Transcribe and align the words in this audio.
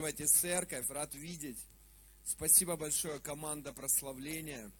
Давайте 0.00 0.24
церковь, 0.28 0.88
рад 0.88 1.14
видеть. 1.14 1.58
Спасибо 2.24 2.74
большое, 2.78 3.20
команда 3.20 3.74
прославления. 3.74 4.72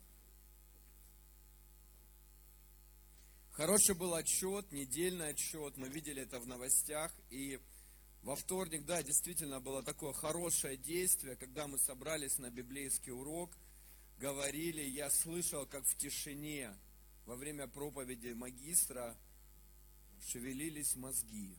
Хороший 3.52 3.94
был 3.94 4.14
отчет, 4.14 4.72
недельный 4.72 5.28
отчет. 5.28 5.76
Мы 5.76 5.90
видели 5.90 6.22
это 6.22 6.40
в 6.40 6.46
новостях. 6.46 7.12
И 7.28 7.60
во 8.22 8.34
вторник, 8.34 8.86
да, 8.86 9.02
действительно 9.02 9.60
было 9.60 9.82
такое 9.82 10.14
хорошее 10.14 10.78
действие, 10.78 11.36
когда 11.36 11.66
мы 11.66 11.78
собрались 11.78 12.38
на 12.38 12.48
библейский 12.48 13.12
урок, 13.12 13.50
говорили, 14.16 14.80
я 14.80 15.10
слышал, 15.10 15.66
как 15.66 15.84
в 15.84 15.98
тишине 15.98 16.74
во 17.26 17.36
время 17.36 17.66
проповеди 17.66 18.32
магистра 18.32 19.14
шевелились 20.22 20.96
мозги. 20.96 21.54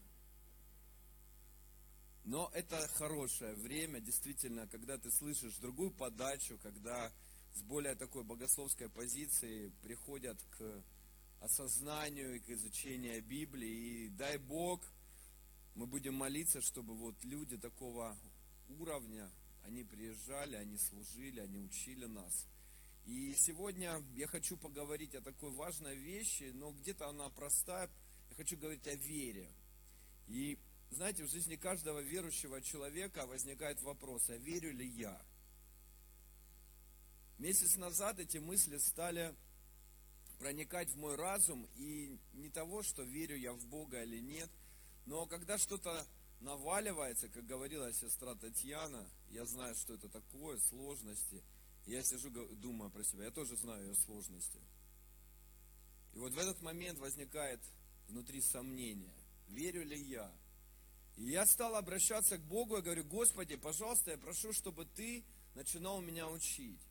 Но 2.24 2.52
это 2.54 2.88
хорошее 2.90 3.56
время, 3.56 4.00
действительно, 4.00 4.68
когда 4.68 4.98
ты 4.98 5.12
слышишь 5.12 5.58
другую 5.58 5.92
подачу, 5.92 6.57
когда 6.62 7.12
с 7.54 7.62
более 7.64 7.96
такой 7.96 8.24
богословской 8.24 8.89
позиции 8.89 9.71
приходят 9.82 10.39
к 10.57 10.84
осознанию 11.42 12.36
и 12.36 12.39
к 12.39 12.50
изучению 12.50 13.24
Библии. 13.24 14.06
И 14.06 14.10
дай 14.10 14.38
Бог, 14.38 14.82
мы 15.76 15.88
будем 15.88 16.14
молиться, 16.14 16.62
чтобы 16.62 16.96
вот 16.96 17.15
люди 17.24 17.57
такого 17.57 18.18
уровня, 18.79 19.29
они 19.64 19.84
приезжали, 19.84 20.56
они 20.56 20.78
служили, 20.78 21.40
они 21.40 21.60
учили 21.60 22.06
нас. 22.06 22.48
И 23.06 23.34
сегодня 23.36 24.04
я 24.15 24.28
хочу 24.28 24.57
поговорить 24.57 25.15
о 25.15 25.21
такой 25.21 25.51
важной 25.51 25.96
вещи, 25.96 26.51
но 26.54 26.71
где-то 26.71 27.07
она 27.10 27.29
простая. 27.29 27.90
Я 28.29 28.36
хочу 28.36 28.57
говорить 28.57 28.88
о 28.88 28.96
вере. 28.96 29.51
И 30.28 30.57
знаете, 30.91 31.23
в 31.23 31.29
жизни 31.29 31.55
каждого 31.55 32.00
верующего 32.00 32.61
человека 32.61 33.25
возникает 33.25 33.81
вопрос, 33.81 34.30
а 34.30 34.38
верю 34.38 34.73
ли 34.73 34.86
я? 34.86 35.19
Месяц 37.38 37.75
назад 37.78 38.20
эти 38.20 38.38
мысли 38.38 38.78
стали 38.78 39.33
проникать 40.38 40.89
в 40.89 40.98
мой 40.98 41.16
разум, 41.16 41.67
и 41.75 42.20
не 42.33 42.50
того, 42.50 42.83
что 42.83 43.03
верю 43.03 43.38
я 43.38 43.53
в 43.53 43.66
Бога 43.67 44.03
или 44.03 44.20
нет, 44.20 44.50
но 45.06 45.25
когда 45.25 45.58
что-то 45.58 46.06
наваливается, 46.42 47.30
как 47.30 47.45
говорила 47.45 47.92
сестра 47.94 48.36
Татьяна, 48.36 49.08
я 49.30 49.45
знаю, 49.45 49.76
что 49.76 49.94
это 49.94 50.09
такое, 50.09 50.58
сложности, 50.59 51.42
я 51.86 52.03
сижу, 52.03 52.30
думаю 52.55 52.92
про 52.92 53.03
себя, 53.03 53.26
я 53.26 53.31
тоже 53.31 53.55
знаю 53.55 53.88
ее 53.88 53.95
сложности. 53.95 54.59
И 56.14 56.20
вот 56.20 56.33
в 56.33 56.38
этот 56.38 56.61
момент 56.61 57.00
возникает 57.00 57.61
внутри 58.08 58.42
сомнение, 58.42 59.14
верю 59.48 59.86
ли 59.86 59.98
я, 59.98 60.31
и 61.22 61.30
я 61.33 61.45
стал 61.45 61.75
обращаться 61.75 62.39
к 62.39 62.41
Богу 62.41 62.77
и 62.77 62.81
говорю, 62.81 63.03
Господи, 63.03 63.55
пожалуйста, 63.55 64.09
я 64.09 64.17
прошу, 64.17 64.53
чтобы 64.53 64.86
Ты 64.86 65.23
начинал 65.53 66.02
меня 66.02 66.27
учить. 66.27 66.81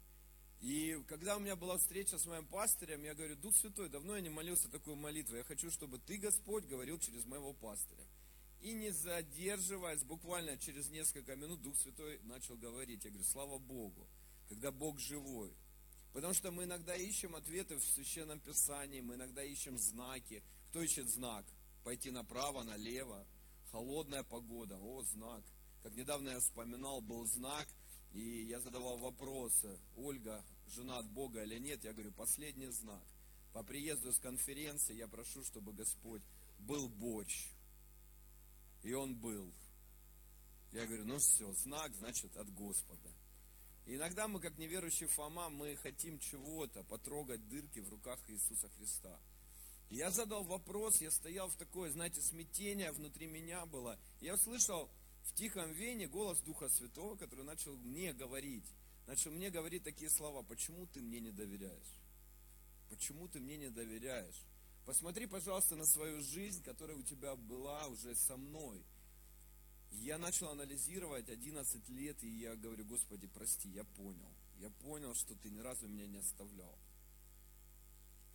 И 0.60 1.02
когда 1.08 1.36
у 1.36 1.40
меня 1.40 1.56
была 1.56 1.78
встреча 1.78 2.16
с 2.16 2.26
моим 2.26 2.46
пастырем, 2.46 3.02
я 3.02 3.14
говорю, 3.14 3.34
Дух 3.34 3.56
Святой, 3.56 3.88
давно 3.88 4.14
я 4.14 4.20
не 4.20 4.28
молился 4.28 4.68
такую 4.68 4.94
молитву, 4.94 5.34
я 5.34 5.42
хочу, 5.42 5.68
чтобы 5.72 5.98
Ты, 5.98 6.18
Господь, 6.18 6.64
говорил 6.66 6.96
через 7.00 7.24
моего 7.24 7.54
пастыря. 7.54 8.04
И 8.60 8.72
не 8.72 8.90
задерживаясь, 8.90 10.04
буквально 10.04 10.56
через 10.58 10.90
несколько 10.90 11.34
минут 11.34 11.60
Дух 11.62 11.76
Святой 11.78 12.20
начал 12.22 12.56
говорить. 12.56 13.04
Я 13.04 13.10
говорю, 13.10 13.26
слава 13.26 13.58
Богу, 13.58 14.06
когда 14.48 14.70
Бог 14.70 15.00
живой. 15.00 15.52
Потому 16.12 16.34
что 16.34 16.52
мы 16.52 16.64
иногда 16.64 16.94
ищем 16.94 17.34
ответы 17.34 17.74
в 17.74 17.82
Священном 17.82 18.38
Писании, 18.38 19.00
мы 19.00 19.16
иногда 19.16 19.42
ищем 19.42 19.76
знаки. 19.76 20.40
Кто 20.68 20.82
ищет 20.82 21.08
знак? 21.08 21.44
Пойти 21.82 22.12
направо, 22.12 22.62
налево 22.62 23.26
холодная 23.70 24.22
погода, 24.22 24.78
о, 24.78 25.02
знак. 25.02 25.42
Как 25.82 25.94
недавно 25.94 26.30
я 26.30 26.40
вспоминал, 26.40 27.00
был 27.00 27.26
знак, 27.26 27.66
и 28.12 28.42
я 28.44 28.60
задавал 28.60 28.98
вопросы, 28.98 29.78
Ольга, 29.96 30.44
жена 30.68 30.98
от 30.98 31.08
Бога 31.10 31.42
или 31.42 31.58
нет, 31.58 31.82
я 31.84 31.92
говорю, 31.92 32.12
последний 32.12 32.68
знак. 32.68 33.02
По 33.52 33.62
приезду 33.62 34.12
с 34.12 34.18
конференции 34.18 34.94
я 34.94 35.08
прошу, 35.08 35.44
чтобы 35.44 35.72
Господь 35.72 36.22
был 36.58 36.88
борщ. 36.88 37.48
И 38.82 38.92
он 38.92 39.14
был. 39.14 39.52
Я 40.72 40.86
говорю, 40.86 41.04
ну 41.04 41.18
все, 41.18 41.52
знак, 41.54 41.94
значит, 41.94 42.36
от 42.36 42.52
Господа. 42.54 43.10
И 43.86 43.96
иногда 43.96 44.28
мы, 44.28 44.40
как 44.40 44.56
неверующий 44.58 45.06
Фома, 45.06 45.48
мы 45.48 45.74
хотим 45.76 46.18
чего-то, 46.18 46.84
потрогать 46.84 47.48
дырки 47.48 47.80
в 47.80 47.88
руках 47.88 48.18
Иисуса 48.28 48.68
Христа– 48.76 49.18
я 49.90 50.10
задал 50.12 50.44
вопрос, 50.44 51.00
я 51.00 51.10
стоял 51.10 51.48
в 51.48 51.56
такое, 51.56 51.90
знаете, 51.90 52.22
смятение 52.22 52.92
внутри 52.92 53.26
меня 53.26 53.66
было. 53.66 53.98
Я 54.20 54.34
услышал 54.34 54.88
в 55.24 55.34
тихом 55.34 55.72
вене 55.72 56.06
голос 56.06 56.40
Духа 56.40 56.68
Святого, 56.68 57.16
который 57.16 57.44
начал 57.44 57.76
мне 57.76 58.12
говорить. 58.12 58.64
Начал 59.08 59.32
мне 59.32 59.50
говорить 59.50 59.82
такие 59.82 60.08
слова, 60.08 60.42
почему 60.42 60.86
ты 60.86 61.00
мне 61.00 61.18
не 61.18 61.32
доверяешь? 61.32 62.00
Почему 62.88 63.26
ты 63.26 63.40
мне 63.40 63.56
не 63.56 63.70
доверяешь? 63.70 64.46
Посмотри, 64.86 65.26
пожалуйста, 65.26 65.74
на 65.74 65.84
свою 65.86 66.22
жизнь, 66.22 66.62
которая 66.62 66.96
у 66.96 67.02
тебя 67.02 67.34
была 67.34 67.86
уже 67.88 68.14
со 68.14 68.36
мной. 68.36 68.84
Я 69.90 70.18
начал 70.18 70.48
анализировать 70.50 71.28
11 71.28 71.88
лет, 71.88 72.22
и 72.22 72.28
я 72.28 72.54
говорю, 72.54 72.84
Господи, 72.84 73.26
прости, 73.26 73.68
я 73.70 73.82
понял. 73.82 74.32
Я 74.58 74.70
понял, 74.70 75.14
что 75.14 75.34
ты 75.34 75.50
ни 75.50 75.58
разу 75.58 75.88
меня 75.88 76.06
не 76.06 76.18
оставлял. 76.18 76.78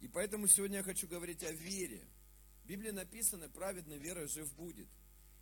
И 0.06 0.08
поэтому 0.08 0.48
сегодня 0.48 0.78
я 0.78 0.84
хочу 0.84 1.08
говорить 1.08 1.44
о 1.44 1.52
вере. 1.52 2.08
В 2.64 2.68
Библии 2.68 2.92
написано, 2.92 3.50
праведный 3.50 3.98
верой 3.98 4.28
жив 4.28 4.54
будет. 4.54 4.88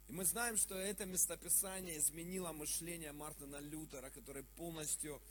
И 0.07 0.13
мы 0.13 0.23
знаем, 0.23 0.55
что 0.55 0.75
это 0.75 1.03
местописание 1.05 1.97
изменило 1.97 2.53
мышление 2.53 3.11
Мартина 3.11 3.57
Лютера, 3.57 4.09
который 4.09 4.43
полностью 4.55 5.21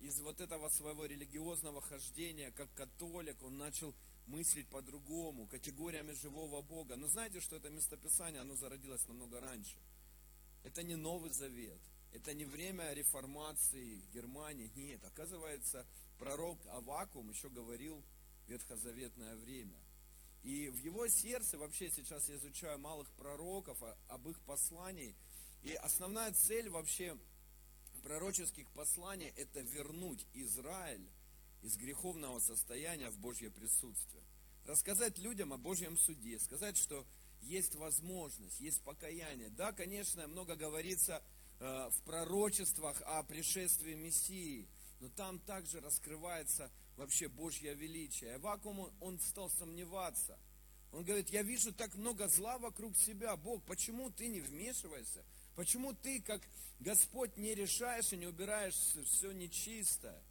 из 0.00 0.20
вот 0.20 0.42
этого 0.42 0.68
своего 0.68 1.06
религиозного 1.06 1.80
хождения, 1.80 2.50
как 2.50 2.70
католик, 2.74 3.42
он 3.42 3.56
начал 3.56 3.94
мыслить 4.26 4.68
по-другому, 4.68 5.46
категориями 5.46 6.12
живого 6.12 6.60
Бога. 6.60 6.96
Но 6.96 7.08
знаете, 7.08 7.40
что 7.40 7.56
это 7.56 7.70
местописание, 7.70 8.42
оно 8.42 8.56
зародилось 8.56 9.08
намного 9.08 9.40
раньше. 9.40 9.78
Это 10.64 10.82
не 10.82 10.96
Новый 10.96 11.30
Завет, 11.30 11.80
это 12.12 12.34
не 12.34 12.44
время 12.44 12.92
реформации 12.92 14.02
Германии, 14.12 14.70
нет. 14.76 15.02
Оказывается, 15.02 15.86
пророк 16.18 16.58
Авакум 16.66 17.30
еще 17.30 17.48
говорил 17.48 18.04
ветхозаветное 18.46 19.36
время. 19.36 19.78
И 20.42 20.68
в 20.68 20.76
его 20.76 21.06
сердце, 21.08 21.56
вообще 21.56 21.90
сейчас 21.90 22.28
я 22.28 22.36
изучаю 22.36 22.78
малых 22.78 23.08
пророков, 23.12 23.78
об 24.08 24.28
их 24.28 24.40
послании, 24.40 25.14
и 25.62 25.74
основная 25.74 26.32
цель 26.32 26.68
вообще 26.68 27.16
пророческих 28.02 28.68
посланий– 28.72 29.32
это 29.36 29.60
вернуть 29.60 30.26
Израиль 30.34 31.08
из 31.62 31.76
греховного 31.76 32.40
состояния 32.40 33.10
в 33.10 33.18
Божье 33.18 33.50
присутствие. 33.50 34.24
Рассказать 34.66 35.18
людям 35.18 35.52
о 35.52 35.58
Божьем 35.58 35.96
суде, 35.96 36.38
сказать, 36.38 36.76
что 36.76 37.06
есть 37.40 37.74
возможность, 37.76 38.60
есть 38.60 38.82
покаяние. 38.82 39.50
Да, 39.50 39.72
конечно, 39.72 40.26
много 40.26 40.56
говорится 40.56 41.22
э, 41.58 41.90
в 41.90 42.02
пророчествах 42.02 43.00
о 43.02 43.22
пришествии 43.22 43.94
Мессии, 43.94 44.68
но 45.00 45.08
там 45.08 45.40
также 45.40 45.80
раскрывается 45.80 46.70
вообще 46.96 47.28
Божье 47.28 47.74
величие. 47.74 48.34
Авакум, 48.34 48.90
он 49.00 49.20
стал 49.20 49.50
сомневаться. 49.50 50.38
Он 50.92 51.04
говорит, 51.04 51.30
я 51.30 51.42
вижу 51.42 51.72
так 51.72 51.94
много 51.94 52.28
зла 52.28 52.58
вокруг 52.58 52.96
себя. 52.96 53.36
Бог, 53.36 53.62
почему 53.64 54.10
ты 54.10 54.28
не 54.28 54.40
вмешиваешься? 54.40 55.24
Почему 55.54 55.94
ты, 55.94 56.20
как 56.20 56.42
Господь, 56.80 57.36
не 57.36 57.54
решаешь 57.54 58.12
и 58.12 58.16
не 58.16 58.26
убираешь 58.26 58.74
все 59.06 59.32
нечистое? 59.32 60.22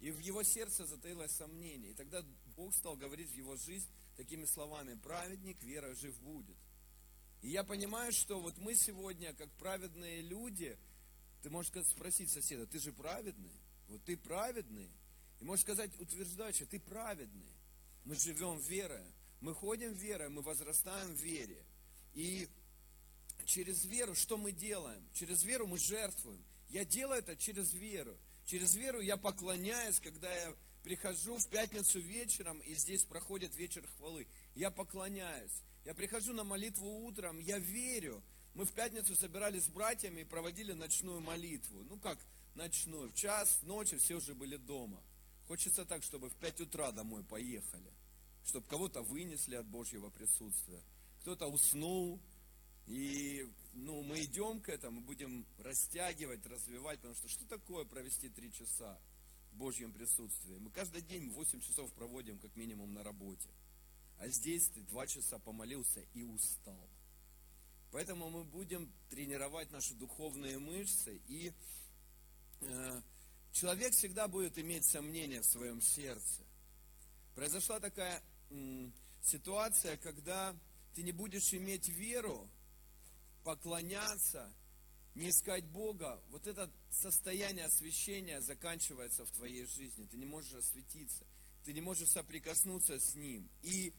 И 0.00 0.10
в 0.10 0.18
его 0.18 0.42
сердце 0.42 0.86
затаилось 0.86 1.32
сомнение. 1.32 1.92
И 1.92 1.94
тогда 1.94 2.22
Бог 2.56 2.74
стал 2.74 2.96
говорить 2.96 3.30
в 3.30 3.36
его 3.36 3.56
жизнь 3.56 3.88
такими 4.16 4.44
словами, 4.44 4.94
праведник 5.02 5.62
верой 5.62 5.94
жив 5.94 6.18
будет. 6.20 6.56
И 7.42 7.48
я 7.48 7.64
понимаю, 7.64 8.12
что 8.12 8.38
вот 8.38 8.58
мы 8.58 8.74
сегодня, 8.74 9.32
как 9.32 9.50
праведные 9.52 10.20
люди, 10.20 10.76
ты 11.42 11.48
можешь 11.48 11.72
спросить 11.86 12.30
соседа, 12.30 12.66
ты 12.66 12.78
же 12.78 12.92
праведный? 12.92 13.52
Вот 13.88 14.04
ты 14.04 14.16
праведный? 14.16 14.90
И 15.40 15.44
можешь 15.44 15.64
сказать, 15.64 15.90
утверждать, 15.98 16.56
что 16.56 16.66
ты 16.66 16.78
праведный. 16.78 17.52
Мы 18.04 18.14
живем 18.14 18.58
верой. 18.60 19.04
Мы 19.40 19.54
ходим 19.54 19.92
верой, 19.94 20.28
мы 20.28 20.42
возрастаем 20.42 21.14
в 21.14 21.18
вере. 21.18 21.64
И 22.14 22.48
через 23.46 23.84
веру 23.86 24.14
что 24.14 24.36
мы 24.36 24.52
делаем? 24.52 25.02
Через 25.14 25.42
веру 25.44 25.66
мы 25.66 25.78
жертвуем. 25.78 26.42
Я 26.68 26.84
делаю 26.84 27.20
это 27.20 27.36
через 27.36 27.72
веру. 27.72 28.16
Через 28.44 28.74
веру 28.74 29.00
я 29.00 29.16
поклоняюсь, 29.16 29.98
когда 30.00 30.32
я 30.32 30.54
прихожу 30.82 31.36
в 31.38 31.46
пятницу 31.48 32.00
вечером, 32.00 32.58
и 32.60 32.74
здесь 32.74 33.04
проходит 33.04 33.54
вечер 33.56 33.86
хвалы. 33.96 34.26
Я 34.54 34.70
поклоняюсь. 34.70 35.62
Я 35.84 35.94
прихожу 35.94 36.32
на 36.32 36.44
молитву 36.44 37.06
утром, 37.06 37.38
я 37.38 37.58
верю. 37.58 38.22
Мы 38.54 38.66
в 38.66 38.72
пятницу 38.72 39.16
собирались 39.16 39.64
с 39.64 39.68
братьями 39.68 40.20
и 40.20 40.24
проводили 40.24 40.72
ночную 40.72 41.20
молитву. 41.20 41.82
Ну 41.88 41.98
как 41.98 42.18
ночную? 42.54 43.08
В 43.10 43.14
час 43.14 43.60
ночи 43.62 43.96
все 43.96 44.16
уже 44.16 44.34
были 44.34 44.56
дома. 44.56 45.00
Хочется 45.50 45.84
так, 45.84 46.04
чтобы 46.04 46.30
в 46.30 46.36
5 46.36 46.60
утра 46.60 46.92
домой 46.92 47.24
поехали, 47.24 47.92
чтобы 48.44 48.68
кого-то 48.68 49.02
вынесли 49.02 49.56
от 49.56 49.66
Божьего 49.66 50.08
присутствия. 50.08 50.80
Кто-то 51.22 51.48
уснул, 51.48 52.20
И 52.86 53.50
ну, 53.72 54.00
мы 54.04 54.22
идем 54.22 54.60
к 54.60 54.68
этому, 54.68 55.00
будем 55.00 55.44
растягивать, 55.58 56.46
развивать, 56.46 56.98
потому 57.00 57.16
что 57.16 57.28
что 57.28 57.44
такое 57.46 57.84
провести 57.84 58.28
три 58.28 58.52
часа 58.52 58.96
в 59.50 59.56
Божьем 59.56 59.92
присутствии? 59.92 60.56
Мы 60.58 60.70
каждый 60.70 61.02
день 61.02 61.28
8 61.30 61.60
часов 61.62 61.92
проводим 61.94 62.38
как 62.38 62.54
минимум 62.54 62.94
на 62.94 63.02
работе. 63.02 63.50
А 64.18 64.28
здесь 64.28 64.68
ты 64.68 64.82
два 64.82 65.08
часа 65.08 65.40
помолился 65.40 66.00
и 66.14 66.22
устал. 66.22 66.88
Поэтому 67.90 68.30
мы 68.30 68.44
будем 68.44 68.88
тренировать 69.08 69.72
наши 69.72 69.94
духовные 69.94 70.60
мышцы. 70.60 71.20
И 71.26 71.52
э, 72.60 73.02
человек 73.52 73.92
всегда 73.92 74.28
будет 74.28 74.58
иметь 74.58 74.84
сомнения 74.84 75.40
в 75.40 75.46
своем 75.46 75.80
сердце. 75.80 76.42
Произошла 77.34 77.80
такая 77.80 78.22
ситуация, 79.22 79.96
когда 79.96 80.56
ты 80.94 81.02
не 81.02 81.12
будешь 81.12 81.52
иметь 81.54 81.88
веру, 81.88 82.48
поклоняться, 83.44 84.52
не 85.14 85.30
искать 85.30 85.64
Бога, 85.66 86.22
вот 86.28 86.46
это 86.46 86.70
состояние 86.90 87.66
освящения 87.66 88.40
заканчивается 88.40 89.24
в 89.24 89.30
твоей 89.32 89.66
жизни. 89.66 90.06
Ты 90.06 90.16
не 90.16 90.26
можешь 90.26 90.54
осветиться, 90.54 91.26
ты 91.64 91.72
не 91.72 91.80
можешь 91.80 92.10
соприкоснуться 92.10 92.98
с 92.98 93.14
Ним. 93.14 93.48
И 93.62 93.92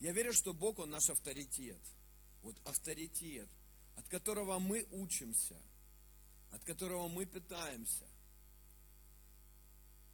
я 0.00 0.12
верю, 0.12 0.32
что 0.32 0.52
Бог, 0.54 0.78
Он 0.78 0.90
наш 0.90 1.10
авторитет. 1.10 1.80
Вот 2.42 2.56
авторитет, 2.64 3.48
от 3.96 4.08
которого 4.08 4.58
мы 4.58 4.86
учимся, 4.92 5.60
от 6.52 6.62
которого 6.64 7.08
мы 7.08 7.26
питаемся. 7.26 8.06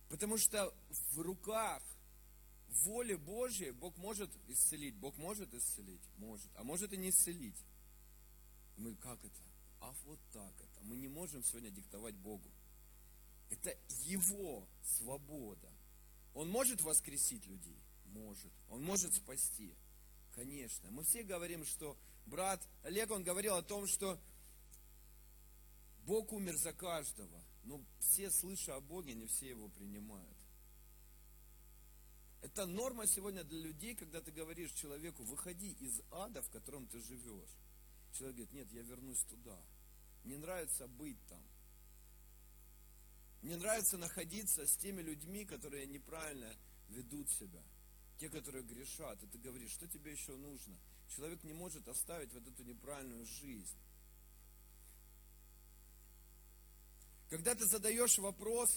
Потому 0.09 0.39
что 0.39 0.73
в 1.13 1.21
руках 1.21 1.83
воли 2.83 3.15
Божьей 3.15 3.71
Бог 3.71 3.97
может 3.97 4.31
исцелить. 4.49 4.95
Бог 4.97 5.17
может 5.17 5.53
исцелить? 5.55 6.03
Может. 6.17 6.49
А 6.57 6.65
может 6.65 6.93
и 6.93 6.97
не 6.97 7.11
исцелить. 7.11 7.57
Мы 8.77 8.95
как 8.97 9.25
это? 9.25 9.43
А 9.81 9.93
вот 10.05 10.19
так 10.33 10.55
это. 10.61 10.81
Мы 10.83 10.97
не 10.97 11.09
можем 11.09 11.43
сегодня 11.45 11.71
диктовать 11.71 12.15
Богу. 12.17 12.51
Это 13.51 13.77
Его 14.05 14.67
свобода. 14.83 15.71
Он 16.35 16.49
может 16.49 16.81
воскресить 16.83 17.47
людей? 17.47 17.79
Может. 18.07 18.53
Он 18.69 18.83
может 18.83 19.15
спасти? 19.15 19.75
Конечно. 20.35 20.91
Мы 20.91 21.05
все 21.05 21.23
говорим, 21.23 21.65
что 21.65 21.97
брат 22.27 22.67
Олег, 22.83 23.11
он 23.11 23.23
говорил 23.23 23.55
о 23.55 23.63
том, 23.63 23.87
что 23.87 24.19
Бог 26.05 26.33
умер 26.33 26.57
за 26.57 26.73
каждого. 26.73 27.44
Но 27.65 27.83
все, 27.99 28.31
слыша 28.31 28.77
о 28.77 28.81
Боге, 28.81 29.15
не 29.15 29.27
все 29.27 29.49
его 29.49 29.69
принимают. 29.69 30.37
Это 32.43 32.67
норма 32.67 33.07
сегодня 33.07 33.43
для 33.43 33.59
людей, 33.59 33.95
когда 33.95 34.21
ты 34.21 34.31
говоришь 34.31 34.73
человеку, 34.73 35.23
выходи 35.25 35.73
из 35.81 36.03
ада, 36.11 36.43
в 36.43 36.51
котором 36.51 36.87
ты 36.87 37.01
живешь. 37.01 37.57
Человек 38.13 38.37
говорит, 38.37 38.53
нет, 38.53 38.73
я 38.73 38.83
вернусь 38.83 39.23
туда. 39.25 39.59
Мне 40.25 40.37
нравится 40.37 40.87
быть 40.87 41.19
там. 41.27 41.43
Мне 43.41 43.57
нравится 43.57 43.97
находиться 43.97 44.67
с 44.67 44.77
теми 44.77 45.01
людьми, 45.01 45.45
которые 45.45 45.87
неправильно 45.87 46.55
ведут 46.89 47.31
себя. 47.31 47.63
Те, 48.19 48.29
которые 48.29 48.63
грешат. 48.63 49.23
И 49.23 49.27
ты 49.27 49.39
говоришь, 49.39 49.71
что 49.71 49.89
тебе 49.89 50.13
еще 50.13 50.37
нужно? 50.37 50.79
Человек 51.09 51.45
не 51.45 51.55
может 51.55 51.89
оставить 51.89 52.33
вот 52.33 52.47
эту 52.47 52.63
неправильную 52.63 53.25
жизнь. 53.27 53.77
Когда 57.35 57.57
ты 57.57 57.67
задаешь 57.67 58.17
вопрос 58.19 58.71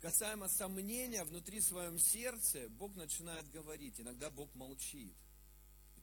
касаемо 0.00 0.48
сомнения 0.48 1.24
внутри 1.24 1.60
своем 1.60 1.98
сердце, 1.98 2.68
Бог 2.68 2.94
начинает 2.94 3.50
говорить. 3.50 4.00
Иногда 4.00 4.30
Бог 4.30 4.54
молчит 4.54 5.12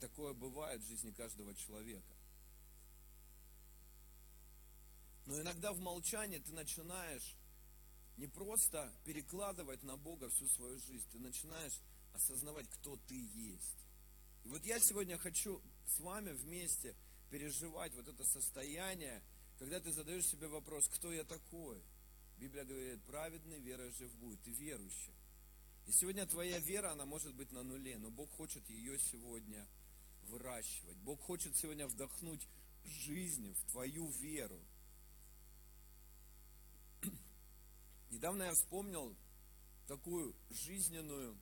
такое 0.01 0.33
бывает 0.33 0.81
в 0.81 0.88
жизни 0.89 1.12
каждого 1.12 1.56
человека. 1.56 2.13
Но 5.25 5.39
иногда 5.39 5.71
в 5.71 5.80
молчании 5.80 6.39
ты 6.39 6.51
начинаешь 6.51 7.33
не 8.18 8.27
просто 8.27 8.91
перекладывать 9.06 9.83
на 9.83 9.95
Бога 9.95 10.29
всю 10.31 10.50
свою 10.50 10.77
жизнь, 10.79 11.07
ты 11.13 11.19
начинаешь 11.19 11.79
осознавать, 12.12 12.68
кто 12.68 12.97
ты 13.07 13.15
есть. 13.15 13.88
И 14.44 14.50
вот 14.50 14.65
я 14.65 14.81
сегодня 14.81 15.18
хочу 15.18 15.62
с 15.88 16.01
вами 16.01 16.31
вместе 16.31 16.94
переживать 17.29 17.95
вот 17.95 18.09
это 18.09 18.25
состояние, 18.25 19.24
когда 19.63 19.80
ты 19.80 19.94
задаешь 19.94 20.27
себе 20.27 20.50
вопрос, 20.50 20.89
кто 20.89 21.13
я 21.13 21.24
такой? 21.24 21.81
Библия 22.38 22.65
говорит, 22.65 23.01
праведный 23.04 23.60
верой 23.60 23.92
жив 23.92 24.13
будет, 24.15 24.42
ты 24.42 24.51
верующий. 24.51 25.13
И 25.88 25.92
сегодня 25.94 26.25
твоя 26.25 26.60
вера, 26.60 26.92
она 26.92 27.06
может 27.06 27.33
быть 27.33 27.50
на 27.54 27.63
нуле, 27.63 27.98
но 27.98 28.10
Бог 28.10 28.30
хочет 28.31 28.69
ее 28.69 29.00
сегодня 29.00 29.65
выращивать. 30.24 30.98
Бог 30.98 31.21
хочет 31.21 31.56
сегодня 31.56 31.88
вдохнуть 31.88 32.45
жизнь 32.83 33.54
в 33.54 33.71
твою 33.71 34.10
веру. 34.10 34.60
Недавно 38.12 38.44
я 38.44 38.54
вспомнил 38.56 39.15
такую 39.88 40.36
жизненную 40.50 41.38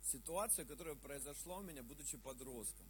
ситуацию, 0.00 0.66
которая 0.66 0.94
произошла 0.94 1.58
у 1.58 1.62
меня, 1.62 1.82
будучи 1.82 2.16
подростком. 2.16 2.86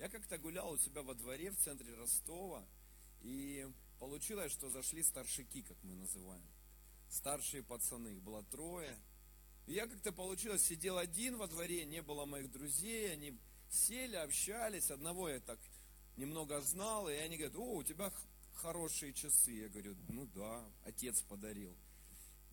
Я 0.00 0.08
как-то 0.08 0.36
гулял 0.36 0.72
у 0.72 0.78
себя 0.78 1.02
во 1.02 1.14
дворе 1.14 1.52
в 1.52 1.58
центре 1.58 1.94
Ростова, 1.94 2.66
и 3.20 3.72
получилось, 3.98 4.52
что 4.52 4.70
зашли 4.70 5.02
старшики, 5.02 5.62
как 5.62 5.76
мы 5.82 5.94
называем. 5.94 6.46
Старшие 7.10 7.62
пацаны, 7.62 8.08
их 8.08 8.22
было 8.22 8.42
трое. 8.44 8.96
И 9.66 9.72
я 9.72 9.86
как-то 9.86 10.12
получилось, 10.12 10.64
сидел 10.64 10.98
один 10.98 11.36
во 11.36 11.46
дворе, 11.46 11.84
не 11.84 12.02
было 12.02 12.26
моих 12.26 12.50
друзей, 12.50 13.12
они 13.12 13.38
сели, 13.70 14.16
общались, 14.16 14.90
одного 14.90 15.28
я 15.28 15.40
так 15.40 15.58
немного 16.16 16.60
знал, 16.60 17.08
и 17.08 17.14
они 17.14 17.36
говорят, 17.36 17.56
о, 17.56 17.76
у 17.76 17.82
тебя 17.82 18.12
хорошие 18.54 19.12
часы. 19.12 19.52
Я 19.52 19.68
говорю, 19.68 19.96
ну 20.08 20.26
да, 20.34 20.64
отец 20.84 21.22
подарил. 21.22 21.74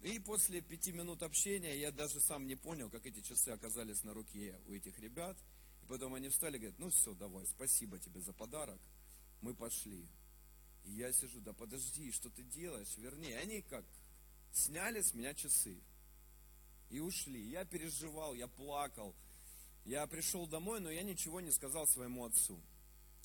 И 0.01 0.17
после 0.19 0.61
пяти 0.61 0.91
минут 0.91 1.21
общения 1.21 1.77
я 1.77 1.91
даже 1.91 2.19
сам 2.21 2.47
не 2.47 2.55
понял, 2.55 2.89
как 2.89 3.05
эти 3.05 3.21
часы 3.21 3.49
оказались 3.49 4.03
на 4.03 4.13
руке 4.13 4.59
у 4.67 4.73
этих 4.73 4.97
ребят. 4.99 5.37
И 5.83 5.85
потом 5.85 6.15
они 6.15 6.29
встали 6.29 6.57
и 6.57 6.59
говорят, 6.59 6.79
ну 6.79 6.89
все, 6.89 7.13
давай, 7.13 7.45
спасибо 7.45 7.99
тебе 7.99 8.19
за 8.21 8.33
подарок, 8.33 8.79
мы 9.41 9.53
пошли. 9.53 10.07
И 10.85 10.91
я 10.93 11.11
сижу, 11.13 11.39
да 11.41 11.53
подожди, 11.53 12.11
что 12.11 12.29
ты 12.29 12.43
делаешь? 12.43 12.95
Вернее, 12.97 13.37
они 13.37 13.61
как, 13.61 13.85
сняли 14.53 15.01
с 15.01 15.13
меня 15.13 15.33
часы 15.33 15.77
и 16.89 16.99
ушли. 16.99 17.41
Я 17.41 17.65
переживал, 17.65 18.33
я 18.33 18.47
плакал, 18.47 19.15
я 19.85 20.05
пришел 20.07 20.47
домой, 20.47 20.79
но 20.79 20.89
я 20.91 21.03
ничего 21.03 21.41
не 21.41 21.51
сказал 21.51 21.87
своему 21.87 22.25
отцу. 22.25 22.59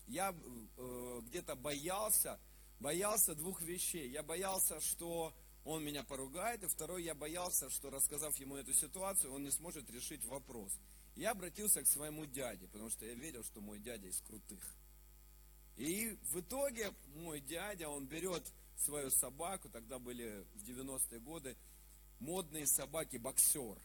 Я 0.07 0.35
э, 0.77 1.21
где-то 1.25 1.57
боялся, 1.57 2.39
боялся 2.79 3.35
двух 3.35 3.61
вещей. 3.63 4.09
Я 4.11 4.23
боялся, 4.23 4.81
что 4.81 5.35
он 5.65 5.85
меня 5.85 6.05
поругает, 6.05 6.63
и 6.63 6.69
второй, 6.69 7.03
я 7.03 7.15
боялся, 7.15 7.69
что 7.71 7.91
рассказав 7.91 8.37
ему 8.37 8.57
эту 8.57 8.73
ситуацию, 8.73 9.33
он 9.33 9.43
не 9.43 9.51
сможет 9.51 9.91
решить 9.91 10.25
вопрос. 10.25 10.73
Я 11.17 11.33
обратился 11.33 11.83
к 11.83 11.89
своему 11.89 12.25
дяде, 12.25 12.69
потому 12.69 12.89
что 12.89 13.05
я 13.05 13.15
верил, 13.15 13.43
что 13.43 13.61
мой 13.61 13.81
дядя 13.81 14.07
из 14.07 14.21
крутых. 14.21 14.76
И 15.77 16.17
в 16.33 16.41
итоге 16.41 16.93
мой 17.15 17.41
дядя, 17.41 17.89
он 17.89 18.07
берет 18.07 18.43
свою 18.77 19.11
собаку, 19.11 19.69
тогда 19.69 19.99
были 19.99 20.45
в 20.55 20.63
90-е 20.63 21.21
годы 21.21 21.57
модные 22.19 22.67
собаки-боксер. 22.67 23.79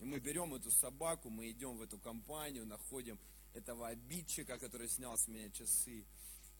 И 0.00 0.04
мы 0.04 0.18
берем 0.18 0.54
эту 0.54 0.70
собаку, 0.70 1.30
мы 1.30 1.50
идем 1.50 1.76
в 1.76 1.82
эту 1.82 1.98
компанию, 1.98 2.66
находим 2.66 3.18
этого 3.54 3.88
обидчика, 3.88 4.58
который 4.58 4.88
снял 4.88 5.16
с 5.16 5.26
меня 5.28 5.50
часы, 5.50 6.04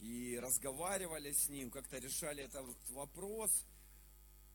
и 0.00 0.38
разговаривали 0.40 1.32
с 1.32 1.48
ним, 1.48 1.70
как-то 1.70 1.98
решали 1.98 2.44
этот 2.44 2.66
вопрос. 2.90 3.64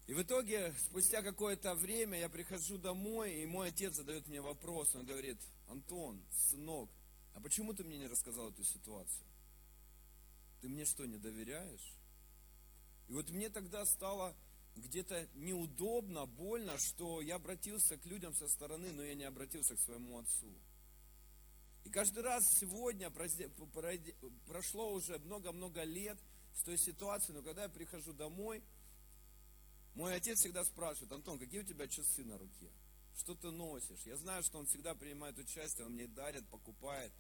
И 0.08 0.14
в 0.14 0.22
итоге, 0.22 0.74
спустя 0.80 1.22
какое-то 1.22 1.76
время, 1.76 2.20
я 2.20 2.30
прихожу 2.30 2.78
домой, 2.78 3.42
и 3.42 3.46
мой 3.46 3.70
отец 3.70 3.96
задает 3.96 4.28
мне 4.28 4.42
вопрос. 4.42 4.94
Он 4.96 5.06
говорит, 5.06 5.38
Антон, 5.70 6.22
сынок, 6.50 6.90
а 7.34 7.40
почему 7.40 7.74
ты 7.74 7.84
мне 7.84 7.98
не 7.98 8.08
рассказал 8.08 8.50
эту 8.50 8.64
ситуацию? 8.64 9.26
Ты 10.64 10.70
мне 10.70 10.86
что, 10.86 11.06
не 11.06 11.18
доверяешь? 11.18 11.94
И 13.10 13.12
вот 13.12 13.30
мне 13.32 13.50
тогда 13.50 13.86
стало 13.86 14.34
где-то 14.78 15.28
неудобно, 15.36 16.26
больно, 16.26 16.78
что 16.78 17.20
я 17.20 17.36
обратился 17.36 17.98
к 17.98 18.06
людям 18.06 18.34
со 18.34 18.48
стороны, 18.48 18.94
но 18.94 19.04
я 19.04 19.14
не 19.14 19.26
обратился 19.26 19.76
к 19.76 19.82
своему 19.82 20.20
отцу. 20.20 20.48
И 21.84 21.90
каждый 21.90 22.24
раз 22.24 22.50
сегодня 22.58 23.12
прошло 24.48 24.94
уже 24.94 25.20
много-много 25.20 25.84
лет 25.84 26.18
с 26.56 26.64
той 26.64 26.78
ситуации, 26.78 27.34
но 27.34 27.42
когда 27.42 27.64
я 27.64 27.70
прихожу 27.70 28.14
домой, 28.14 28.64
мой 29.96 30.16
отец 30.16 30.40
всегда 30.40 30.64
спрашивает, 30.64 31.12
Антон, 31.12 31.40
какие 31.40 31.60
у 31.60 31.66
тебя 31.66 31.90
часы 31.90 32.24
на 32.24 32.38
руке? 32.38 32.72
Что 33.18 33.36
ты 33.36 33.52
носишь? 33.52 34.00
Я 34.06 34.16
знаю, 34.16 34.44
что 34.44 34.60
он 34.60 34.66
всегда 34.68 34.96
принимает 34.96 35.38
участие, 35.38 35.88
он 35.88 35.92
мне 35.92 36.08
дарит, 36.08 36.48
покупает. 36.48 37.12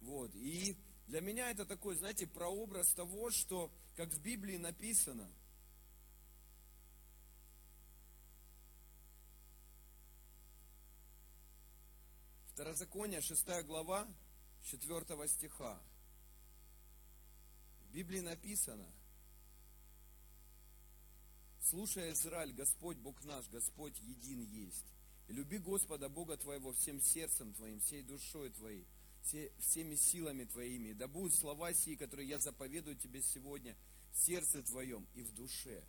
Вот. 0.00 0.30
И 0.36 0.76
для 1.06 1.20
меня 1.20 1.50
это 1.50 1.64
такой, 1.64 1.96
знаете, 1.96 2.26
прообраз 2.26 2.92
того, 2.94 3.30
что, 3.30 3.70
как 3.96 4.08
в 4.10 4.20
Библии 4.20 4.56
написано– 4.56 5.30
Второзаконие, 12.54 13.20
6 13.20 13.64
глава, 13.66 14.06
4 14.62 15.28
стиха. 15.28 15.82
В 17.82 17.92
Библии 17.92 18.20
написано, 18.20 18.86
слушай, 21.60 22.12
Израиль, 22.12 22.52
Господь 22.52 22.96
Бог 22.98 23.24
наш, 23.24 23.48
Господь 23.48 23.98
един 23.98 24.42
есть. 24.42 24.86
И 25.26 25.32
люби 25.32 25.58
Господа 25.58 26.08
Бога 26.08 26.36
твоего 26.36 26.72
всем 26.74 27.00
сердцем 27.02 27.52
твоим, 27.54 27.80
всей 27.80 28.04
душой 28.04 28.50
твоей, 28.50 28.86
все, 29.24 29.50
всеми 29.58 29.96
силами 29.96 30.44
твоими. 30.44 30.92
Да 30.92 31.08
будут 31.08 31.34
слова 31.34 31.72
сии, 31.72 31.96
которые 31.96 32.28
я 32.28 32.38
заповедую 32.38 32.96
тебе 32.96 33.22
сегодня, 33.22 33.76
в 34.12 34.18
сердце 34.18 34.62
твоем 34.62 35.06
и 35.14 35.22
в 35.22 35.32
душе. 35.34 35.82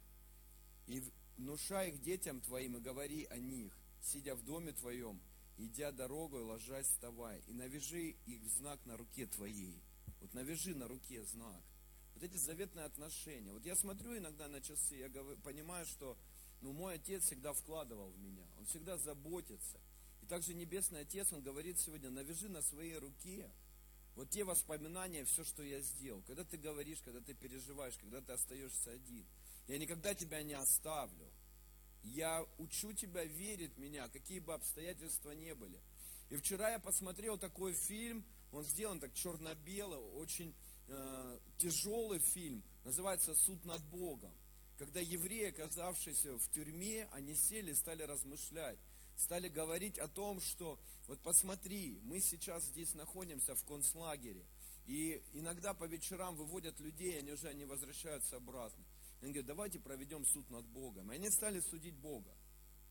И 0.87 1.03
внушай 1.37 1.89
их 1.89 2.01
детям 2.01 2.41
твоим 2.41 2.77
и 2.77 2.81
говори 2.81 3.25
о 3.25 3.37
них, 3.37 3.77
сидя 4.01 4.35
в 4.35 4.43
доме 4.43 4.71
твоем, 4.71 5.21
идя 5.57 5.91
дорогой, 5.91 6.41
ложась, 6.41 6.87
вставай. 6.87 7.41
И 7.47 7.53
навяжи 7.53 8.15
их 8.25 8.47
знак 8.47 8.83
на 8.85 8.97
руке 8.97 9.25
твоей. 9.27 9.81
Вот 10.21 10.33
навяжи 10.33 10.73
на 10.73 10.87
руке 10.87 11.23
знак. 11.23 11.61
Вот 12.13 12.23
эти 12.23 12.37
заветные 12.37 12.85
отношения. 12.85 13.51
Вот 13.51 13.65
я 13.65 13.75
смотрю 13.75 14.17
иногда 14.17 14.47
на 14.47 14.61
часы, 14.61 14.95
я 14.95 15.09
понимаю, 15.43 15.85
что 15.85 16.17
ну, 16.61 16.71
мой 16.71 16.95
отец 16.95 17.23
всегда 17.23 17.53
вкладывал 17.53 18.09
в 18.09 18.17
меня. 18.17 18.45
Он 18.57 18.65
всегда 18.65 18.97
заботится. 18.97 19.79
И 20.25 20.27
также 20.27 20.55
Небесный 20.55 21.01
Отец, 21.01 21.31
Он 21.33 21.43
говорит 21.43 21.79
сегодня, 21.79 22.09
навяжи 22.09 22.49
на 22.49 22.63
своей 22.63 22.97
руке 22.97 23.47
вот 24.15 24.31
те 24.31 24.43
воспоминания, 24.43 25.23
все, 25.23 25.43
что 25.43 25.61
я 25.61 25.79
сделал. 25.81 26.23
Когда 26.25 26.43
ты 26.43 26.57
говоришь, 26.57 26.97
когда 27.05 27.21
ты 27.21 27.35
переживаешь, 27.35 27.95
когда 27.99 28.21
ты 28.21 28.33
остаешься 28.33 28.89
один. 28.89 29.23
Я 29.67 29.77
никогда 29.77 30.15
тебя 30.15 30.41
не 30.41 30.53
оставлю. 30.55 31.31
Я 32.01 32.43
учу 32.57 32.91
тебя 32.93 33.23
верить 33.23 33.75
в 33.75 33.77
меня, 33.77 34.07
какие 34.07 34.39
бы 34.39 34.55
обстоятельства 34.55 35.29
ни 35.29 35.51
были. 35.51 35.79
И 36.31 36.37
вчера 36.37 36.71
я 36.71 36.79
посмотрел 36.79 37.37
такой 37.37 37.73
фильм, 37.73 38.25
он 38.51 38.63
сделан 38.63 38.99
так 38.99 39.13
черно-белый, 39.13 39.99
очень 39.99 40.55
э, 40.87 41.39
тяжелый 41.59 42.17
фильм, 42.17 42.63
называется 42.83 43.35
«Суд 43.35 43.63
над 43.63 43.83
Богом». 43.89 44.33
Когда 44.79 45.01
евреи, 45.01 45.49
оказавшиеся 45.49 46.35
в 46.35 46.49
тюрьме, 46.49 47.07
они 47.11 47.35
сели 47.35 47.71
и 47.71 47.75
стали 47.75 48.01
размышлять, 48.01 48.79
стали 49.15 49.47
говорить 49.47 49.97
о 49.97 50.07
том, 50.07 50.41
что 50.41 50.79
вот 51.07 51.19
посмотри, 51.21 51.99
мы 52.03 52.19
сейчас 52.19 52.63
здесь 52.63 52.93
находимся 52.93 53.55
в 53.55 53.63
концлагере, 53.63 54.45
и 54.85 55.23
иногда 55.33 55.73
по 55.73 55.85
вечерам 55.85 56.35
выводят 56.35 56.79
людей, 56.79 57.19
они 57.19 57.31
уже 57.31 57.53
не 57.53 57.65
возвращаются 57.65 58.37
обратно. 58.37 58.83
Они 59.21 59.31
говорят, 59.31 59.47
давайте 59.47 59.79
проведем 59.79 60.25
суд 60.25 60.49
над 60.49 60.65
Богом. 60.65 61.11
И 61.11 61.15
они 61.15 61.29
стали 61.29 61.59
судить 61.59 61.95
Бога. 61.95 62.31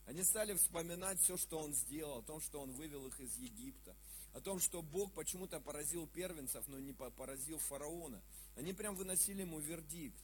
Они 0.07 0.23
стали 0.23 0.54
вспоминать 0.54 1.21
все, 1.21 1.37
что 1.37 1.59
Он 1.59 1.73
сделал, 1.73 2.19
о 2.19 2.23
том, 2.23 2.40
что 2.40 2.61
Он 2.61 2.73
вывел 2.73 3.07
их 3.07 3.21
из 3.21 3.37
Египта, 3.38 3.97
о 4.33 4.40
том, 4.40 4.59
что 4.61 4.83
Бог 4.83 5.12
почему-то 5.12 5.61
поразил 5.61 6.07
первенцев, 6.07 6.66
но 6.66 6.78
не 6.78 6.93
поразил 6.93 7.59
фараона. 7.59 8.21
Они 8.57 8.73
прям 8.73 8.97
выносили 8.97 9.43
ему 9.43 9.61
вердикт. 9.61 10.19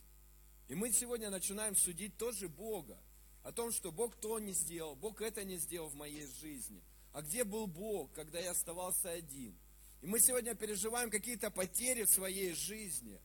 И 0.68 0.74
мы 0.74 0.92
сегодня 0.92 1.30
начинаем 1.30 1.74
судить 1.76 2.16
тоже 2.16 2.48
Бога. 2.48 2.98
О 3.42 3.52
том, 3.52 3.72
что 3.72 3.90
Бог 3.90 4.16
то 4.16 4.38
не 4.38 4.52
сделал, 4.52 4.94
Бог 4.96 5.22
это 5.22 5.44
не 5.44 5.56
сделал 5.56 5.88
в 5.88 5.94
моей 5.94 6.26
жизни. 6.40 6.82
А 7.12 7.22
где 7.22 7.44
был 7.44 7.66
Бог, 7.66 8.12
когда 8.12 8.38
я 8.38 8.50
оставался 8.50 9.10
один? 9.10 9.54
И 10.02 10.06
мы 10.06 10.20
сегодня 10.20 10.54
переживаем 10.54 11.10
какие-то 11.10 11.50
потери 11.50 12.04
в 12.04 12.10
своей 12.10 12.52
жизни. 12.52 13.20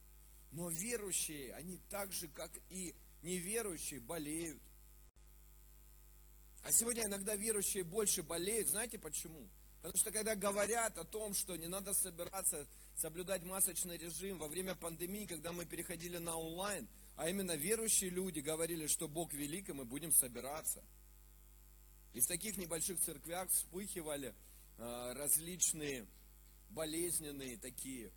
Но 0.52 0.70
верующие, 0.70 1.54
они 1.54 1.80
так 1.90 2.12
же, 2.12 2.28
как 2.30 2.52
и 2.70 2.96
неверующие, 3.22 4.00
болеют. 4.00 4.62
А 6.64 6.72
сегодня 6.72 7.06
иногда 7.06 7.36
верующие 7.36 7.84
больше 7.84 8.24
болеют. 8.24 8.70
Знаете 8.70 8.98
почему? 8.98 9.48
Потому 9.82 10.00
что 10.00 10.12
когда 10.12 10.34
говорят 10.36 10.98
о 10.98 11.04
том, 11.04 11.36
что 11.36 11.56
не 11.56 11.68
надо 11.68 11.94
собираться, 11.94 12.66
соблюдать 12.96 13.44
масочный 13.44 13.98
режим 13.98 14.40
во 14.40 14.48
время 14.48 14.74
пандемии, 14.74 15.28
когда 15.28 15.52
мы 15.52 15.66
переходили 15.66 16.18
на 16.18 16.36
онлайн, 16.36 16.88
а 17.16 17.30
именно 17.30 17.56
верующие 17.56 18.10
люди 18.10 18.40
говорили, 18.40 18.88
что 18.88 19.08
Бог 19.08 19.34
велик, 19.34 19.70
и 19.70 19.74
мы 19.74 19.86
будем 19.86 20.12
собираться. 20.12 20.84
И 22.14 22.20
в 22.20 22.28
таких 22.28 22.58
небольших 22.58 23.00
церквях 23.00 23.50
вспыхивали 23.50 24.34
э, 24.78 25.14
различные 25.14 26.08
болезненные 26.70 27.58
такие 27.58 28.12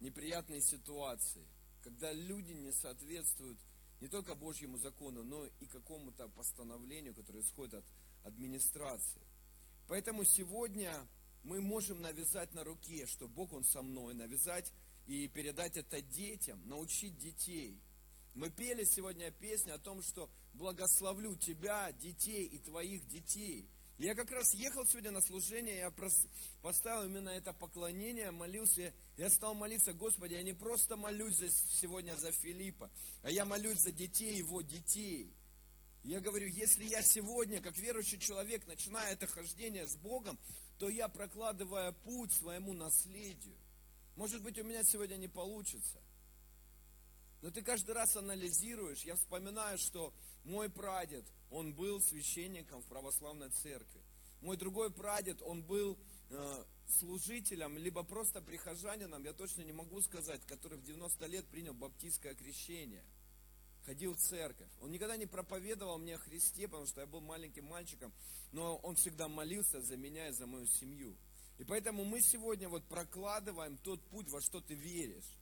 неприятные 0.00 0.60
ситуации, 0.60 1.46
когда 1.82 2.12
люди 2.12 2.52
не 2.52 2.72
соответствуют 2.72 3.58
не 4.00 4.08
только 4.08 4.34
Божьему 4.34 4.78
закону, 4.78 5.22
но 5.22 5.46
и 5.60 5.66
какому-то 5.66 6.28
постановлению, 6.28 7.14
которое 7.14 7.40
исходит 7.40 7.74
от 7.74 7.84
администрации. 8.24 9.22
Поэтому 9.88 10.24
сегодня 10.24 10.92
мы 11.44 11.60
можем 11.60 12.00
навязать 12.02 12.52
на 12.54 12.64
руке, 12.64 13.06
что 13.06 13.28
Бог, 13.28 13.52
Он 13.52 13.64
со 13.64 13.82
мной, 13.82 14.14
навязать 14.14 14.72
и 15.06 15.28
передать 15.28 15.76
это 15.76 16.00
детям, 16.00 16.60
научить 16.68 17.16
детей. 17.18 17.80
Мы 18.34 18.48
пели 18.48 18.84
сегодня 18.84 19.30
песню 19.30 19.74
о 19.74 19.78
том, 19.78 20.02
что 20.02 20.30
благословлю 20.54 21.36
тебя, 21.36 21.92
детей 21.92 22.46
и 22.46 22.58
твоих 22.58 23.06
детей. 23.06 23.68
Я 23.98 24.14
как 24.14 24.30
раз 24.30 24.54
ехал 24.54 24.86
сегодня 24.86 25.10
на 25.10 25.20
служение, 25.20 25.76
я 25.76 25.92
поставил 26.62 27.04
именно 27.04 27.28
это 27.28 27.52
поклонение, 27.52 28.30
молился. 28.30 28.92
Я 29.16 29.28
стал 29.28 29.54
молиться, 29.54 29.92
Господи, 29.92 30.34
я 30.34 30.42
не 30.42 30.54
просто 30.54 30.96
молюсь 30.96 31.36
сегодня 31.80 32.16
за 32.16 32.32
Филиппа, 32.32 32.90
а 33.22 33.30
я 33.30 33.44
молюсь 33.44 33.78
за 33.78 33.92
детей 33.92 34.36
его 34.36 34.62
детей. 34.62 35.32
Я 36.02 36.20
говорю, 36.20 36.48
если 36.48 36.84
я 36.84 37.02
сегодня, 37.02 37.60
как 37.60 37.76
верующий 37.76 38.18
человек, 38.18 38.66
начинаю 38.66 39.12
это 39.12 39.26
хождение 39.26 39.86
с 39.86 39.94
Богом, 39.96 40.38
то 40.78 40.88
я 40.88 41.06
прокладываю 41.06 41.92
путь 42.02 42.32
своему 42.32 42.72
наследию. 42.72 43.56
Может 44.16 44.42
быть, 44.42 44.58
у 44.58 44.64
меня 44.64 44.82
сегодня 44.82 45.16
не 45.16 45.28
получится. 45.28 46.00
Но 47.42 47.50
ты 47.50 47.62
каждый 47.62 47.94
раз 47.94 48.16
анализируешь. 48.16 49.02
Я 49.02 49.16
вспоминаю, 49.16 49.76
что 49.76 50.14
мой 50.44 50.70
прадед, 50.70 51.24
он 51.50 51.74
был 51.74 52.00
священником 52.00 52.80
в 52.82 52.86
православной 52.86 53.50
церкви. 53.50 54.00
Мой 54.40 54.56
другой 54.56 54.90
прадед, 54.90 55.42
он 55.42 55.62
был 55.62 55.98
э, 56.30 56.64
служителем, 56.88 57.76
либо 57.76 58.02
просто 58.02 58.40
прихожанином, 58.40 59.22
я 59.24 59.32
точно 59.32 59.62
не 59.62 59.72
могу 59.72 60.00
сказать, 60.00 60.44
который 60.46 60.78
в 60.78 60.82
90 60.82 61.26
лет 61.26 61.46
принял 61.48 61.74
баптистское 61.74 62.34
крещение– 62.34 63.04
ходил 63.84 64.14
в 64.14 64.18
церковь. 64.18 64.68
Он 64.80 64.90
никогда 64.90 65.16
не 65.16 65.26
проповедовал 65.26 65.98
мне 65.98 66.14
о 66.14 66.18
Христе, 66.18 66.68
потому 66.68 66.86
что 66.86 67.00
я 67.00 67.06
был 67.06 67.20
маленьким 67.20 67.66
мальчиком, 67.66 68.12
но 68.52 68.76
он 68.76 68.96
всегда 68.96 69.28
молился 69.28 69.80
за 69.80 69.96
меня 69.96 70.28
и 70.28 70.32
за 70.32 70.46
мою 70.46 70.66
семью. 70.66 71.16
И 71.58 71.64
поэтому 71.64 72.04
мы 72.04 72.20
сегодня 72.20 72.68
вот 72.68 72.84
прокладываем 72.84 73.76
тот 73.78 74.02
путь, 74.08 74.28
во 74.28 74.40
что 74.40 74.60
ты 74.60 74.74
веришь. 74.74 75.38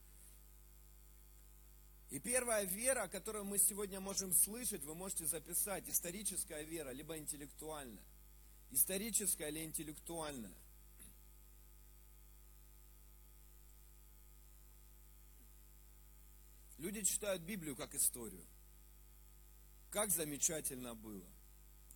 И 2.11 2.19
первая 2.19 2.65
вера, 2.65 3.07
которую 3.07 3.45
мы 3.45 3.59
сегодня 3.59 4.01
можем 4.01 4.35
слышать, 4.35 4.83
вы 4.83 4.97
можете 4.97 5.27
записать, 5.27 5.89
историческая 5.89 6.65
вера, 6.65 6.91
либо 6.91 7.17
интеллектуальная. 7.17 8.03
Историческая 8.73 9.49
или 9.49 9.65
интеллектуальная. 9.65 10.53
Люди 16.79 17.03
читают 17.03 17.43
Библию 17.43 17.77
как 17.77 17.95
историю. 17.95 18.45
Как 19.91 20.11
замечательно 20.11 20.95
было, 20.95 21.27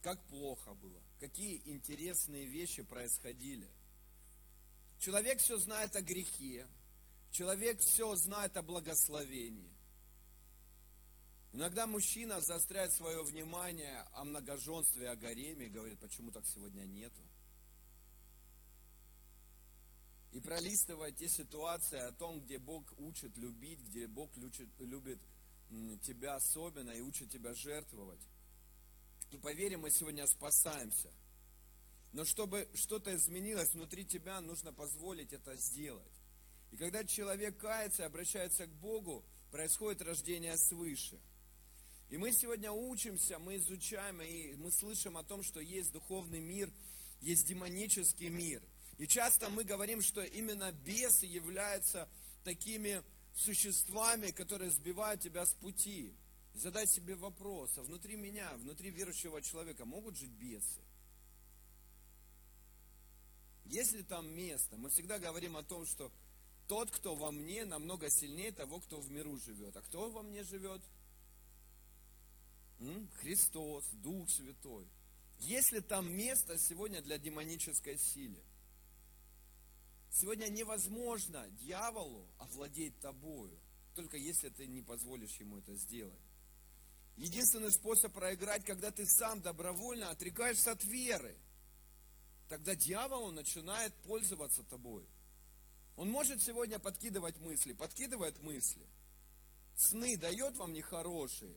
как 0.02 0.22
плохо 0.26 0.74
было, 0.74 1.00
какие 1.20 1.62
интересные 1.64 2.44
вещи 2.44 2.82
происходили. 2.82 3.68
Человек 4.98 5.40
все 5.40 5.58
знает 5.58 5.94
о 5.96 6.02
грехе, 6.02 6.68
человек 7.30 7.80
все 7.80 8.14
знает 8.16 8.56
о 8.56 8.62
благословении. 8.62 9.73
Иногда 11.54 11.86
мужчина 11.86 12.40
заостряет 12.42 12.92
свое 12.92 13.22
внимание 13.22 14.00
о 14.12 14.24
многоженстве, 14.24 15.08
о 15.08 15.16
гареме 15.16 15.66
и 15.66 15.70
говорит, 15.70 15.98
почему 16.00 16.30
так 16.30 16.44
сегодня 16.46 16.84
нету. 16.84 17.22
и 20.34 20.40
пролистывать 20.40 21.16
те 21.16 21.28
ситуации 21.28 22.00
о 22.00 22.10
том, 22.10 22.40
где 22.40 22.58
Бог 22.58 22.92
учит 22.98 23.36
любить, 23.38 23.78
где 23.82 24.08
Бог 24.08 24.36
любит, 24.36 24.68
любит 24.80 25.20
тебя 26.02 26.34
особенно 26.34 26.90
и 26.90 27.00
учит 27.00 27.30
тебя 27.30 27.54
жертвовать. 27.54 28.20
И 29.30 29.38
поверим, 29.38 29.82
мы 29.82 29.92
сегодня 29.92 30.26
спасаемся. 30.26 31.12
Но 32.12 32.24
чтобы 32.24 32.68
что-то 32.74 33.14
изменилось 33.14 33.72
внутри 33.74 34.04
тебя, 34.04 34.40
нужно 34.40 34.72
позволить 34.72 35.32
это 35.32 35.54
сделать. 35.54 36.12
И 36.72 36.76
когда 36.76 37.04
человек 37.04 37.56
кается 37.56 38.02
и 38.02 38.06
обращается 38.06 38.66
к 38.66 38.74
Богу, 38.74 39.24
происходит 39.52 40.02
рождение 40.02 40.56
свыше. 40.58 41.20
И 42.10 42.16
мы 42.16 42.32
сегодня 42.32 42.70
учимся, 42.70 43.38
мы 43.38 43.56
изучаем, 43.56 44.20
и 44.22 44.54
мы 44.54 44.70
слышим 44.70 45.16
о 45.16 45.24
том, 45.24 45.42
что 45.42 45.60
есть 45.60 45.92
духовный 45.92 46.40
мир, 46.40 46.70
есть 47.20 47.46
демонический 47.46 48.28
мир– 48.28 48.62
и 48.98 49.06
часто 49.06 49.48
мы 49.50 49.64
говорим, 49.64 50.00
что 50.02 50.22
именно 50.22 50.70
бесы 50.72 51.26
являются 51.26 52.08
такими 52.44 53.02
существами, 53.34 54.30
которые 54.30 54.70
сбивают 54.70 55.20
тебя 55.20 55.44
с 55.44 55.52
пути. 55.54 56.14
Задай 56.54 56.86
себе 56.86 57.16
вопрос, 57.16 57.76
а 57.76 57.82
внутри 57.82 58.14
меня, 58.14 58.52
внутри 58.58 58.90
верующего 58.90 59.42
человека 59.42 59.84
могут 59.84 60.16
жить 60.16 60.30
бесы? 60.30 60.80
Есть 63.64 63.92
ли 63.92 64.04
там 64.04 64.30
место? 64.32 64.76
Мы 64.76 64.90
всегда 64.90 65.18
говорим 65.18 65.56
о 65.56 65.64
том, 65.64 65.84
что 65.86 66.12
тот, 66.68 66.90
кто 66.92 67.16
во 67.16 67.32
мне, 67.32 67.64
намного 67.64 68.08
сильнее 68.08 68.52
того, 68.52 68.78
кто 68.78 69.00
в 69.00 69.10
миру 69.10 69.36
живет. 69.38 69.76
А 69.76 69.82
кто 69.82 70.10
во 70.10 70.22
мне 70.22 70.44
живет? 70.44 70.80
Христос, 73.20 73.84
Дух 73.94 74.30
Святой. 74.30 74.86
Есть 75.38 75.72
ли 75.72 75.80
там 75.80 76.10
место 76.10 76.58
сегодня 76.58 77.02
для 77.02 77.18
демонической 77.18 77.98
силы? 77.98 78.40
Сегодня 80.10 80.46
невозможно 80.48 81.48
дьяволу 81.60 82.26
овладеть 82.38 82.98
тобою, 83.00 83.58
только 83.94 84.16
если 84.16 84.48
ты 84.48 84.66
не 84.66 84.80
позволишь 84.80 85.36
ему 85.36 85.58
это 85.58 85.74
сделать. 85.74 86.20
Единственный 87.16 87.72
способ 87.72 88.12
проиграть, 88.12 88.64
когда 88.64 88.90
ты 88.90 89.06
сам 89.06 89.40
добровольно 89.40 90.10
отрекаешься 90.10 90.72
от 90.72 90.84
веры. 90.84 91.36
Тогда 92.48 92.74
дьявол 92.74 93.30
начинает 93.32 93.94
пользоваться 94.02 94.62
тобой. 94.64 95.06
Он 95.96 96.10
может 96.10 96.42
сегодня 96.42 96.78
подкидывать 96.78 97.38
мысли, 97.38 97.72
подкидывает 97.72 98.40
мысли. 98.42 98.86
Сны 99.76 100.16
дает 100.16 100.56
вам 100.56 100.72
нехорошие, 100.72 101.54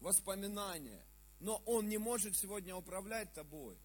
воспоминания, 0.00 1.04
но 1.40 1.62
он 1.66 1.88
не 1.88 1.98
может 1.98 2.36
сегодня 2.36 2.74
управлять 2.74 3.32
тобой. 3.32 3.76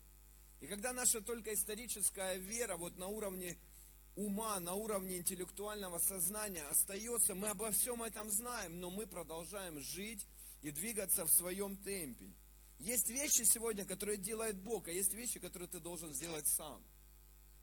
И 0.59 0.67
когда 0.67 0.93
наша 0.93 1.21
только 1.21 1.53
историческая 1.53 2.37
вера 2.37 2.77
вот 2.77 2.97
на 2.97 3.07
уровне 3.07 3.57
ума, 4.15 4.59
на 4.59 4.73
уровне 4.73 5.17
интеллектуального 5.17 5.99
сознания 5.99 6.63
остается, 6.63 7.35
мы 7.35 7.49
обо 7.49 7.71
всем 7.71 8.03
этом 8.03 8.29
знаем, 8.29 8.79
но 8.79 8.89
мы 8.89 9.07
продолжаем 9.07 9.79
жить 9.79 10.25
и 10.61 10.71
двигаться 10.71 11.25
в 11.25 11.31
своем 11.31 11.75
темпе. 11.77 12.31
Есть 12.79 13.09
вещи 13.09 13.43
сегодня, 13.43 13.85
которые 13.85 14.17
делает 14.17 14.57
Бог, 14.57 14.87
а 14.87 14.91
есть 14.91 15.13
вещи, 15.13 15.39
которые 15.39 15.69
ты 15.69 15.79
должен 15.79 16.13
сделать 16.13 16.47
сам. 16.47 16.83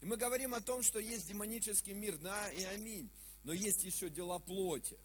И 0.00 0.06
мы 0.06 0.16
говорим 0.16 0.54
о 0.54 0.60
том, 0.60 0.82
что 0.82 0.98
есть 0.98 1.28
демонический 1.28 1.92
мир, 1.92 2.16
да 2.18 2.50
и 2.50 2.64
аминь. 2.64 3.10
Но 3.44 3.52
есть 3.52 3.84
еще 3.84 4.08
дела 4.08 4.38
плоти. 4.38 4.98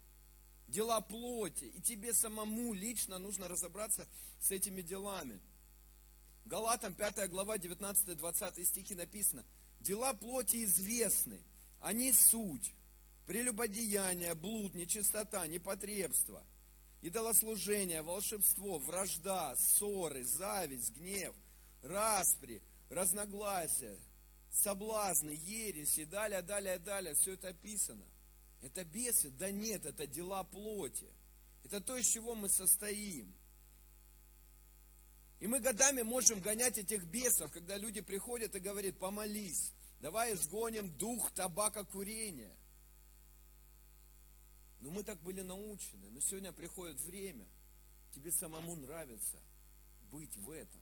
Дела 0.67 1.01
плоти. 1.01 1.65
И 1.65 1.81
тебе 1.81 2.13
самому 2.13 2.73
лично 2.73 3.19
нужно 3.19 3.47
разобраться 3.47 4.07
с 4.39 4.51
этими 4.51 4.81
делами. 4.81 5.39
Галатам 6.45 6.93
5 6.93 7.29
глава 7.29 7.57
19-20 7.57 8.63
стихи 8.65 8.95
написано. 8.95 9.43
Дела 9.79 10.13
плоти 10.13 10.63
известны. 10.63 11.41
Они 11.81 12.11
суть. 12.13 12.73
Прелюбодеяние, 13.25 14.35
блуд, 14.35 14.75
нечистота, 14.75 15.47
непотребство, 15.47 16.43
идолослужение, 17.01 18.03
волшебство, 18.03 18.77
вражда, 18.77 19.55
ссоры, 19.55 20.23
зависть, 20.23 20.95
гнев, 20.95 21.33
распри, 21.81 22.61
разногласия, 22.89 23.97
соблазны, 24.51 25.31
ереси, 25.31 26.05
далее, 26.05 26.43
далее, 26.43 26.77
далее, 26.77 27.15
все 27.15 27.33
это 27.33 27.49
описано. 27.49 28.05
Это 28.65 28.83
бесы? 28.83 29.29
Да 29.29 29.51
нет, 29.51 29.85
это 29.85 30.07
дела 30.07 30.43
плоти. 30.43 31.07
Это 31.63 31.79
то, 31.81 31.95
из 31.95 32.07
чего 32.07 32.33
мы 32.33 32.49
состоим. 32.49 33.31
И 35.39 35.45
мы 35.45 35.59
годами 35.59 36.01
можем 36.01 36.39
гонять 36.39 36.79
этих 36.79 37.03
бесов, 37.05 37.51
когда 37.51 37.77
люди 37.77 38.01
приходят 38.01 38.55
и 38.55 38.59
говорят, 38.59 38.97
помолись, 38.97 39.71
давай 40.01 40.33
изгоним 40.33 40.89
дух 40.97 41.31
табака 41.33 41.83
курения. 41.83 42.55
Но 44.81 44.89
мы 44.89 45.03
так 45.03 45.21
были 45.21 45.41
научены. 45.41 46.09
Но 46.09 46.19
сегодня 46.19 46.51
приходит 46.51 46.99
время, 47.01 47.45
тебе 48.15 48.31
самому 48.31 48.75
нравится 48.77 49.37
быть 50.11 50.35
в 50.37 50.49
этом. 50.49 50.81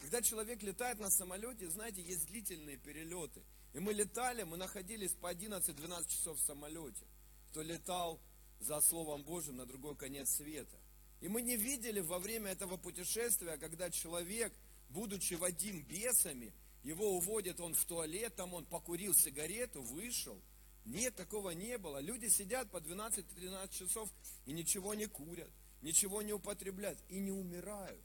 Когда 0.00 0.20
человек 0.22 0.60
летает 0.64 0.98
на 0.98 1.10
самолете, 1.10 1.68
знаете, 1.68 2.02
есть 2.02 2.26
длительные 2.26 2.78
перелеты. 2.78 3.42
И 3.72 3.80
мы 3.80 3.92
летали, 3.92 4.42
мы 4.42 4.56
находились 4.56 5.12
по 5.12 5.32
11-12 5.32 6.08
часов 6.08 6.38
в 6.38 6.44
самолете. 6.44 7.06
Кто 7.50 7.62
летал 7.62 8.20
за 8.60 8.80
Словом 8.80 9.22
Божьим 9.24 9.56
на 9.56 9.66
другой 9.66 9.96
конец 9.96 10.30
света. 10.30 10.76
И 11.20 11.28
мы 11.28 11.42
не 11.42 11.56
видели 11.56 12.00
во 12.00 12.18
время 12.18 12.50
этого 12.50 12.76
путешествия, 12.76 13.56
когда 13.56 13.90
человек, 13.90 14.52
будучи 14.88 15.34
водим 15.34 15.82
бесами, 15.82 16.52
его 16.82 17.16
уводит 17.16 17.60
он 17.60 17.74
в 17.74 17.84
туалет, 17.84 18.34
там 18.34 18.54
он 18.54 18.64
покурил 18.64 19.14
сигарету, 19.14 19.82
вышел. 19.82 20.40
Нет, 20.84 21.14
такого 21.14 21.50
не 21.50 21.78
было. 21.78 22.00
Люди 22.00 22.26
сидят 22.26 22.70
по 22.70 22.78
12-13 22.78 23.72
часов 23.72 24.10
и 24.46 24.52
ничего 24.52 24.94
не 24.94 25.06
курят, 25.06 25.50
ничего 25.80 26.22
не 26.22 26.32
употребляют 26.32 26.98
и 27.08 27.20
не 27.20 27.30
умирают. 27.30 28.02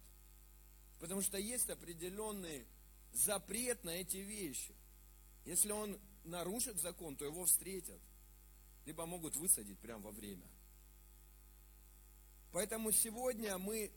Потому 1.00 1.22
что 1.22 1.38
есть 1.38 1.70
определенный 1.70 2.68
запрет 3.14 3.84
на 3.84 3.92
эти 3.92 4.18
вещи. 4.18 4.76
Если 5.48 5.72
он 5.72 5.98
нарушит 6.26 6.78
закон, 6.78 7.16
то 7.16 7.24
его 7.24 7.46
встретят. 7.46 8.02
Либо 8.86 9.06
могут 9.06 9.38
высадить 9.38 9.80
прямо 9.80 10.04
во 10.04 10.12
время. 10.12 10.46
Поэтому 12.52 12.92
сегодня 12.92 13.58
мы 13.58 13.90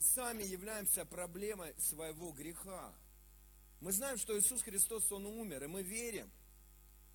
сами 0.00 0.42
являемся 0.42 1.04
проблемой 1.04 1.76
своего 1.78 2.32
греха. 2.32 2.92
Мы 3.80 3.92
знаем, 3.92 4.18
что 4.18 4.36
Иисус 4.36 4.62
Христос, 4.62 5.12
Он 5.12 5.26
умер, 5.26 5.62
и 5.62 5.68
мы 5.68 5.84
верим. 5.84 6.28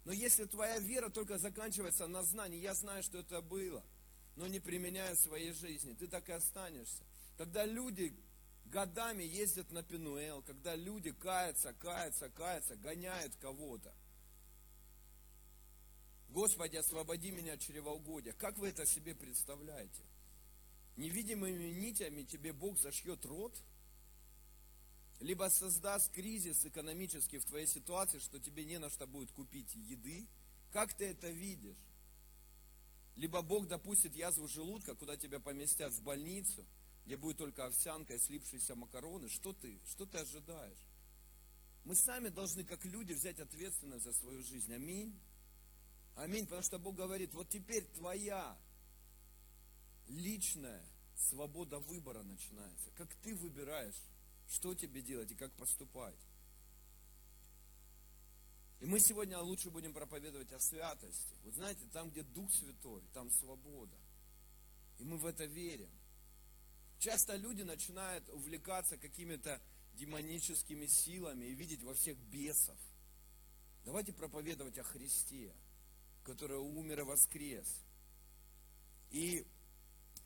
Но 0.06 0.14
если 0.14 0.46
твоя 0.46 0.80
вера 0.80 1.10
только 1.10 1.38
заканчивается 1.38 2.08
на 2.08 2.24
знании, 2.24 2.62
я 2.62 2.74
знаю, 2.74 3.04
что 3.04 3.18
это 3.18 3.42
было, 3.42 3.84
но 4.38 4.48
не 4.48 4.62
применяя 4.62 5.16
в 5.16 5.20
своей 5.20 5.52
жизни, 5.52 5.94
ты 5.94 6.08
так 6.08 6.30
и 6.30 6.32
останешься. 6.32 7.04
Когда 7.38 7.66
люди 7.66 8.16
годами 8.72 9.24
ездят 9.24 9.72
на 9.72 9.84
Пенуэл, 9.84 10.42
когда 10.42 10.76
люди 10.76 11.12
каются, 11.12 11.74
каются, 11.74 12.30
каются, 12.30 12.76
гоняют 12.78 13.36
кого-то. 13.36 13.94
Господи, 16.30 16.78
освободи 16.78 17.30
меня 17.32 17.54
от 17.54 17.60
чревоугодия. 17.60 18.34
Как 18.34 18.58
вы 18.58 18.70
это 18.70 18.86
себе 18.86 19.14
представляете? 19.14 20.02
Невидимыми 20.96 21.66
нитями 21.66 22.24
тебе 22.24 22.54
Бог 22.54 22.80
зашьет 22.80 23.26
рот? 23.26 23.62
Либо 25.20 25.50
создаст 25.50 26.12
кризис 26.12 26.66
экономический 26.66 27.38
в 27.38 27.46
твоей 27.46 27.68
ситуации, 27.68 28.20
что 28.20 28.40
тебе 28.40 28.64
не 28.64 28.80
на 28.80 28.90
что 28.90 29.06
будет 29.06 29.32
купить 29.32 29.76
еды? 29.76 30.28
Как 30.72 30.94
ты 30.94 31.06
это 31.08 31.30
видишь? 31.30 31.78
Либо 33.18 33.42
Бог 33.42 33.68
допустит 33.68 34.16
язву 34.16 34.48
желудка, 34.48 34.96
куда 34.96 35.18
тебя 35.18 35.42
поместят 35.42 35.92
в 35.92 36.02
больницу– 36.02 36.66
где 37.06 37.18
будет 37.18 37.38
только 37.38 37.66
овсянка 37.66 38.14
и 38.16 38.20
слипшиеся 38.20 38.76
макароны, 38.76 39.30
что 39.30 39.54
ты, 39.54 39.80
что 39.88 40.06
ты 40.06 40.20
ожидаешь? 40.20 40.88
Мы 41.84 41.96
сами 41.96 42.30
должны, 42.30 42.64
как 42.64 42.86
люди, 42.86 43.14
взять 43.14 43.40
ответственность 43.40 44.04
за 44.04 44.14
свою 44.14 44.44
жизнь. 44.44 44.72
Аминь. 44.74 45.20
Аминь, 46.16 46.46
потому 46.46 46.62
что 46.62 46.78
Бог 46.78 46.96
говорит, 46.96 47.34
вот 47.34 47.50
теперь 47.50 47.86
твоя 47.96 48.58
личная 50.08 50.86
свобода 51.16 51.80
выбора 51.80 52.22
начинается. 52.22 52.92
Как 52.92 53.14
ты 53.16 53.36
выбираешь, 53.36 54.00
что 54.48 54.76
тебе 54.76 55.02
делать 55.02 55.32
и 55.32 55.36
как 55.36 55.52
поступать. 55.54 56.20
И 58.82 58.86
мы 58.86 59.00
сегодня 59.00 59.40
лучше 59.40 59.70
будем 59.70 59.94
проповедовать 59.94 60.52
о 60.52 60.60
святости. 60.60 61.36
Вот 61.44 61.54
знаете, 61.54 61.88
там, 61.94 62.10
где 62.10 62.24
Дух 62.24 62.52
Святой, 62.52 63.04
там 63.14 63.30
свобода. 63.32 63.96
И 64.98 65.04
мы 65.04 65.18
в 65.18 65.26
это 65.26 65.46
верим. 65.46 65.90
Часто 67.02 67.36
люди 67.36 67.64
начинают 67.64 68.30
увлекаться 68.30 68.96
какими-то 68.96 69.60
демоническими 69.96 70.86
силами 70.86 71.46
и 71.46 71.56
видеть 71.56 71.82
во 71.82 71.96
всех 71.96 72.16
бесов. 72.32 72.78
Давайте 73.86 74.14
проповедовать 74.14 74.78
о 74.78 74.84
Христе, 74.84 75.52
который 76.24 76.60
умер 76.60 77.00
и 77.00 77.04
воскрес. 77.04 77.66
И 79.10 79.44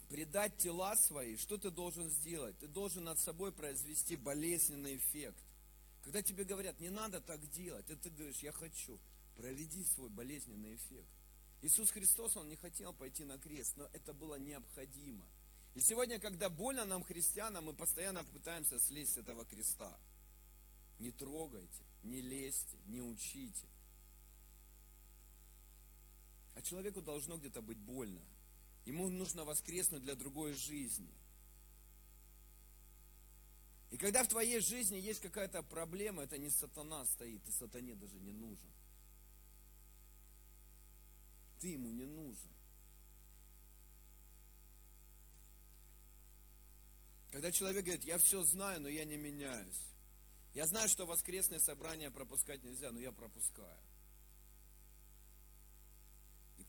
предать 0.09 0.57
тела 0.57 0.97
свои, 0.97 1.38
что 1.38 1.57
ты 1.57 1.71
должен 1.71 2.09
сделать? 2.09 2.59
Ты 2.59 2.67
должен 2.67 3.05
над 3.05 3.19
собой 3.19 3.53
произвести 3.53 4.17
болезненный 4.17 4.97
эффект. 4.97 5.41
Когда 6.03 6.21
тебе 6.21 6.43
говорят, 6.43 6.77
не 6.81 6.89
надо 6.89 7.21
так 7.21 7.39
делать, 7.51 7.89
а 7.89 7.95
ты 7.95 8.09
говоришь, 8.09 8.39
я 8.39 8.51
хочу, 8.51 8.99
проведи 9.38 9.85
свой 9.85 10.09
болезненный 10.09 10.75
эффект. 10.75 11.07
Иисус 11.61 11.89
Христос, 11.91 12.35
Он 12.35 12.49
не 12.49 12.57
хотел 12.57 12.91
пойти 12.93 13.23
на 13.23 13.38
крест, 13.38 13.77
но 13.77 13.89
это 13.93 14.13
было 14.13 14.35
необходимо. 14.35 15.25
И 15.75 15.81
сегодня, 15.81 16.19
когда 16.19 16.49
больно 16.49 16.85
нам, 16.85 17.03
христианам, 17.03 17.65
мы 17.65 17.73
постоянно 17.73 18.23
пытаемся 18.23 18.79
слезть 18.79 19.13
с 19.13 19.17
этого 19.17 19.45
креста. 19.45 19.99
Не 20.99 21.11
трогайте, 21.11 21.83
не 22.03 22.21
лезьте, 22.21 22.77
не 22.88 23.01
учите. 23.01 23.67
А 26.55 26.61
человеку 26.61 27.01
должно 27.01 27.38
где-то 27.38 27.61
быть 27.61 27.77
больно. 27.77 28.21
Ему 28.85 29.09
нужно 29.09 29.43
воскреснуть 29.43 30.01
для 30.01 30.15
другой 30.15 30.53
жизни. 30.53 31.13
И 33.91 33.97
когда 33.97 34.23
в 34.23 34.29
твоей 34.29 34.61
жизни 34.61 34.95
есть 34.95 35.19
какая-то 35.19 35.61
проблема, 35.61 36.23
это 36.23 36.38
не 36.38 36.49
сатана 36.49 37.03
стоит, 37.05 37.45
и 37.49 37.51
сатане 37.51 37.95
даже 37.95 38.17
не 38.19 38.31
нужен. 38.31 38.71
Ты 41.59 41.69
ему 41.69 41.91
не 41.91 42.05
нужен. 42.05 42.51
Когда 47.36 47.52
человек 47.52 47.84
говорит, 47.84 48.06
я 48.06 48.17
все 48.17 48.43
знаю, 48.43 48.80
но 48.80 48.88
я 48.88 49.04
не 49.04 49.17
меняюсь. 49.17 49.82
Я 50.54 50.65
знаю, 50.67 50.88
что 50.88 51.06
воскресное 51.06 51.60
собрание 51.60 52.10
пропускать 52.10 52.63
нельзя, 52.63 52.93
но 52.93 53.00
я 53.02 53.12
пропускаю. 53.12 53.78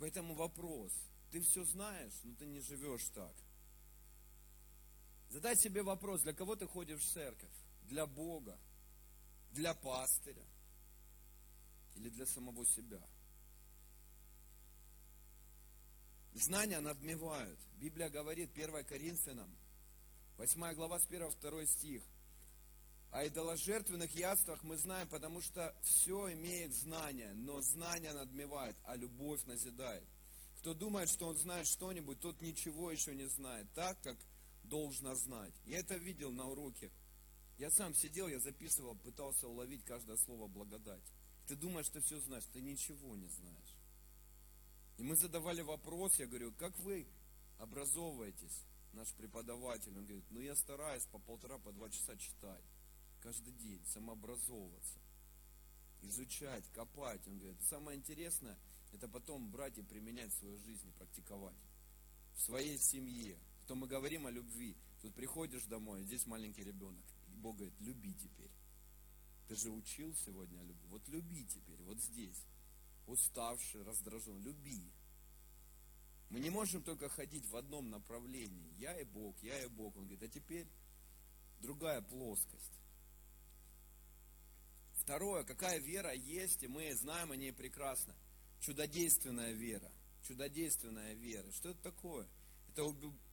поэтому 0.01 0.35
вопрос, 0.35 0.93
ты 1.31 1.41
все 1.41 1.65
знаешь, 1.67 2.13
но 2.25 2.35
ты 2.35 2.47
не 2.47 2.59
живешь 2.59 3.09
так. 3.15 3.33
Задай 5.29 5.55
себе 5.55 5.85
вопрос, 5.85 6.23
для 6.23 6.33
кого 6.33 6.57
ты 6.57 6.67
ходишь 6.67 7.01
в 7.01 7.13
церковь? 7.13 7.55
Для 7.85 8.05
Бога? 8.05 8.59
Для 9.53 9.73
пастыря? 9.73 10.45
Или 11.95 12.09
для 12.09 12.27
самого 12.27 12.67
себя? 12.67 13.01
Знания 16.35 16.81
надмевают. 16.81 17.61
Библия 17.79 18.09
говорит, 18.09 18.51
1 18.53 18.85
Коринфянам, 18.85 19.57
8 20.39 20.75
глава 20.75 21.01
с 21.01 21.07
1-2 21.07 21.67
стих. 21.67 22.03
О 23.11 23.27
идоложертвенных 23.27 24.15
яствах 24.15 24.63
мы 24.65 24.77
знаем, 24.77 25.09
потому 25.09 25.41
что 25.41 25.75
все 25.81 26.31
имеет 26.35 26.75
знание, 26.75 27.33
но 27.33 27.63
знание 27.63 28.13
надмевает, 28.13 28.77
а 28.85 28.97
любовь 28.97 29.43
назидает. 29.45 30.05
Кто 30.59 30.75
думает, 30.75 31.09
что 31.09 31.29
он 31.29 31.39
знает 31.39 31.67
что-нибудь, 31.67 32.21
тот 32.21 32.43
ничего 32.43 32.91
еще 32.91 33.15
не 33.15 33.25
знает, 33.25 33.67
так 33.75 33.99
как 34.03 34.19
должно 34.65 35.15
знать. 35.15 35.55
Я 35.65 35.79
это 35.79 35.95
видел 35.95 36.31
на 36.31 36.47
уроке. 36.47 36.91
Я 37.57 37.71
сам 37.71 37.95
сидел, 37.95 38.29
я 38.29 38.39
записывал, 38.39 38.95
пытался 38.97 39.49
уловить 39.49 39.85
каждое 39.85 40.19
слово 40.19 40.49
благодать. 40.49 41.03
Ты 41.47 41.57
думаешь, 41.57 41.89
ты 41.89 42.03
все 42.03 42.21
знаешь, 42.21 42.45
ты 42.53 42.61
ничего 42.61 43.17
не 43.17 43.29
знаешь. 43.29 43.75
И 44.99 45.03
мы 45.03 45.17
задавали 45.17 45.63
вопрос, 45.63 46.19
я 46.19 46.27
говорю, 46.27 46.53
как 46.59 46.79
вы 46.81 47.07
образовываетесь? 47.59 48.67
Наш 48.97 49.13
преподаватель, 49.13 49.95
он 49.95 50.07
говорит, 50.07 50.25
ну 50.31 50.41
я 50.41 50.57
стараюсь 50.57 51.05
по 51.09 51.19
полтора, 51.19 51.59
по 51.59 51.71
два 51.71 51.91
часа 51.91 52.17
читать 52.17 52.65
каждый 53.21 53.53
день, 53.53 53.85
самообразовываться, 53.93 54.99
изучать, 56.01 56.67
копать. 56.73 57.21
Он 57.29 57.37
говорит, 57.37 57.61
самое 57.69 57.99
интересное, 57.99 58.59
это 58.95 59.07
потом 59.07 59.51
брать 59.51 59.77
и 59.77 59.83
применять 59.83 60.33
в 60.33 60.39
своей 60.39 60.57
жизни, 60.57 60.91
практиковать. 60.93 61.59
В 62.37 62.41
своей 62.41 62.79
семье. 62.79 63.39
То 63.67 63.75
мы 63.75 63.87
говорим 63.87 64.27
о 64.27 64.31
любви. 64.31 64.75
Тут 65.03 65.15
приходишь 65.15 65.65
домой, 65.67 66.03
здесь 66.05 66.25
маленький 66.25 66.65
ребенок. 66.65 67.05
И 67.29 67.37
Бог 67.37 67.57
говорит, 67.57 67.79
люби 67.81 68.15
теперь. 68.15 68.51
Ты 69.47 69.57
же 69.57 69.71
учил 69.73 70.15
сегодня 70.15 70.59
о 70.59 70.65
любви. 70.65 70.89
Вот 70.89 71.07
люби 71.09 71.45
теперь, 71.45 71.83
вот 71.83 72.01
здесь. 72.01 72.47
Уставший, 73.07 73.83
раздражен, 73.83 74.41
люби. 74.41 74.91
Мы 76.31 76.41
не 76.41 76.51
можем 76.51 76.83
только 76.83 77.09
ходить 77.09 77.47
в 77.47 77.57
одном 77.57 77.91
направлении. 77.91 78.75
Я 78.79 78.99
и 78.99 79.05
Бог, 79.05 79.37
я 79.43 79.63
и 79.63 79.69
Бог. 79.69 79.97
Он 79.97 80.05
говорит, 80.05 80.23
а 80.23 80.29
теперь 80.29 80.67
другая 81.61 82.03
плоскость. 82.03 82.73
Второе, 84.95 85.45
какая 85.45 85.79
вера 85.79 86.13
есть, 86.13 86.65
и 86.65 86.69
мы 86.69 86.93
знаем 86.97 87.31
о 87.31 87.37
ней 87.37 87.53
прекрасно. 87.53 88.15
Чудодейственная 88.61 89.53
вера. 89.53 89.91
Чудодейственная 90.27 91.15
вера. 91.15 91.49
Что 91.53 91.71
это 91.71 91.81
такое? 91.83 92.27
Это 92.73 92.85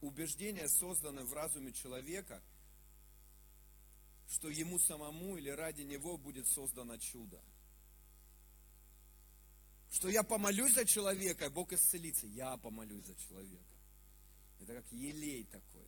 убеждение, 0.02 0.70
созданное 0.70 1.24
в 1.24 1.34
разуме 1.34 1.74
человека, 1.74 2.42
что 4.30 4.50
ему 4.50 4.78
самому 4.80 5.36
или 5.38 5.50
ради 5.50 5.82
него 5.82 6.18
будет 6.18 6.48
создано 6.48 6.98
чудо. 6.98 7.42
Что 9.94 10.10
я 10.10 10.24
помолюсь 10.24 10.74
за 10.74 10.86
человека, 10.86 11.46
и 11.46 11.50
Бог 11.50 11.72
исцелится. 11.72 12.28
Я 12.28 12.58
помолюсь 12.58 13.06
за 13.06 13.16
человека. 13.16 13.64
Это 14.60 14.76
как 14.76 14.92
елей 14.92 15.46
такой. 15.46 15.88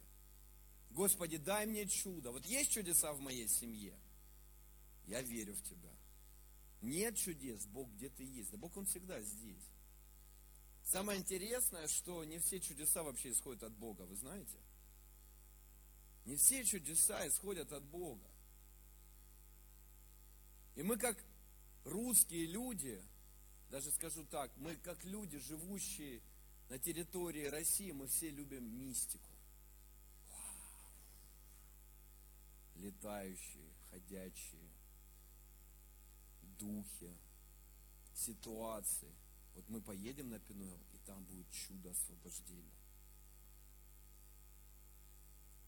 Господи, 0.91 1.37
дай 1.37 1.65
мне 1.65 1.85
чудо. 1.85 2.31
Вот 2.31 2.45
есть 2.45 2.71
чудеса 2.71 3.11
в 3.11 3.19
моей 3.19 3.49
семье– 3.49 3.93
я 5.07 5.21
верю 5.21 5.53
в 5.53 5.61
тебя. 5.61 5.91
Нет 6.81 7.17
чудес, 7.17 7.65
Бог 7.67 7.89
где 7.91 8.09
ты 8.09 8.23
есть. 8.23 8.51
Да 8.51 8.57
Бог 8.57 8.75
Он 8.77 8.85
всегда 8.85 9.21
здесь. 9.21 9.71
Самое 10.83 11.19
интересное, 11.19 11.87
что 11.87 12.23
не 12.25 12.39
все 12.39 12.59
чудеса 12.59 13.03
вообще 13.03 13.31
исходят 13.31 13.63
от 13.63 13.73
Бога, 13.73 14.03
вы 14.03 14.15
знаете? 14.15 14.57
Не 16.25 16.35
все 16.35 16.63
чудеса 16.63 17.27
исходят 17.27 17.71
от 17.71 17.83
Бога. 17.83 18.27
И 20.75 20.83
мы 20.83 20.97
как 20.97 21.17
русские 21.85 22.47
люди, 22.47 23.01
даже 23.69 23.91
скажу 23.91 24.25
так, 24.25 24.51
мы 24.57 24.75
как 24.77 25.03
люди, 25.05 25.39
живущие 25.39 26.21
на 26.69 26.79
территории 26.79 27.45
России, 27.45 27.91
мы 27.91 28.07
все 28.07 28.29
любим 28.29 28.63
мистику. 28.79 29.29
Летающие, 32.75 33.69
ходячие, 33.91 34.69
духе, 36.59 37.15
ситуации. 38.13 39.13
Вот 39.55 39.67
мы 39.69 39.81
поедем 39.81 40.29
на 40.29 40.39
Пинуэл, 40.39 40.79
и 40.93 40.97
там 41.05 41.23
будет 41.25 41.49
чудо 41.51 41.91
освобождения. 41.91 42.75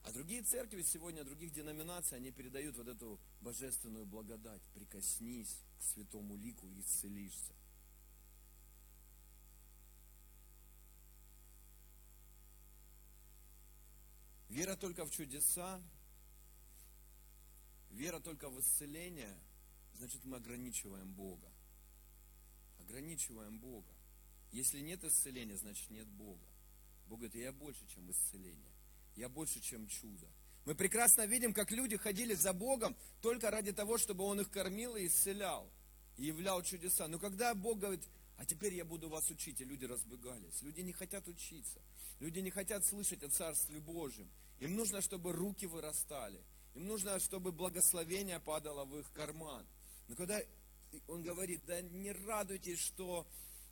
А 0.03 0.11
другие 0.13 0.41
церкви 0.41 0.83
сегодня, 0.83 1.25
других 1.25 1.51
деноминаций, 1.51 2.17
они 2.17 2.31
передают 2.31 2.77
вот 2.77 2.87
эту 2.87 3.19
божественную 3.41 4.05
благодать. 4.05 4.61
Прикоснись 4.73 5.57
к 5.79 5.83
святому 5.83 6.37
лику 6.37 6.65
и 6.65 6.79
исцелишься. 6.79 7.56
Вера 14.57 14.75
только 14.75 15.05
в 15.05 15.11
чудеса, 15.11 15.79
вера 17.91 18.19
только 18.19 18.49
в 18.49 18.59
исцеление– 18.59 19.37
значит 19.99 20.25
мы 20.25 20.37
ограничиваем 20.37 21.13
Бога. 21.13 21.47
Ограничиваем 22.79 23.59
Бога. 23.59 23.93
Если 24.51 24.79
нет 24.79 25.03
исцеления, 25.03 25.55
значит 25.57 25.87
нет 25.91 26.07
Бога. 26.07 26.43
Бог 27.05 27.19
говорит, 27.19 27.35
я 27.35 27.51
больше, 27.51 27.85
чем 27.93 28.09
исцеление. 28.09 28.73
Я 29.15 29.29
больше, 29.29 29.59
чем 29.59 29.87
чудо. 29.87 30.25
Мы 30.65 30.73
прекрасно 30.73 31.27
видим, 31.27 31.53
как 31.53 31.69
люди 31.69 31.95
ходили 31.95 32.33
за 32.33 32.51
Богом 32.51 32.95
только 33.21 33.51
ради 33.51 33.73
того, 33.73 33.99
чтобы 33.99 34.23
Он 34.23 34.41
их 34.41 34.49
кормил 34.49 34.95
и 34.95 35.05
исцелял, 35.05 35.69
и 36.17 36.25
являл 36.25 36.63
чудеса. 36.63 37.07
Но 37.07 37.19
когда 37.19 37.53
Бог 37.53 37.77
говорит, 37.77 38.03
а 38.37 38.45
теперь 38.45 38.73
я 38.73 38.85
буду 38.85 39.07
вас 39.07 39.29
учить, 39.29 39.61
и 39.61 39.65
люди 39.65 39.85
разбегались. 39.85 40.63
Люди 40.63 40.81
не 40.81 40.93
хотят 40.93 41.27
учиться. 41.27 41.79
Люди 42.19 42.39
не 42.39 42.49
хотят 42.49 42.83
слышать 42.83 43.21
о 43.21 43.29
Царстве 43.29 43.79
Божьем. 43.79 44.27
Им 44.59 44.75
нужно, 44.75 45.01
чтобы 45.01 45.33
руки 45.33 45.65
вырастали. 45.65 46.43
Им 46.73 46.87
нужно, 46.87 47.19
чтобы 47.19 47.51
благословение 47.51 48.39
падало 48.39 48.85
в 48.85 48.97
их 48.99 49.11
карман. 49.13 49.65
Но 50.07 50.15
когда 50.15 50.41
он 51.07 51.23
говорит, 51.23 51.61
да 51.65 51.81
не 51.81 52.11
радуйтесь, 52.11 52.79
что 52.79 53.27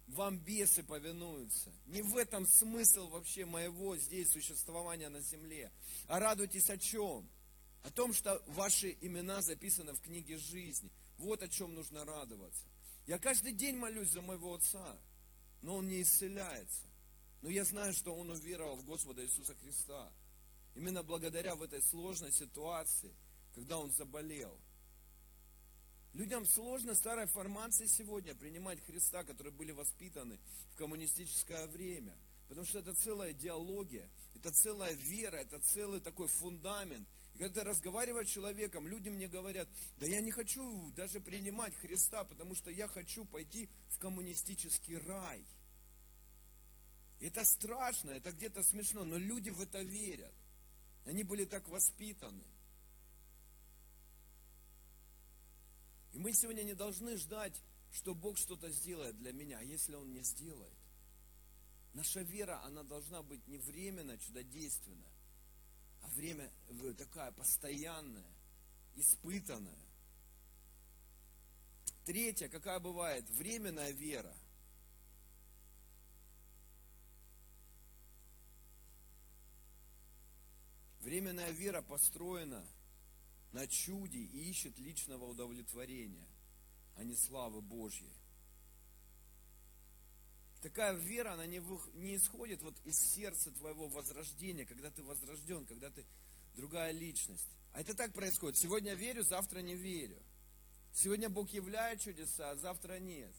вам 0.07 0.37
бесы 0.37 0.83
повинуются. 0.83 1.71
Не 1.87 2.01
в 2.01 2.15
этом 2.17 2.45
смысл 2.45 3.07
вообще 3.09 3.45
моего 3.45 3.97
здесь 3.97 4.31
существования 4.31 5.09
на 5.09 5.21
земле. 5.21 5.71
А 6.07 6.19
радуйтесь 6.19 6.69
о 6.69 6.77
чем? 6.77 7.27
О 7.83 7.91
том, 7.91 8.13
что 8.13 8.41
ваши 8.47 8.97
имена 9.01 9.41
записаны 9.41 9.93
в 9.93 10.01
книге 10.01 10.37
жизни. 10.37 10.91
Вот 11.17 11.41
о 11.41 11.47
чем 11.47 11.73
нужно 11.73 12.05
радоваться. 12.05 12.65
Я 13.07 13.19
каждый 13.19 13.53
день 13.53 13.77
молюсь 13.77 14.09
за 14.09 14.21
моего 14.21 14.55
отца, 14.55 14.97
но 15.61 15.77
он 15.77 15.87
не 15.87 16.01
исцеляется. 16.01 16.87
Но 17.41 17.49
я 17.49 17.63
знаю, 17.63 17.93
что 17.93 18.15
он 18.15 18.31
уверовал 18.31 18.75
в 18.75 18.85
Господа 18.85 19.23
Иисуса 19.23 19.55
Христа. 19.55 20.11
Именно 20.75 21.03
благодаря 21.03 21.55
в 21.55 21.63
этой 21.63 21.81
сложной 21.81 22.31
ситуации, 22.31 23.13
когда 23.53 23.77
он 23.79 23.91
заболел– 23.91 24.57
Людям 26.15 26.45
сложно 26.45 26.95
старой 26.95 27.27
формации 27.27 27.87
сегодня 27.87 28.33
принимать 28.33 28.79
Христа, 28.85 29.25
которые 29.25 29.51
были 29.51 29.73
воспитаны 29.73 30.39
в 30.71 30.77
коммунистическое 30.77 31.67
время. 31.67 32.17
Потому 32.47 32.65
что 32.65 32.79
это 32.79 32.93
целая 32.93 33.33
идеология, 33.33 34.09
это 34.33 34.49
целая 34.53 34.93
вера, 34.93 35.35
это 35.35 35.59
целый 35.59 35.99
такой 35.99 36.29
фундамент. 36.29 37.05
И 37.33 37.39
когда 37.39 37.61
ты 37.61 37.67
разговариваешь 37.67 38.29
с 38.29 38.31
человеком, 38.31 38.87
люди 38.87 39.09
мне 39.09 39.27
говорят, 39.27 39.67
да 39.97 40.05
я 40.05 40.21
не 40.21 40.31
хочу 40.31 40.89
даже 40.91 41.19
принимать 41.19 41.75
Христа, 41.75 42.23
потому 42.23 42.55
что 42.55 42.71
я 42.71 42.87
хочу 42.87 43.25
пойти 43.25 43.69
в 43.89 43.99
коммунистический 43.99 44.97
рай. 44.99 45.43
Это 47.19 47.43
страшно, 47.43 48.11
это 48.11 48.31
где-то 48.31 48.63
смешно, 48.63 49.03
но 49.03 49.17
люди 49.17 49.49
в 49.49 49.59
это 49.59 49.81
верят. 49.81 50.33
Они 51.05 51.23
были 51.23 51.45
так 51.45 51.67
воспитаны. 51.69 52.43
И 56.13 56.17
мы 56.17 56.33
сегодня 56.33 56.63
не 56.63 56.73
должны 56.73 57.17
ждать, 57.17 57.61
что 57.91 58.15
Бог 58.15 58.37
что-то 58.37 58.69
сделает 58.69 59.17
для 59.17 59.31
меня, 59.31 59.61
если 59.61 59.95
Он 59.95 60.11
не 60.11 60.21
сделает. 60.21 60.73
Наша 61.93 62.21
вера, 62.21 62.61
она 62.63 62.83
должна 62.83 63.21
быть 63.21 63.47
не 63.47 63.57
временно 63.57 64.17
чудодейственная, 64.17 65.13
а 66.01 66.07
время 66.09 66.51
такая 66.97 67.31
постоянная, 67.31 68.25
испытанная. 68.95 69.85
Третье, 72.05 72.49
какая 72.49 72.79
бывает? 72.79 73.29
Временная 73.29 73.91
вера. 73.91 74.35
Временная 81.05 81.51
вера 81.51 81.83
построена 81.83 82.65
на 83.51 83.67
чуде 83.67 84.17
и 84.17 84.49
ищет 84.49 84.79
личного 84.79 85.25
удовлетворения, 85.25 86.27
а 86.95 87.03
не 87.03 87.15
славы 87.15 87.61
Божьей. 87.61 88.11
Такая 90.63 90.93
вера, 90.93 91.33
она 91.33 91.45
не, 91.45 91.59
вы, 91.59 91.79
не 91.93 92.15
исходит 92.15 92.63
вот 92.63 92.75
из 92.85 92.95
сердца 93.13 93.51
твоего 93.51 93.87
возрождения, 93.87 94.65
когда 94.65 94.89
ты 94.89 95.03
возрожден, 95.03 95.67
когда 95.67 95.91
ты 95.91 96.03
другая 96.55 96.91
личность. 96.91 97.47
А 97.71 97.81
это 97.81 97.93
так 97.93 98.11
происходит. 98.11 98.57
Сегодня 98.57 98.95
верю, 98.95 99.23
завтра 99.23 99.59
не 99.59 99.75
верю. 99.75 100.17
Сегодня 100.91 101.29
Бог 101.29 101.51
являет 101.51 102.01
чудеса, 102.01 102.49
а 102.49 102.55
завтра 102.55 102.97
нет. 102.97 103.31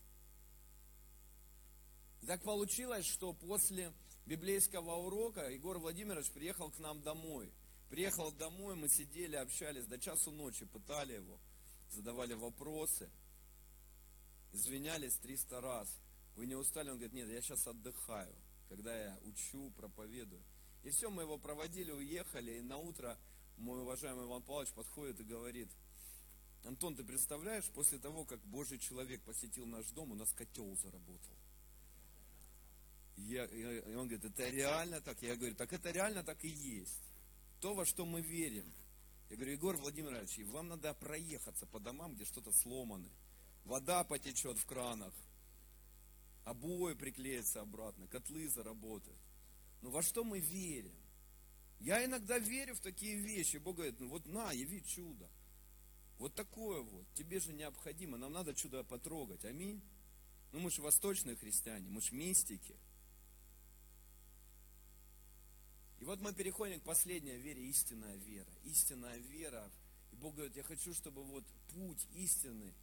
И 2.23 2.27
так 2.27 2.41
получилось, 2.45 3.07
что 3.07 3.33
после 3.33 3.93
библейского 4.27 4.97
урока 4.97 5.49
Егор 5.49 5.79
Владимирович 5.79 6.31
приехал 6.31 6.71
к 6.71 6.79
нам 6.79 7.01
домой. 7.03 7.51
Приехал 7.89 8.33
домой, 8.33 8.75
мы 8.75 8.89
сидели, 8.89 9.37
общались 9.37 9.87
до 9.87 9.99
часу 9.99 10.33
ночи, 10.33 10.65
пытали 10.67 11.15
его, 11.15 11.39
задавали 11.91 12.35
вопросы, 12.35 13.09
извинялись 14.53 15.15
300 15.17 15.61
раз. 15.61 15.89
Вы 16.35 16.47
не 16.47 16.57
устали? 16.57 16.91
Он 16.91 16.97
говорит, 16.97 17.15
нет, 17.15 17.29
я 17.29 17.41
сейчас 17.41 17.67
отдыхаю, 17.67 18.35
когда 18.69 18.97
я 18.97 19.19
учу, 19.25 19.71
проповедую. 19.77 20.43
И 20.83 20.91
все, 20.91 21.11
мы 21.11 21.23
его 21.23 21.39
проводили, 21.39 21.93
уехали, 21.93 22.59
и 22.59 22.63
на 22.63 22.77
утро 22.77 23.17
мой 23.57 23.81
уважаемый 23.81 24.27
Иван 24.27 24.43
Павлович 24.43 24.73
подходит 24.73 25.21
и 25.21 25.25
говорит, 25.25 25.69
Антон, 26.65 26.97
ты 26.97 27.05
представляешь, 27.05 27.71
после 27.71 27.99
того, 27.99 28.25
как 28.25 28.41
Божий 28.41 28.79
человек 28.79 29.23
посетил 29.23 29.67
наш 29.67 29.87
дом, 29.91 30.11
у 30.11 30.15
нас 30.17 30.33
котел 30.33 30.77
заработал. 30.77 31.33
Я, 33.17 33.47
и 33.47 33.95
он 33.95 34.09
говорит, 34.09 34.25
это 34.25 34.49
реально 34.51 35.01
так? 35.01 35.23
Я 35.23 35.37
говорю, 35.37 35.55
так 35.55 35.73
это 35.73 35.91
реально 35.91 36.23
так 36.23 36.45
и 36.45 36.49
есть. 36.49 37.03
То, 37.61 37.75
во 37.75 37.87
что 37.87 38.05
мы 38.05 38.21
верим. 38.21 38.71
Я 39.31 39.37
говорю, 39.37 39.53
Егор 39.53 39.77
Владимирович, 39.77 40.39
вам 40.53 40.69
надо 40.69 40.93
проехаться 40.95 41.67
по 41.67 41.81
домам, 41.81 42.15
где 42.15 42.25
что-то 42.25 42.53
сломано. 42.53 43.09
Вода 43.65 44.05
потечет 44.05 44.59
в 44.59 44.67
кранах, 44.67 45.13
обои 46.45 46.95
приклеятся 46.95 47.63
обратно, 47.63 48.07
котлы 48.07 48.49
заработают. 48.49 49.19
Но 49.83 49.91
во 49.91 50.03
что 50.03 50.23
мы 50.23 50.39
верим? 50.39 50.95
Я 51.81 52.05
иногда 52.05 52.39
верю 52.39 52.75
в 52.75 52.81
такие 52.81 53.17
вещи. 53.17 53.57
Бог 53.57 53.77
говорит, 53.77 53.99
ну 53.99 54.09
вот 54.09 54.27
на, 54.27 54.53
яви 54.53 54.83
чудо. 54.85 55.29
Вот 56.19 56.35
такое 56.35 56.81
вот. 56.81 57.07
Тебе 57.15 57.41
же 57.41 57.53
необходимо. 57.53 58.17
Нам 58.17 58.33
надо 58.33 58.55
чудо 58.55 58.85
потрогать. 58.85 59.45
Аминь. 59.45 59.83
Ну 60.53 60.61
мы 60.61 60.71
же 60.71 60.81
восточные 60.81 61.37
христиане, 61.37 61.89
мы 61.91 62.01
же 62.01 62.15
мистики. 62.15 62.77
И 66.01 66.05
вот 66.05 66.21
мы 66.21 66.33
переходим 66.33 66.81
к 66.81 66.85
последней 66.85 67.37
вере, 67.37 67.63
истинная 67.67 68.17
вера. 68.17 68.51
Истинная 68.65 69.17
вера. 69.17 69.71
И 70.13 70.17
Бог 70.17 70.35
говорит, 70.35 70.57
я 70.57 70.63
хочу, 70.63 70.93
чтобы 70.95 71.23
вот 71.25 71.45
путь 71.73 72.07
истины, 72.15 72.75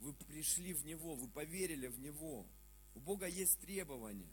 вы 0.00 0.12
пришли 0.14 0.72
в 0.72 0.84
Него, 0.84 1.14
вы 1.14 1.28
поверили 1.28 1.86
в 1.86 1.98
Него. 1.98 2.46
У 2.94 3.00
Бога 3.00 3.26
есть 3.26 3.58
требования. 3.60 4.32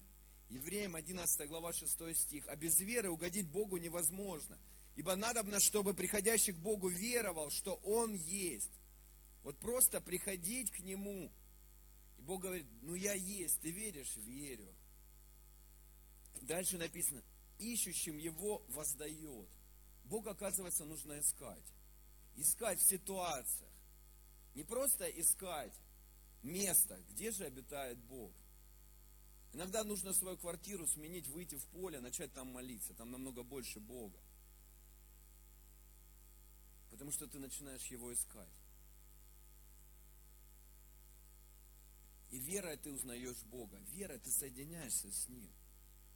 Евреям 0.50 0.96
11 0.96 1.48
глава 1.48 1.74
6 1.74 2.16
стих. 2.16 2.48
А 2.48 2.56
без 2.56 2.80
веры 2.80 3.10
угодить 3.10 3.48
Богу 3.48 3.78
невозможно. 3.78 4.58
Ибо 4.96 5.16
надобно, 5.16 5.60
чтобы 5.60 5.94
приходящий 5.94 6.54
к 6.54 6.58
Богу 6.58 6.90
веровал, 6.90 7.50
что 7.50 7.76
Он 7.84 8.14
есть. 8.14 8.72
Вот 9.44 9.58
просто 9.58 10.02
приходить 10.02 10.72
к 10.72 10.80
Нему. 10.80 11.32
И 12.18 12.22
Бог 12.22 12.42
говорит, 12.42 12.68
ну 12.82 12.96
я 12.96 13.14
есть, 13.14 13.60
ты 13.62 13.72
веришь? 13.72 14.16
Верю. 14.18 14.68
Дальше 16.42 16.78
написано, 16.78 17.24
ищущим 17.62 18.18
Его 18.18 18.64
воздает. 18.70 19.50
Бог, 20.06 20.28
оказывается, 20.28 20.86
нужно 20.86 21.20
искать. 21.20 21.64
Искать 22.36 22.80
в 22.80 22.88
ситуациях. 22.88 23.72
Не 24.56 24.64
просто 24.64 25.06
искать 25.10 25.74
место, 26.44 27.00
где 27.10 27.32
же 27.32 27.46
обитает 27.46 27.98
Бог. 28.00 28.34
Иногда 29.54 29.84
нужно 29.84 30.14
свою 30.14 30.38
квартиру 30.38 30.88
сменить, 30.88 31.28
выйти 31.28 31.56
в 31.56 31.66
поле, 31.68 32.00
начать 32.00 32.34
там 32.34 32.52
молиться. 32.52 32.94
Там 32.94 33.12
намного 33.12 33.44
больше 33.44 33.80
Бога. 33.80 34.20
Потому 36.90 37.12
что 37.12 37.28
ты 37.28 37.40
начинаешь 37.40 37.86
Его 37.88 38.14
искать. 38.14 38.50
И 42.32 42.40
верой 42.40 42.78
ты 42.78 42.92
узнаешь 42.92 43.44
Бога. 43.44 43.78
Верой 43.92 44.20
ты 44.20 44.32
соединяешься 44.32 45.12
с 45.12 45.28
Ним. 45.28 45.52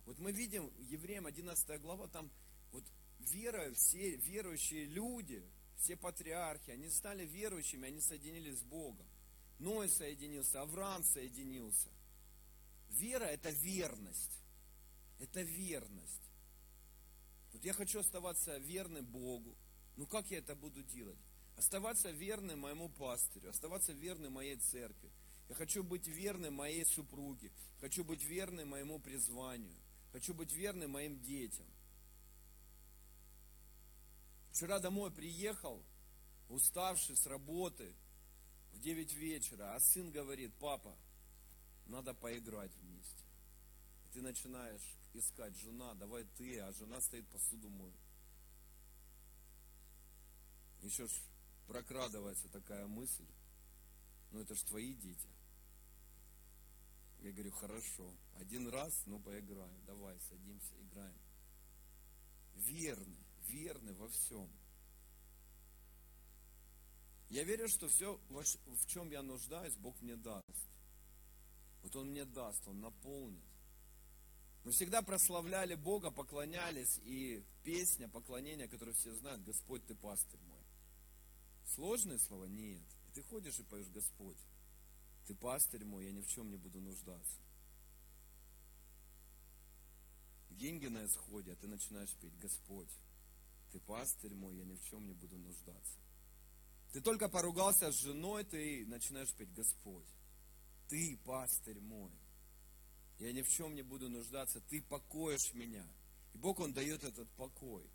Вот 0.05 0.19
мы 0.19 0.31
видим, 0.31 0.71
Евреям 0.79 1.25
11 1.25 1.81
глава, 1.81 2.07
там 2.07 2.29
вот 2.71 2.83
вера, 3.19 3.73
все 3.73 4.15
верующие 4.17 4.85
люди, 4.85 5.43
все 5.77 5.95
патриархи, 5.95 6.71
они 6.71 6.89
стали 6.89 7.25
верующими, 7.25 7.87
они 7.87 8.01
соединились 8.01 8.59
с 8.59 8.63
Богом. 8.63 9.07
Ной 9.59 9.89
соединился, 9.89 10.61
Авраам 10.61 11.03
соединился. 11.03 11.89
Вера– 12.89 13.23
это 13.25 13.49
верность. 13.49 14.43
Это 15.19 15.41
верность. 15.41 16.31
Вот 17.53 17.63
я 17.63 17.73
хочу 17.73 17.99
оставаться 17.99 18.57
верным 18.57 19.05
Богу. 19.05 19.55
Ну 19.95 20.05
как 20.05 20.29
я 20.29 20.39
это 20.39 20.55
буду 20.55 20.83
делать? 20.83 21.17
Оставаться 21.57 22.11
верным 22.11 22.59
моему 22.59 22.89
пастырю, 22.89 23.49
оставаться 23.49 23.93
верным 23.93 24.33
моей 24.33 24.57
церкви. 24.57 25.09
Я 25.47 25.55
хочу 25.55 25.83
быть 25.83 26.07
верным 26.07 26.55
моей 26.55 26.85
супруге, 26.85 27.51
хочу 27.79 28.03
быть 28.03 28.23
верным 28.23 28.69
моему 28.69 28.99
призванию, 28.99 29.77
хочу 30.15 30.33
быть 30.33 30.53
верным 30.53 30.91
моим 30.91 31.19
детям. 31.19 31.65
Вчера 34.49 34.79
домой 34.79 35.11
приехал, 35.11 35.83
уставший 36.47 37.17
с 37.17 37.27
работы, 37.27 37.93
в 38.71 38.79
9 38.79 39.13
вечера, 39.15 39.75
а 39.75 39.79
сын 39.81 40.11
говорит, 40.11 40.53
папа, 40.57 40.97
надо 41.87 42.13
поиграть 42.13 42.73
вместе. 42.77 43.25
И 44.05 44.13
ты 44.13 44.21
начинаешь 44.21 44.95
искать, 45.13 45.53
жена, 45.57 45.93
давай 45.95 46.23
ты, 46.37 46.61
а 46.61 46.71
жена 46.71 47.01
стоит 47.01 47.27
посуду 47.27 47.67
моет. 47.67 47.93
Еще 50.81 51.07
ж 51.07 51.11
прокрадывается 51.67 52.47
такая 52.47 52.87
мысль, 52.87 53.27
ну 54.31 54.39
это 54.39 54.55
ж 54.55 54.61
твои 54.61 54.93
дети. 54.93 55.27
Я 57.25 57.31
говорю, 57.31 57.51
хорошо, 57.53 58.13
один 58.35 58.67
раз, 58.67 58.93
ну 59.07 59.19
поиграем, 59.19 59.83
давай, 59.87 60.15
садимся, 60.29 60.75
играем. 60.79 61.17
Верны, 62.53 63.17
верны 63.47 63.93
во 63.95 64.07
всем. 64.09 64.47
Я 67.29 67.43
верю, 67.43 67.67
что 67.67 67.87
все, 67.87 68.19
в 68.29 68.85
чем 68.85 69.09
я 69.09 69.23
нуждаюсь, 69.23 69.75
Бог 69.77 69.99
мне 70.03 70.15
даст. 70.15 70.69
Вот 71.81 71.95
Он 71.95 72.11
мне 72.11 72.25
даст, 72.25 72.67
Он 72.67 72.79
наполнит. 72.79 73.43
Мы 74.63 74.71
всегда 74.71 75.01
прославляли 75.01 75.73
Бога, 75.73 76.11
поклонялись, 76.11 76.99
и 77.05 77.43
песня, 77.63 78.07
поклонение, 78.07 78.67
которую 78.67 78.93
все 78.93 79.11
знают, 79.15 79.41
Господь, 79.41 79.83
Ты 79.87 79.95
пастырь 79.95 80.41
мой. 80.41 80.63
Сложные 81.73 82.19
слова? 82.19 82.45
Нет. 82.45 82.83
Ты 83.15 83.23
ходишь 83.23 83.57
и 83.57 83.63
поешь, 83.63 83.89
Господь, 83.89 84.37
Ты 85.25 85.33
пастырь 85.35 85.85
мой, 85.85 86.05
я 86.05 86.11
ни 86.11 86.21
в 86.21 86.27
чем 86.27 86.49
не 86.49 86.57
буду 86.57 86.79
нуждаться. 86.79 87.39
Деньги 90.51 90.87
на 90.87 91.05
исходе, 91.05 91.51
а 91.51 91.55
ты 91.55 91.67
начинаешь 91.67 92.13
петь, 92.21 92.37
Господь, 92.39 92.91
Ты 93.71 93.79
пастырь 93.81 94.33
мой, 94.33 94.55
я 94.55 94.63
ни 94.63 94.75
в 94.75 94.83
чем 94.83 95.05
не 95.05 95.13
буду 95.13 95.37
нуждаться. 95.37 95.99
Ты 96.93 97.01
только 97.01 97.27
поругался 97.27 97.91
с 97.91 97.95
женой, 97.95 98.45
ты 98.45 98.85
начинаешь 98.85 99.33
петь, 99.33 99.51
Господь, 99.53 100.07
ты 100.87 101.17
пастырь 101.25 101.79
мой. 101.81 102.11
Я 103.19 103.33
ни 103.33 103.41
в 103.41 103.49
чем 103.49 103.75
не 103.75 103.81
буду 103.81 104.09
нуждаться, 104.09 104.61
ты 104.61 104.81
покоишь 104.81 105.53
меня. 105.53 105.85
И 106.33 106.37
Бог, 106.37 106.59
Он 106.59 106.73
дает 106.73 107.03
этот 107.03 107.29
покой. 107.31 107.89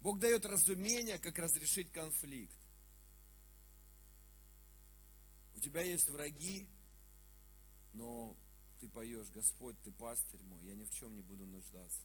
Бог 0.00 0.18
дает 0.18 0.46
разумение, 0.46 1.18
как 1.18 1.38
разрешить 1.38 1.92
конфликт. 1.92 2.56
У 5.56 5.60
тебя 5.60 5.82
есть 5.82 6.08
враги, 6.08 6.68
но 7.92 8.36
ты 8.80 8.88
поешь, 8.88 9.28
Господь, 9.30 9.76
ты 9.82 9.92
пастырь 9.92 10.42
мой, 10.44 10.62
я 10.64 10.74
ни 10.74 10.84
в 10.84 10.90
чем 10.90 11.14
не 11.14 11.22
буду 11.22 11.46
нуждаться. 11.46 12.02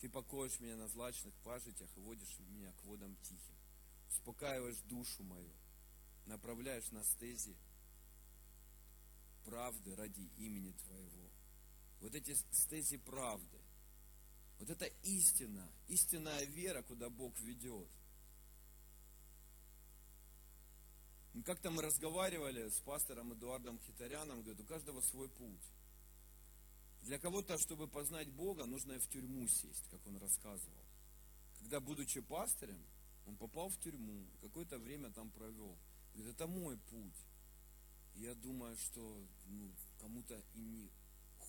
Ты 0.00 0.08
покоишь 0.08 0.60
меня 0.60 0.76
на 0.76 0.88
злачных 0.88 1.34
пажитях 1.44 1.88
и 1.96 2.00
водишь 2.00 2.38
меня 2.50 2.72
к 2.72 2.84
водам 2.84 3.16
тихим. 3.22 3.56
Успокаиваешь 4.10 4.80
душу 4.82 5.22
мою, 5.22 5.50
направляешь 6.26 6.90
на 6.90 7.02
стези 7.04 7.56
правды 9.44 9.94
ради 9.94 10.30
имени 10.36 10.72
Твоего. 10.72 11.30
Вот 12.00 12.14
эти 12.14 12.34
стези 12.52 12.98
правды. 12.98 13.58
Вот 14.58 14.70
это 14.70 14.86
истина, 15.02 15.68
истинная 15.88 16.44
вера, 16.44 16.82
куда 16.82 17.08
Бог 17.10 17.38
ведет. 17.40 17.88
И 21.22 21.23
как-то 21.42 21.70
мы 21.70 21.82
разговаривали 21.82 22.68
с 22.68 22.80
пастором 22.80 23.32
Эдуардом 23.32 23.78
Хитаряном, 23.80 24.42
говорит, 24.42 24.60
у 24.60 24.66
каждого 24.66 25.00
свой 25.00 25.28
путь. 25.28 25.72
Для 27.02 27.18
кого-то, 27.18 27.58
чтобы 27.58 27.88
познать 27.88 28.28
Бога, 28.30 28.64
нужно 28.66 28.98
в 28.98 29.08
тюрьму 29.08 29.46
сесть, 29.48 29.88
как 29.90 30.06
он 30.06 30.16
рассказывал. 30.18 30.84
Когда, 31.58 31.80
будучи 31.80 32.20
пастырем, 32.20 32.82
он 33.26 33.36
попал 33.36 33.68
в 33.68 33.78
тюрьму, 33.78 34.26
какое-то 34.40 34.78
время 34.78 35.10
там 35.10 35.30
провел. 35.30 35.76
Говорит, 36.14 36.34
это 36.34 36.46
мой 36.46 36.78
путь. 36.78 37.26
И 38.14 38.22
я 38.22 38.34
думаю, 38.34 38.76
что 38.76 39.26
ну, 39.46 39.70
кому-то 39.98 40.40
и 40.54 40.60
не 40.60 40.90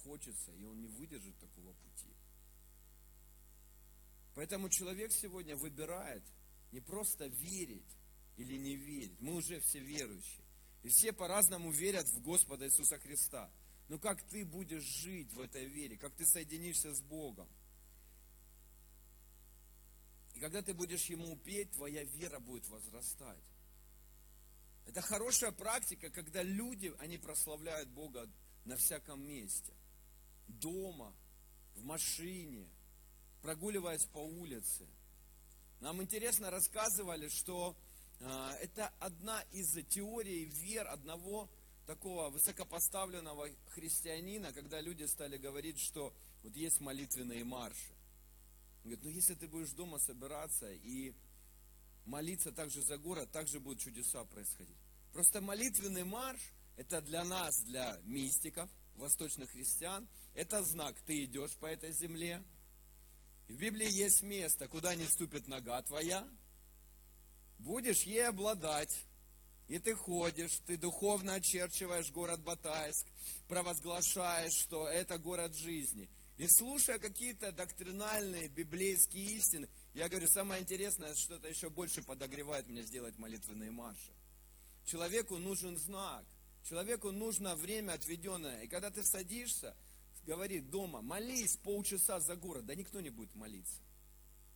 захочется, 0.05 0.51
и 0.53 0.63
он 0.65 0.79
не 0.81 0.87
выдержит 0.87 1.37
такого 1.39 1.73
пути. 1.73 2.13
Поэтому 4.35 4.69
человек 4.69 5.11
сегодня 5.11 5.55
выбирает 5.55 6.23
не 6.71 6.81
просто 6.81 7.27
верить 7.27 7.97
или 8.37 8.57
не 8.57 8.75
верить. 8.75 9.19
Мы 9.19 9.33
уже 9.33 9.59
все 9.59 9.79
верующие. 9.79 10.43
И 10.83 10.89
все 10.89 11.13
по-разному 11.13 11.71
верят 11.71 12.07
в 12.07 12.21
Господа 12.21 12.65
Иисуса 12.65 12.99
Христа. 12.99 13.49
Но 13.87 13.97
как 13.99 14.21
ты 14.23 14.45
будешь 14.45 14.83
жить 14.83 15.31
в 15.33 15.39
этой 15.39 15.65
вере, 15.65 15.97
как 15.97 16.13
ты 16.15 16.25
соединишься 16.25 16.93
с 16.93 17.01
Богом. 17.01 17.47
И 20.35 20.39
когда 20.39 20.61
ты 20.61 20.73
будешь 20.73 21.05
Ему 21.05 21.37
петь, 21.37 21.71
твоя 21.71 22.03
вера 22.03 22.39
будет 22.39 22.67
возрастать. 22.67 23.41
Это 24.85 25.01
хорошая 25.01 25.51
практика, 25.51 26.09
когда 26.09 26.43
люди, 26.43 26.93
они 26.99 27.17
прославляют 27.17 27.89
Бога 27.89 28.29
на 28.65 28.75
всяком 28.77 29.25
месте. 29.25 29.73
Дома, 30.47 31.15
в 31.75 31.83
машине, 31.83 32.67
прогуливаясь 33.41 34.05
по 34.05 34.19
улице. 34.19 34.85
Нам 35.79 36.01
интересно 36.01 36.51
рассказывали, 36.51 37.29
что 37.29 37.75
это 38.19 38.93
одна 38.99 39.41
из 39.51 39.73
теорий 39.89 40.45
вер 40.45 40.87
одного 40.87 41.49
такого 41.85 42.29
высокопоставленного 42.29 43.49
христианина, 43.69 44.51
когда 44.53 44.81
люди 44.81 45.03
стали 45.03 45.37
говорить, 45.37 45.79
что 45.79 46.13
вот 46.43 46.55
есть 46.55 46.79
молитвенные 46.79 47.43
марши. 47.43 47.91
Он 48.83 48.91
говорит, 48.91 49.03
ну 49.03 49.09
если 49.09 49.35
ты 49.35 49.47
будешь 49.47 49.71
дома 49.71 49.99
собираться 49.99 50.71
и 50.71 51.13
молиться 52.05 52.51
также 52.51 52.81
за 52.81 52.97
город, 52.97 53.31
также 53.31 53.59
будут 53.59 53.81
чудеса 53.81 54.23
происходить. 54.25 54.77
Просто 55.11 55.41
молитвенный 55.41 56.03
марш– 56.03 56.41
это 56.77 57.01
для 57.01 57.23
нас, 57.23 57.61
для 57.63 57.99
мистиков, 58.03 58.69
восточных 58.95 59.49
христиан, 59.51 60.07
это 60.33 60.63
знак, 60.63 60.99
ты 61.05 61.23
идешь 61.25 61.55
по 61.57 61.65
этой 61.65 61.91
земле. 61.93 62.43
В 63.47 63.55
Библии 63.55 63.89
есть 63.91 64.23
место, 64.23 64.67
куда 64.67 64.95
не 64.95 65.05
ступит 65.05 65.47
нога 65.47 65.81
твоя, 65.83 66.27
будешь 67.59 68.03
ей 68.03 68.27
обладать. 68.27 69.05
И 69.67 69.79
ты 69.79 69.95
ходишь, 69.95 70.59
ты 70.67 70.77
духовно 70.77 71.35
очерчиваешь 71.35 72.11
город 72.11 72.41
Батайск, 72.41 73.05
провозглашаешь, 73.47 74.53
что 74.53 74.87
это 74.87 75.17
город 75.17 75.55
жизни. 75.55 76.07
И 76.37 76.47
слушая 76.47 76.99
какие-то 76.99 77.51
доктринальные 77.51 78.49
библейские 78.49 79.37
истины, 79.37 79.67
я 79.93 80.07
говорю, 80.07 80.27
самое 80.27 80.61
интересное, 80.61 81.15
что-то 81.15 81.47
еще 81.47 81.69
больше 81.69 82.03
подогревает 82.03 82.67
меня 82.67 82.83
сделать 82.83 83.17
молитвенные 83.17 83.71
марши. 83.71 84.13
Человеку 84.85 85.37
нужен 85.37 85.77
знак, 85.77 86.25
человеку 86.63 87.11
нужно 87.11 87.55
время 87.55 87.93
отведенное. 87.93 88.61
И 88.63 88.67
когда 88.67 88.91
ты 88.91 89.03
садишься, 89.03 89.75
говори 90.25 90.59
дома, 90.59 91.01
молись 91.01 91.57
полчаса 91.57 92.19
за 92.19 92.35
город, 92.35 92.67
да 92.67 92.75
никто 92.75 93.01
не 93.01 93.09
будет 93.09 93.33
молиться. 93.33 93.81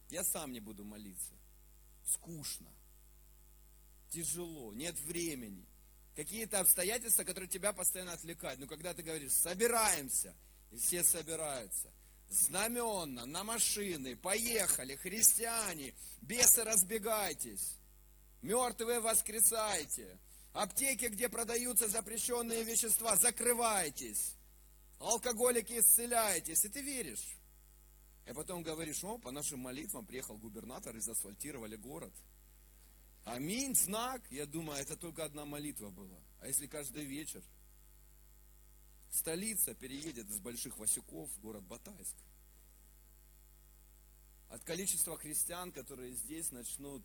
Я 0.09 0.23
сам 0.23 0.51
не 0.51 0.59
буду 0.59 0.83
молиться. 0.83 1.33
Скучно 2.05 2.69
тяжело, 4.10 4.74
нет 4.74 5.00
времени, 5.02 5.65
какие-то 6.15 6.60
обстоятельства, 6.60 7.24
которые 7.24 7.50
тебя 7.50 7.74
постоянно 7.74 8.13
отвлекают. 8.13 8.60
Но 8.60 8.67
когда 8.67 8.93
ты 8.93 9.04
говоришь, 9.04 9.32
собираемся, 9.32 10.36
и 10.72 10.78
все 10.78 11.04
собираются, 11.04 11.91
знаменно, 12.30 13.26
на 13.26 13.43
машины, 13.43 14.15
поехали, 14.15 14.95
христиане, 14.95 15.93
бесы 16.22 16.63
разбегайтесь, 16.63 17.76
мертвые 18.41 19.00
воскресайте, 19.00 20.19
аптеки, 20.54 21.06
где 21.06 21.30
продаются 21.30 21.88
запрещенные 21.88 22.63
вещества, 22.63 23.15
закрывайтесь, 23.15 24.36
алкоголики 25.00 25.80
исцеляйтесь, 25.80 26.65
и 26.65 26.69
ты 26.69 26.82
веришь. 26.82 27.36
И 28.28 28.34
потом 28.34 28.62
говоришь, 28.62 29.04
о, 29.04 29.17
по 29.17 29.32
нашим 29.32 29.60
молитвам 29.60 30.06
приехал 30.06 30.38
губернатор 30.38 30.95
и 30.95 31.00
заасфальтировали 31.00 31.76
город– 31.76 32.13
Аминь, 33.25 33.75
знак. 33.75 34.21
Я 34.32 34.45
думаю, 34.45 34.79
это 34.79 34.95
только 34.95 35.25
одна 35.25 35.45
молитва 35.45 35.89
была. 35.89 36.19
А 36.39 36.47
если 36.47 36.67
каждый 36.67 37.05
вечер? 37.05 37.43
Столица 39.12 39.73
переедет 39.73 40.29
из 40.29 40.39
Больших 40.39 40.77
Васюков 40.77 41.29
в 41.32 41.39
город 41.39 41.63
Батайск. 41.63 42.15
От 44.49 44.63
количества 44.63 45.17
христиан, 45.17 45.71
которые 45.71 46.13
здесь 46.13 46.51
начнут 46.51 47.03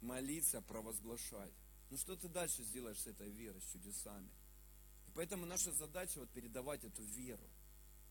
молиться, 0.00 0.62
провозглашать. 0.62 1.52
Ну 1.90 1.98
что 1.98 2.16
ты 2.16 2.28
дальше 2.28 2.62
сделаешь 2.62 2.98
с 2.98 3.06
этой 3.06 3.30
верой, 3.30 3.60
с 3.60 3.72
чудесами? 3.72 4.28
И 5.08 5.10
поэтому 5.14 5.46
наша 5.46 5.72
задача 5.72 6.20
вот 6.20 6.30
передавать 6.30 6.84
эту 6.84 7.02
веру. 7.02 7.48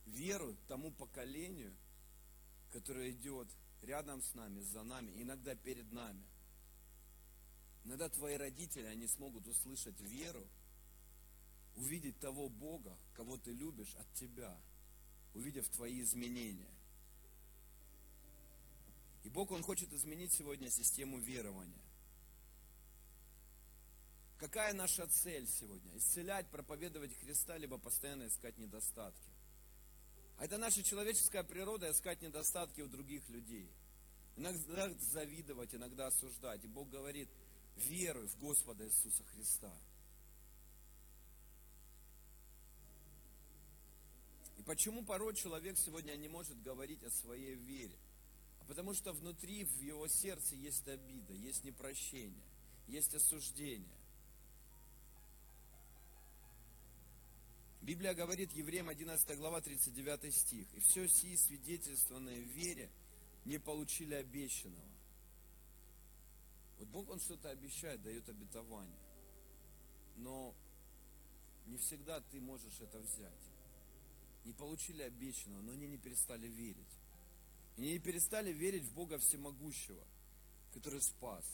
Веру 0.06 0.56
тому 0.68 0.92
поколению, 0.92 1.76
которое 2.72 3.12
идет 3.12 3.48
рядом 3.82 4.22
с 4.22 4.34
нами, 4.34 4.62
за 4.62 4.84
нами, 4.84 5.12
иногда 5.16 5.56
перед 5.56 5.92
нами. 5.92 6.24
Иногда 7.86 8.10
твои 8.10 8.36
родители, 8.36 8.88
они 8.88 9.08
смогут 9.08 9.48
услышать 9.48 10.00
веру, 10.02 10.44
увидеть 11.76 12.20
того 12.20 12.50
Бога, 12.50 12.98
кого 13.14 13.38
ты 13.38 13.52
любишь 13.52 13.96
от 13.96 14.12
тебя, 14.14 14.60
увидев 15.36 15.70
твои 15.70 16.02
изменения. 16.02 16.74
И 19.24 19.30
Бог, 19.30 19.52
Он 19.52 19.62
хочет 19.62 19.94
изменить 19.94 20.34
сегодня 20.34 20.70
систему 20.72 21.20
верования. 21.20 21.82
Какая 24.40 24.74
наша 24.74 25.08
цель 25.08 25.48
сегодня? 25.48 25.96
Исцелять, 25.98 26.50
проповедовать 26.50 27.16
Христа, 27.20 27.58
либо 27.58 27.78
постоянно 27.78 28.28
искать 28.28 28.58
недостатки. 28.58 29.32
А 30.38 30.46
это 30.46 30.58
наша 30.58 30.84
человеческая 30.84 31.44
природа 31.44 31.92
искать 31.92 32.22
недостатки 32.22 32.82
у 32.82 32.88
других 32.88 33.30
людей. 33.30 33.72
Иногда 34.38 34.90
завидовать, 35.12 35.74
иногда 35.74 36.08
осуждать. 36.08 36.64
И 36.64 36.68
Бог 36.68 36.90
говорит– 36.90 37.30
веруй 37.76 38.28
в 38.28 38.38
Господа 38.38 38.86
Иисуса 38.86 39.24
Христа. 39.26 39.74
И 44.58 44.64
почему 44.64 45.04
порой 45.04 45.36
человек 45.36 45.78
сегодня 45.78 46.16
не 46.16 46.28
может 46.28 46.62
говорить 46.62 47.04
о 47.04 47.12
своей 47.12 47.56
вере? 47.56 47.98
А 48.62 48.66
потому 48.66 48.94
что 48.94 49.14
внутри, 49.14 49.66
в 49.66 49.82
его 49.82 50.08
сердце 50.08 50.56
есть 50.56 50.88
обида, 50.88 51.34
есть 51.34 51.64
непрощение, 51.64 52.44
есть 52.88 53.14
осуждение. 53.14 53.98
Библия 57.82 58.16
говорит, 58.16 58.52
Евреям 58.54 58.90
11 58.90 59.38
глава 59.38 59.62
39 59.62 60.34
стих, 60.34 60.66
«И 60.74 60.80
все 60.80 61.08
сии 61.08 61.36
свидетельствованные 61.36 62.42
в 62.42 62.48
вере 62.48 62.90
не 63.44 63.60
получили 63.60 64.16
обещанного, 64.16 64.95
вот 66.80 66.88
Бог, 66.90 67.10
Он 67.10 67.20
что-то 67.20 67.50
обещает, 67.50 68.02
дает 68.02 68.28
обетование. 68.30 69.00
Но 70.18 70.56
не 71.66 71.78
всегда 71.78 72.22
ты 72.22 72.40
можешь 72.40 72.80
это 72.80 73.00
взять. 73.00 73.52
Не 74.44 74.54
получили 74.54 75.02
обещанного, 75.02 75.62
но 75.62 75.72
они 75.72 75.88
не 75.88 75.98
перестали 75.98 76.48
верить. 76.48 77.00
И 77.78 77.82
не 77.82 78.00
перестали 78.00 78.54
верить 78.54 78.84
в 78.84 78.94
Бога 78.94 79.18
Всемогущего, 79.18 80.04
который 80.74 81.02
спас. 81.02 81.46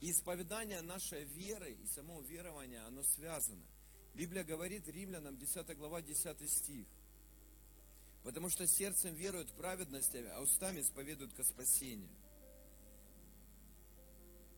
И 0.00 0.10
исповедание 0.10 0.80
нашей 0.80 1.24
веры 1.24 1.72
и 1.72 1.86
само 1.88 2.22
верование, 2.22 2.80
оно 2.80 3.02
связано. 3.02 3.66
Библия 4.14 4.44
говорит 4.44 4.88
римлянам, 4.88 5.36
10 5.36 5.76
глава, 5.76 6.00
10 6.00 6.50
стих. 6.50 6.86
Потому 8.22 8.50
что 8.50 8.66
сердцем 8.66 9.14
веруют 9.14 9.50
в 9.50 9.54
праведность, 9.54 10.14
а 10.14 10.40
устами 10.40 10.80
исповедуют 10.80 11.32
ко 11.32 11.42
спасению. 11.42 12.10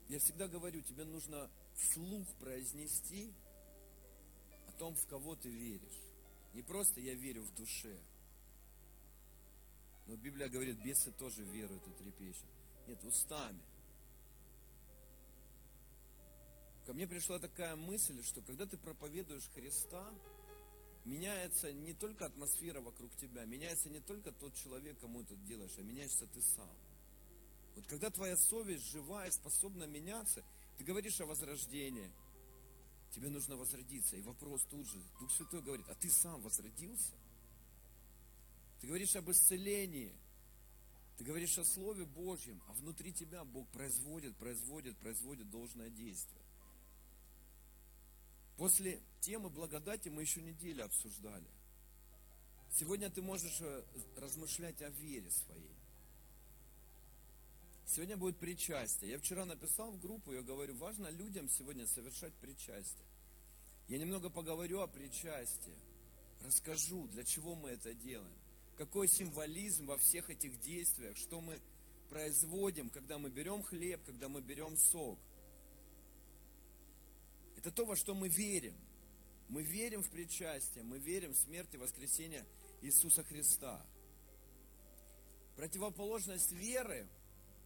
Я 0.09 0.19
всегда 0.19 0.49
говорю, 0.49 0.83
тебе 0.83 1.05
нужно 1.05 1.51
вслух 1.75 2.27
произнести 2.37 3.33
о 4.69 4.73
том, 4.73 4.95
в 4.95 5.07
кого 5.07 5.37
ты 5.37 5.49
веришь. 5.49 6.03
Не 6.55 6.63
просто 6.63 7.01
я 7.01 7.15
верю 7.15 7.45
в 7.45 7.55
душе. 7.55 7.99
Но 10.07 10.17
Библия 10.17 10.49
говорит, 10.49 10.83
бесы 10.83 11.13
тоже 11.13 11.45
веруют 11.45 11.87
и 11.87 11.93
трепещут. 11.93 12.49
Нет, 12.89 13.03
устами. 13.05 13.63
Ко 16.85 16.93
мне 16.93 17.07
пришла 17.07 17.39
такая 17.39 17.77
мысль, 17.77 18.23
что 18.25 18.43
когда 18.43 18.67
ты 18.67 18.77
проповедуешь 18.77 19.49
Христа, 19.55 20.13
меняется 21.05 21.73
не 21.73 21.95
только 21.95 22.27
атмосфера 22.27 22.81
вокруг 22.81 23.15
тебя, 23.17 23.45
меняется 23.45 23.91
не 23.91 24.01
только 24.01 24.33
тот 24.33 24.55
человек, 24.55 24.99
кому 25.01 25.25
ты 25.25 25.37
делаешь, 25.37 25.75
а 25.79 25.83
меняешься 25.83 26.27
ты 26.27 26.41
сам. 26.41 26.77
Вот 27.75 27.87
когда 27.87 28.11
твоя 28.11 28.37
совесть 28.37 28.85
живая, 28.91 29.31
способна 29.31 29.85
меняться, 29.85 30.45
ты 30.79 30.85
говоришь 30.85 31.21
о 31.21 31.27
возрождении, 31.27 32.11
тебе 33.11 33.29
нужно 33.29 33.57
возродиться. 33.57 34.17
И 34.17 34.23
вопрос 34.23 34.63
тут 34.71 34.87
же, 34.87 35.03
Дух 35.21 35.31
Святой 35.33 35.63
говорит, 35.63 35.87
а 35.89 35.95
ты 35.95 36.11
сам 36.11 36.41
возродился? 36.43 37.13
Ты 38.81 38.87
говоришь 38.89 39.15
об 39.17 39.31
исцелении, 39.31 40.13
ты 41.17 41.25
говоришь 41.25 41.57
о 41.59 41.65
Слове 41.65 42.05
Божьем, 42.05 42.61
а 42.69 42.73
внутри 42.73 43.13
тебя 43.13 43.45
Бог 43.45 43.69
производит, 43.69 44.37
производит, 44.37 44.97
производит 44.99 45.49
должное 45.51 45.89
действие. 45.91 46.42
После 48.57 49.01
темы 49.21 49.49
благодати 49.49 50.09
мы 50.09 50.23
еще 50.23 50.43
неделю 50.43 50.85
обсуждали. 50.85 51.47
Сегодня 52.71 53.11
ты 53.11 53.21
можешь 53.21 53.61
э, 53.61 53.83
размышлять 54.17 54.81
о 54.83 54.89
вере 54.91 55.31
своей. 55.31 55.77
Сегодня 57.87 58.17
будет 58.17 58.39
причастие. 58.39 59.11
Я 59.11 59.19
вчера 59.19 59.45
написал 59.45 59.91
в 59.91 60.01
группу, 60.01 60.33
я 60.33 60.43
говорю, 60.43 60.75
важно 60.77 61.09
людям 61.09 61.49
сегодня 61.51 61.87
совершать 61.87 62.33
причастие. 62.35 63.07
Я 63.89 63.99
немного 63.99 64.31
поговорю 64.31 64.81
о 64.81 64.87
причастии. 64.87 65.77
Расскажу, 66.45 67.07
для 67.09 67.25
чего 67.25 67.55
мы 67.55 67.71
это 67.71 67.93
делаем. 67.93 68.33
Какой 68.79 69.09
символизм 69.09 69.87
во 69.87 69.99
всех 69.99 70.31
этих 70.31 70.59
действиях, 70.61 71.17
что 71.17 71.41
мы 71.41 71.61
производим, 72.09 72.91
когда 72.91 73.19
мы 73.19 73.31
берем 73.31 73.63
хлеб, 73.63 74.01
когда 74.05 74.29
мы 74.29 74.41
берем 74.41 74.77
сок. 74.77 75.19
Это 77.63 77.71
то, 77.71 77.85
во 77.85 77.95
что 77.95 78.13
мы 78.13 78.29
верим. 78.29 78.75
Мы 79.49 79.63
верим 79.63 80.03
в 80.03 80.11
причастие, 80.11 80.83
мы 80.83 80.99
верим 80.99 81.33
в 81.33 81.37
смерть 81.37 81.73
и 81.75 81.77
воскресение 81.77 82.45
Иисуса 82.81 83.23
Христа. 83.23 83.81
Противоположность 85.55 86.51
веры 86.51 87.07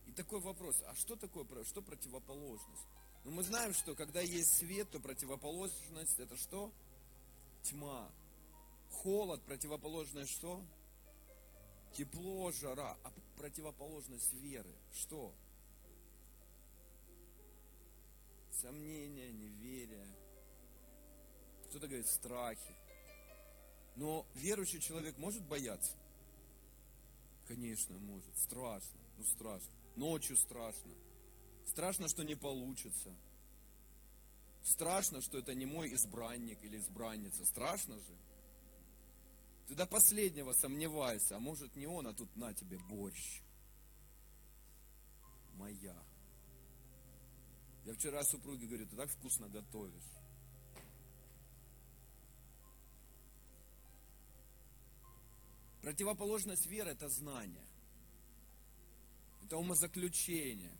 и 0.06 0.12
такой 0.12 0.40
вопрос, 0.40 0.76
а 0.86 0.94
что 0.96 1.16
такое, 1.16 1.46
что 1.64 1.80
противоположность? 1.80 2.82
Ну, 3.24 3.30
мы 3.30 3.42
знаем, 3.42 3.72
что 3.72 3.94
когда 3.94 4.20
есть 4.20 4.58
свет, 4.58 4.90
то 4.90 5.00
противоположность 5.00 6.20
это 6.20 6.36
что? 6.36 6.70
Тьма. 7.62 8.12
Холод, 8.90 9.42
противоположность 9.44 10.30
что? 10.30 10.62
Тепло, 11.96 12.52
жара. 12.52 12.98
А 13.02 13.12
противоположность 13.38 14.34
веры 14.34 14.74
что? 14.92 15.32
Сомнения, 18.60 19.30
неверие. 19.32 20.06
Кто-то 21.64 21.86
говорит 21.88 22.06
страхи. 22.06 22.74
Но 23.96 24.26
верующий 24.34 24.80
человек 24.80 25.18
может 25.18 25.42
бояться? 25.42 25.92
Конечно, 27.46 27.98
может. 27.98 28.36
Страшно. 28.38 29.00
Ну, 29.18 29.24
страшно. 29.24 29.72
Ночью 29.96 30.36
страшно. 30.36 30.92
Страшно, 31.66 32.08
что 32.08 32.24
не 32.24 32.34
получится. 32.34 33.14
Страшно, 34.62 35.20
что 35.20 35.38
это 35.38 35.54
не 35.54 35.66
мой 35.66 35.94
избранник 35.94 36.62
или 36.64 36.78
избранница. 36.78 37.44
Страшно 37.44 37.98
же. 37.98 38.16
Ты 39.68 39.74
до 39.74 39.86
последнего 39.86 40.52
сомневаешься, 40.52 41.36
а 41.36 41.40
может 41.40 41.76
не 41.76 41.86
он, 41.86 42.06
а 42.06 42.14
тут 42.14 42.34
на 42.36 42.54
тебе 42.54 42.78
борщ. 42.78 43.42
Моя. 45.54 45.96
Я 47.86 47.94
вчера 47.94 48.24
супруге 48.24 48.66
говорю, 48.66 48.84
ты 48.86 48.96
так 48.96 49.08
вкусно 49.08 49.48
готовишь. 49.48 50.10
Противоположность 55.82 56.66
веры– 56.66 56.90
это 56.92 57.08
знание. 57.08 57.64
Это 59.44 59.56
умозаключение. 59.56 60.76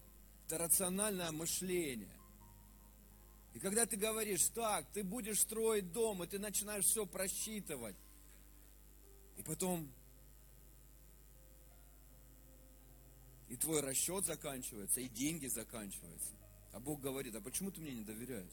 Это 0.47 0.59
рациональное 0.59 1.31
мышление. 1.31 2.19
И 3.55 3.61
когда 3.61 3.87
ты 3.87 3.97
говоришь, 3.97 4.49
так, 4.49 4.91
ты 4.93 5.05
будешь 5.05 5.41
строить 5.43 5.93
дом, 5.93 6.25
и 6.25 6.27
ты 6.27 6.41
начинаешь 6.41 6.87
все 6.87 7.07
просчитывать, 7.07 7.97
и 9.37 9.43
потом 9.45 9.89
и 13.49 13.57
твой 13.57 13.81
расчет 13.81 14.25
заканчивается, 14.25 15.01
и 15.01 15.09
деньги 15.09 15.47
заканчиваются. 15.47 16.35
А 16.77 16.79
Бог 16.79 17.01
говорит, 17.01 17.35
а 17.35 17.41
почему 17.41 17.71
ты 17.71 17.81
мне 17.81 17.95
не 17.95 18.05
доверяешь? 18.05 18.53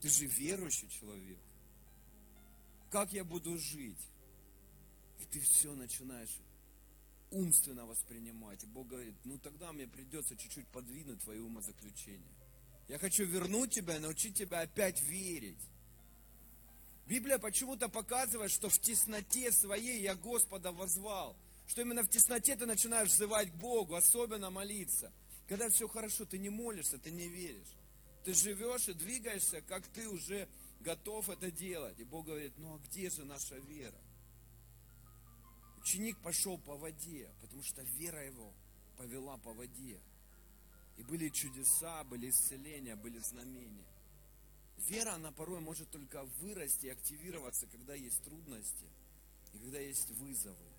Ты 0.00 0.08
же 0.08 0.26
верующий 0.26 0.88
человек. 0.88 1.38
Как 2.90 3.12
я 3.12 3.22
буду 3.22 3.56
жить? 3.58 4.10
И 5.20 5.24
ты 5.26 5.38
все 5.38 5.72
начинаешь 5.72 6.36
умственно 7.30 7.86
воспринимать. 7.86 8.64
И 8.64 8.66
Бог 8.66 8.88
говорит, 8.88 9.14
ну 9.22 9.38
тогда 9.38 9.72
мне 9.72 9.86
придется 9.86 10.36
чуть-чуть 10.36 10.66
подвинуть 10.66 11.22
твои 11.22 11.38
умозаключения. 11.38 12.34
Я 12.88 12.98
хочу 12.98 13.24
вернуть 13.24 13.70
тебя 13.70 13.98
и 13.98 14.00
научить 14.00 14.36
тебя 14.36 14.62
опять 14.62 15.00
верить. 15.02 15.62
Библия 17.06 17.38
почему-то 17.38 17.88
показывает, 17.88 18.50
что 18.50 18.68
в 18.68 18.80
тесноте 18.80 19.52
своей 19.52 20.02
я 20.02 20.16
Господа 20.16 20.72
возвал. 20.72 21.36
Что 21.68 21.82
именно 21.82 22.02
в 22.02 22.08
тесноте 22.08 22.56
ты 22.56 22.66
начинаешь 22.66 23.10
взывать 23.10 23.52
к 23.52 23.54
Богу, 23.54 23.94
особенно 23.94 24.50
молиться. 24.50 25.12
Когда 25.48 25.68
все 25.68 25.88
хорошо, 25.88 26.24
ты 26.24 26.38
не 26.38 26.50
молишься, 26.50 26.98
ты 26.98 27.10
не 27.10 27.28
веришь. 27.28 27.76
Ты 28.24 28.34
живешь 28.34 28.88
и 28.88 28.94
двигаешься, 28.94 29.60
как 29.62 29.86
ты 29.88 30.08
уже 30.08 30.48
готов 30.80 31.28
это 31.28 31.50
делать. 31.50 31.98
И 31.98 32.04
Бог 32.04 32.26
говорит, 32.26 32.52
ну 32.58 32.74
а 32.74 32.78
где 32.78 33.10
же 33.10 33.24
наша 33.24 33.56
вера? 33.56 34.00
Ученик 35.78 36.16
пошел 36.18 36.58
по 36.58 36.76
воде, 36.76 37.28
потому 37.40 37.62
что 37.62 37.82
вера 37.82 38.24
его 38.24 38.54
повела 38.96 39.36
по 39.38 39.52
воде. 39.52 40.00
И 40.96 41.02
были 41.02 41.28
чудеса, 41.30 42.04
были 42.04 42.30
исцеления, 42.30 42.94
были 42.94 43.18
знамения. 43.18 43.92
Вера, 44.88 45.14
она 45.14 45.32
порой 45.32 45.60
может 45.60 45.90
только 45.90 46.24
вырасти 46.40 46.86
и 46.86 46.90
активироваться, 46.90 47.66
когда 47.66 47.94
есть 47.94 48.22
трудности 48.22 48.86
и 49.52 49.58
когда 49.58 49.78
есть 49.78 50.10
вызовы. 50.10 50.71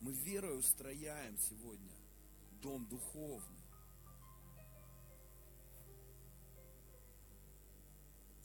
Мы 0.00 0.12
верой 0.12 0.58
устрояем 0.58 1.36
сегодня 1.38 1.92
дом 2.62 2.86
духовный. 2.86 3.62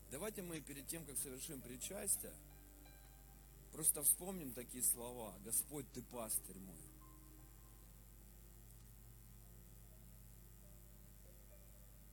Давайте 0.09 0.41
мы 0.41 0.59
перед 0.59 0.87
тем, 0.87 1.05
как 1.05 1.17
совершим 1.17 1.61
причастие, 1.61 2.33
Просто 3.71 4.03
вспомним 4.03 4.51
такие 4.53 4.83
слова. 4.83 5.33
Господь, 5.45 5.85
Ты 5.93 6.01
пастырь 6.01 6.59
мой. 6.59 6.77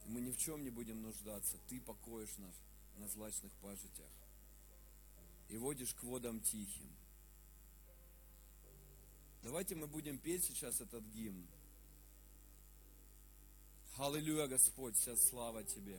И 0.06 0.08
мы 0.08 0.20
ни 0.20 0.30
в 0.30 0.38
чем 0.38 0.62
не 0.62 0.70
будем 0.70 1.02
нуждаться. 1.02 1.58
Ты 1.68 1.80
покоишь 1.80 2.36
нас 2.38 2.54
на 2.96 3.08
злачных 3.08 3.52
пажитях 3.56 4.10
и 5.48 5.56
водишь 5.56 5.94
к 5.94 6.02
водам 6.04 6.40
тихим. 6.40 6.97
Давайте 9.42 9.74
мы 9.74 9.86
будем 9.86 10.18
петь 10.18 10.44
сейчас 10.44 10.80
этот 10.80 11.04
гимн. 11.04 11.46
Аллилуйя, 13.96 14.46
Господь, 14.46 14.96
вся 14.96 15.16
слава 15.16 15.64
Тебе. 15.64 15.98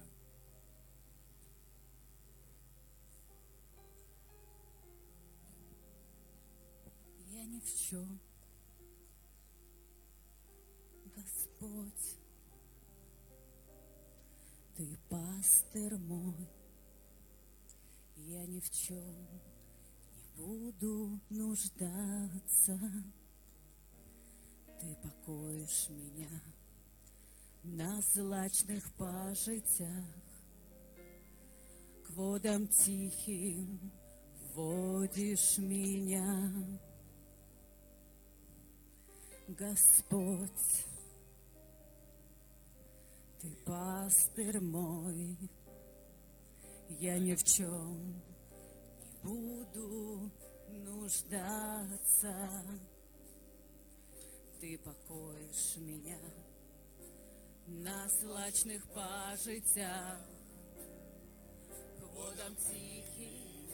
ни 7.49 7.59
в 7.59 7.75
чем. 7.75 8.19
Господь, 11.15 12.17
Ты 14.75 14.97
пастырь 15.09 15.97
мой, 15.97 16.47
я 18.15 18.45
ни 18.45 18.59
в 18.59 18.69
чем 18.69 19.27
не 20.15 20.23
буду 20.37 21.19
нуждаться. 21.29 22.79
Ты 24.79 24.95
покоишь 25.03 25.89
меня 25.89 26.41
на 27.63 28.01
злачных 28.01 28.91
пажитях, 28.93 30.05
к 32.05 32.09
водам 32.11 32.67
тихим 32.67 33.91
водишь 34.55 35.57
меня. 35.57 36.51
Господь, 39.47 40.85
Ты 43.41 43.55
пастырь 43.65 44.59
мой, 44.59 45.37
я 46.99 47.17
ни 47.19 47.33
в 47.35 47.43
чем 47.43 48.21
не 49.01 49.23
буду 49.23 50.31
нуждаться. 50.67 52.35
Ты 54.59 54.77
покоишь 54.79 55.77
меня 55.77 56.19
на 57.65 58.09
злачных 58.09 58.85
пажитях, 58.87 60.19
к 61.97 62.03
водам 62.03 62.53
тихим 62.57 63.69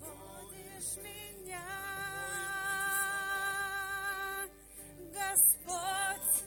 водишь 0.00 0.96
меня. 1.04 1.62
Господь, 5.14 6.44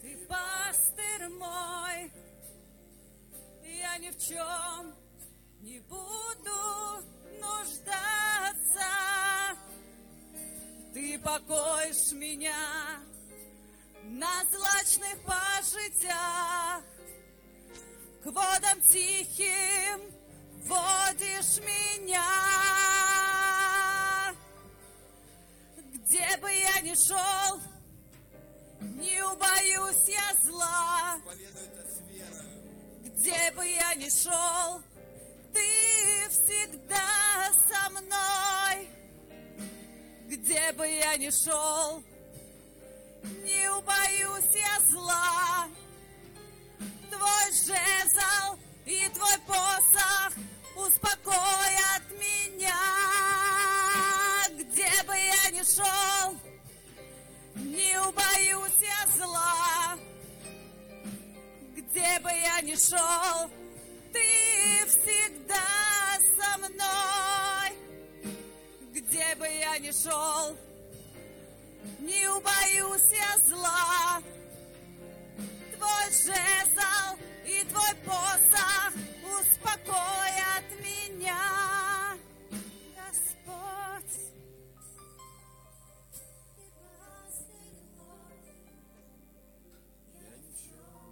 Ты 0.00 0.26
пастырь 0.26 1.28
мой, 1.28 2.12
я 3.62 3.98
ни 3.98 4.10
в 4.10 4.18
чем 4.18 4.92
не 5.60 5.78
буду 5.78 7.04
нуждаться. 7.40 9.11
Ты 10.92 11.18
покоишь 11.20 12.12
меня 12.12 13.00
на 14.04 14.44
злачних 14.50 15.16
пажитях, 15.24 16.82
к 18.22 18.26
водам 18.26 18.82
тихим 18.90 20.12
водишь 20.66 21.58
меня. 21.60 22.22
Где 25.94 26.36
бы 26.36 26.52
я 26.52 26.80
ни 26.82 26.94
шел, 26.94 27.60
не 28.80 29.22
убоюсь 29.24 30.08
я 30.08 30.36
зла. 30.42 31.18
Где 33.02 33.50
бы 33.52 33.66
я 33.66 33.94
ни 33.94 34.10
шел, 34.10 34.82
ты 35.54 36.28
всегда 36.28 37.50
со 37.66 37.90
мной. 37.90 39.01
Где 40.32 40.72
бы 40.72 40.86
я 40.86 41.14
ни 41.18 41.28
шел, 41.28 42.02
не 43.22 43.68
убоюсь 43.68 44.54
я 44.54 44.80
зла. 44.88 45.68
Твой 47.10 47.52
жезл 47.52 48.58
и 48.86 49.06
твой 49.12 49.38
посох 49.46 50.32
успокоят 50.74 52.04
меня. 52.18 52.80
Где 54.54 55.02
бы 55.06 55.14
я 55.14 55.50
ни 55.50 55.62
шел, 55.64 56.40
не 57.56 58.00
убоюсь 58.00 58.80
я 58.80 59.06
зла. 59.14 59.98
Где 61.76 62.18
бы 62.20 62.30
я 62.30 62.62
ни 62.62 62.74
шел, 62.74 63.50
ты 64.14 64.86
всегда 64.86 65.91
бы 69.92 69.98
я 69.98 69.98
ни 69.98 70.02
шел, 70.02 70.56
не 72.00 72.28
убоюсь 72.28 73.12
я 73.12 73.38
зла. 73.48 74.22
Твой 75.76 76.10
жезл 76.10 77.18
и 77.44 77.64
твой 77.64 77.94
посох 78.04 78.92
успокоят 79.40 80.64
меня, 80.80 82.16
Господь. 82.96 84.14
Я 90.14 90.30
ни 90.36 90.52
в 90.52 90.56
чем 90.62 91.02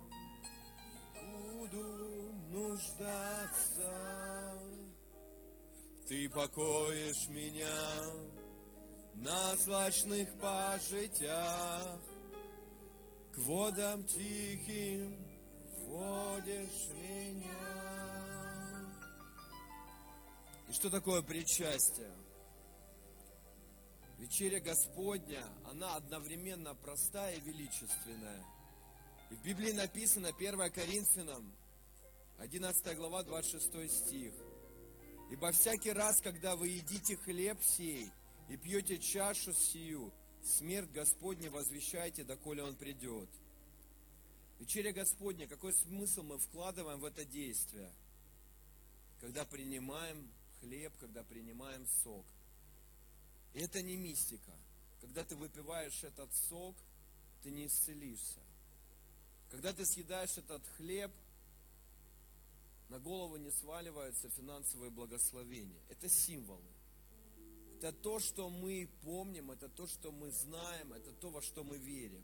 буду 1.33 1.87
нуждаться. 2.51 3.91
Ты 6.09 6.28
покоишь 6.28 7.28
меня 7.28 8.39
на 9.21 9.55
злачных 9.57 10.33
пажитях, 10.39 12.01
к 13.33 13.39
водам 13.39 14.03
тихим 14.05 15.14
водишь 15.87 16.89
меня. 16.95 17.51
И 20.68 20.73
что 20.73 20.89
такое 20.89 21.21
причастие? 21.21 22.12
Вечеря 24.18 24.61
Господня, 24.61 25.45
она 25.71 25.97
одновременно 25.97 26.75
простая 26.75 27.37
и 27.37 27.41
величественная. 27.41 28.45
И 29.31 29.35
в 29.35 29.43
Библии 29.43 29.73
написано 29.73 30.29
1 30.29 30.73
Коринфянам, 30.73 31.55
11 32.39 32.97
глава, 32.97 33.23
26 33.23 33.93
стих. 33.93 34.33
Ибо 35.31 35.53
всякий 35.53 35.93
раз, 35.93 36.21
когда 36.23 36.57
вы 36.57 36.68
едите 36.68 37.16
хлеб 37.16 37.62
сей 37.62 38.11
и 38.51 38.57
пьете 38.57 38.98
чашу 38.98 39.55
сию, 39.55 40.12
смерть 40.42 40.90
Господня 40.90 41.53
возвещайте, 41.53 42.24
доколе 42.24 42.64
Он 42.64 42.74
придет. 42.74 43.28
Вечеря 44.59 44.92
Господня, 44.92 45.46
какой 45.46 45.72
смысл 45.72 46.24
мы 46.24 46.36
вкладываем 46.38 46.98
в 46.98 47.05
это 47.05 47.24
действие? 47.24 47.92
Когда 49.20 49.44
принимаем 49.44 50.28
хлеб, 50.61 50.92
когда 50.98 51.22
принимаем 51.22 51.86
сок. 52.03 52.26
И 53.55 53.61
это 53.61 53.82
не 53.82 53.96
мистика. 53.96 54.53
Когда 55.01 55.22
ты 55.22 55.36
выпиваешь 55.36 56.03
этот 56.03 56.34
сок, 56.48 56.74
ты 57.44 57.53
не 57.53 57.66
исцелишься. 57.66 58.40
Когда 59.51 59.72
ты 59.72 59.86
съедаешь 59.86 60.36
этот 60.36 60.66
хлеб, 60.76 61.12
на 62.88 62.98
голову 62.98 63.36
не 63.36 63.53
сваливаются 63.53 64.28
финансовые 64.30 64.90
благословения. 64.90 65.80
Это 65.88 66.09
символы. 66.09 66.70
Это 67.81 67.93
то, 67.93 68.20
что 68.20 68.51
мы 68.51 68.91
помним, 69.05 69.51
это 69.53 69.66
то, 69.70 69.87
что 69.87 70.12
мы 70.12 70.31
знаем, 70.31 70.93
это 70.93 71.12
то, 71.12 71.31
во 71.31 71.41
что 71.41 71.64
мы 71.64 71.78
верим. 71.78 72.22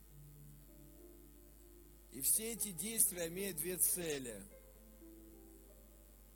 И 2.13 2.21
все 2.21 2.53
эти 2.53 2.73
действия 2.73 3.29
имеют 3.29 3.57
две 3.57 3.79
цели. 3.79 4.39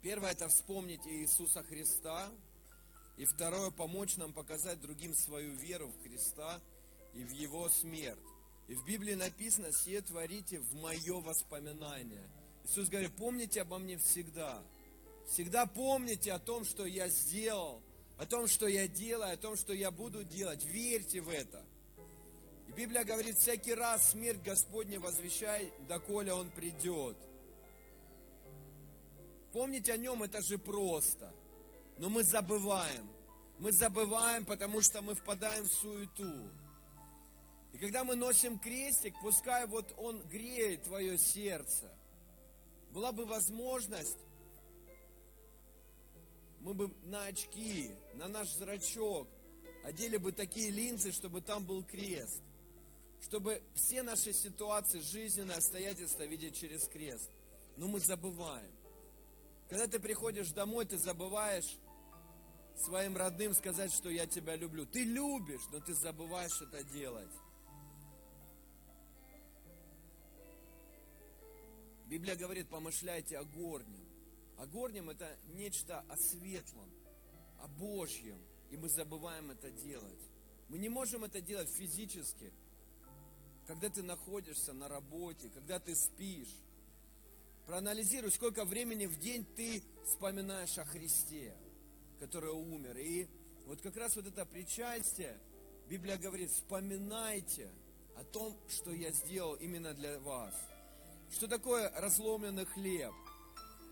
Первое– 0.00 0.30
это 0.32 0.48
вспомнить 0.48 1.06
Иисуса 1.06 1.62
Христа. 1.62 2.32
И 3.18 3.26
второе– 3.26 3.70
помочь 3.70 4.16
нам 4.16 4.32
показать 4.32 4.80
другим 4.80 5.14
свою 5.14 5.52
веру 5.52 5.88
в 5.88 6.02
Христа 6.02 6.58
и 7.12 7.22
в 7.22 7.30
Его 7.30 7.68
смерть. 7.68 8.18
И 8.68 8.74
в 8.74 8.86
Библии 8.86 9.16
написано, 9.16 9.70
«Сие 9.70 10.00
творите 10.00 10.60
в 10.60 10.72
мое 10.76 11.20
воспоминание». 11.20 12.26
Иисус 12.64 12.88
говорит, 12.88 13.14
помните 13.16 13.60
обо 13.60 13.76
мне 13.76 13.98
всегда. 13.98 14.62
Всегда 15.28 15.66
помните 15.66 16.32
о 16.32 16.38
том, 16.38 16.64
что 16.64 16.86
я 16.86 17.10
сделал, 17.10 17.82
о 18.20 18.26
том, 18.26 18.46
что 18.48 18.66
я 18.66 18.86
делаю, 18.86 19.32
о 19.32 19.36
том, 19.38 19.56
что 19.56 19.72
я 19.72 19.90
буду 19.90 20.24
делать. 20.24 20.62
Верьте 20.66 21.22
в 21.22 21.30
это. 21.30 21.64
И 22.68 22.72
Библия 22.72 23.02
говорит, 23.02 23.38
всякий 23.38 23.72
раз 23.72 24.10
смерть 24.10 24.42
Господня 24.42 25.00
возвещай, 25.00 25.72
доколе 25.88 26.34
Он 26.34 26.50
придет. 26.50 27.16
Помнить 29.54 29.88
о 29.88 29.96
Нем 29.96 30.22
это 30.22 30.42
же 30.42 30.58
просто. 30.58 31.32
Но 31.96 32.10
мы 32.10 32.22
забываем. 32.22 33.10
Мы 33.58 33.72
забываем, 33.72 34.44
потому 34.44 34.82
что 34.82 35.00
мы 35.00 35.14
впадаем 35.14 35.64
в 35.64 35.72
суету. 35.72 36.50
И 37.72 37.78
когда 37.78 38.04
мы 38.04 38.16
носим 38.16 38.58
крестик, 38.58 39.14
пускай 39.22 39.66
вот 39.66 39.94
он 39.96 40.20
греет 40.28 40.82
твое 40.82 41.16
сердце. 41.16 41.90
Была 42.90 43.12
бы 43.12 43.24
возможность, 43.24 44.18
мы 46.60 46.74
бы 46.74 46.90
на 47.04 47.24
очки, 47.24 47.90
на 48.14 48.28
наш 48.28 48.50
зрачок 48.52 49.28
одели 49.82 50.16
бы 50.16 50.32
такие 50.32 50.70
линзы, 50.70 51.12
чтобы 51.12 51.40
там 51.40 51.64
был 51.64 51.82
крест. 51.82 52.42
Чтобы 53.22 53.62
все 53.74 54.02
наши 54.02 54.32
ситуации, 54.32 55.00
жизненные 55.00 55.56
обстоятельства 55.58 56.24
видеть 56.24 56.56
через 56.58 56.86
крест. 56.88 57.28
Но 57.76 57.86
мы 57.86 58.00
забываем. 58.00 58.72
Когда 59.68 59.86
ты 59.86 60.00
приходишь 60.00 60.50
домой, 60.52 60.84
ты 60.84 60.98
забываешь 60.98 61.76
своим 62.76 63.16
родным 63.16 63.54
сказать, 63.54 63.92
что 63.92 64.10
я 64.10 64.26
тебя 64.26 64.56
люблю. 64.56 64.86
Ты 64.86 65.04
любишь, 65.04 65.62
но 65.70 65.80
ты 65.80 65.94
забываешь 65.94 66.60
это 66.60 66.82
делать. 66.84 67.30
Библия 72.06 72.34
говорит, 72.34 72.68
помышляйте 72.68 73.38
о 73.38 73.44
горнем. 73.44 73.99
О 74.60 74.66
горнем 74.66 75.08
это 75.08 75.26
нечто 75.54 76.04
о 76.10 76.16
светлом, 76.18 76.90
о 77.60 77.66
Божьем. 77.66 78.38
И 78.70 78.76
мы 78.76 78.90
забываем 78.90 79.50
это 79.50 79.70
делать. 79.70 80.20
Мы 80.68 80.76
не 80.76 80.90
можем 80.90 81.24
это 81.24 81.40
делать 81.40 81.70
физически. 81.70 82.52
Когда 83.66 83.88
ты 83.88 84.02
находишься 84.02 84.74
на 84.74 84.86
работе, 84.86 85.48
когда 85.48 85.78
ты 85.78 85.96
спишь. 85.96 86.54
Проанализируй, 87.64 88.30
сколько 88.30 88.66
времени 88.66 89.06
в 89.06 89.18
день 89.18 89.46
ты 89.56 89.82
вспоминаешь 90.04 90.76
о 90.76 90.84
Христе, 90.84 91.56
который 92.18 92.50
умер. 92.50 92.98
И 92.98 93.28
вот 93.64 93.80
как 93.80 93.96
раз 93.96 94.14
вот 94.16 94.26
это 94.26 94.44
причастие, 94.44 95.38
Библия 95.88 96.18
говорит, 96.18 96.50
вспоминайте 96.50 97.70
о 98.14 98.24
том, 98.24 98.58
что 98.68 98.92
я 98.92 99.10
сделал 99.12 99.54
именно 99.54 99.94
для 99.94 100.20
вас. 100.20 100.54
Что 101.30 101.48
такое 101.48 101.90
разломленный 101.98 102.66
хлеб? 102.66 103.14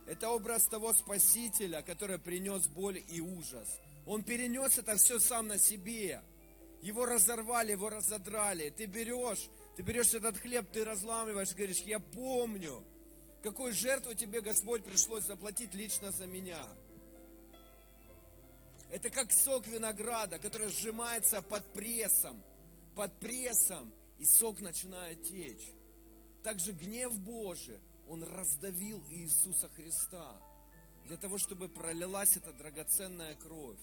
Это 0.09 0.31
образ 0.31 0.65
того 0.65 0.95
Спасителя, 0.95 1.83
который 1.83 2.19
принес 2.19 2.67
боль 2.67 3.05
и 3.09 3.21
ужас. 3.21 3.69
Он 4.07 4.25
перенес 4.25 4.79
это 4.79 4.97
все 4.97 5.19
сам 5.19 5.49
на 5.49 5.59
себе. 5.59 6.23
Его 6.81 7.05
разорвали, 7.05 7.73
его 7.73 7.91
разодрали. 7.91 8.71
Ты 8.71 8.87
берешь, 8.87 9.51
ты 9.77 9.83
берешь 9.83 10.15
этот 10.15 10.39
хлеб, 10.39 10.67
ты 10.73 10.83
разламываешь, 10.83 11.55
говоришь, 11.55 11.81
я 11.81 12.01
помню, 12.01 12.83
какую 13.43 13.75
жертву 13.75 14.15
тебе 14.15 14.41
Господь 14.41 14.83
пришлось 14.83 15.25
заплатить 15.25 15.75
лично 15.75 16.11
за 16.11 16.27
меня. 16.27 16.65
Это 18.91 19.11
как 19.11 19.31
сок 19.31 19.67
винограда, 19.67 20.39
который 20.39 20.69
сжимается 20.69 21.43
под 21.43 21.71
прессом, 21.75 22.43
под 22.95 23.13
прессом, 23.21 23.93
и 24.19 24.25
сок 24.25 24.61
начинает 24.61 25.23
течь. 25.25 25.75
Также 26.43 26.73
гнев 26.73 27.13
Божий, 27.19 27.79
он 28.09 28.23
раздавил 28.23 29.03
Иисуса 29.11 29.69
Христа 29.69 30.41
для 31.05 31.17
того, 31.17 31.39
чтобы 31.39 31.69
пролилась 31.69 32.37
эта 32.37 32.53
драгоценная 32.53 33.35
кровь 33.37 33.79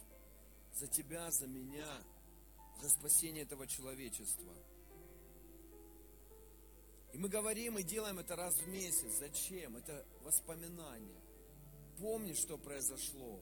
за 0.73 0.87
тебя, 0.87 1.29
за 1.31 1.47
меня, 1.47 1.87
за 2.81 2.89
спасение 2.89 3.43
этого 3.43 3.67
человечества. 3.67 4.53
И 7.13 7.17
мы 7.17 7.29
говорим 7.29 7.77
и 7.77 7.83
делаем 7.83 8.19
это 8.19 8.35
раз 8.35 8.55
в 8.55 8.67
месяц. 8.67 9.19
Зачем? 9.19 9.77
Это 9.77 10.05
воспоминание. 10.23 11.21
Помни, 11.97 12.33
что 12.33 12.57
произошло. 12.57 13.39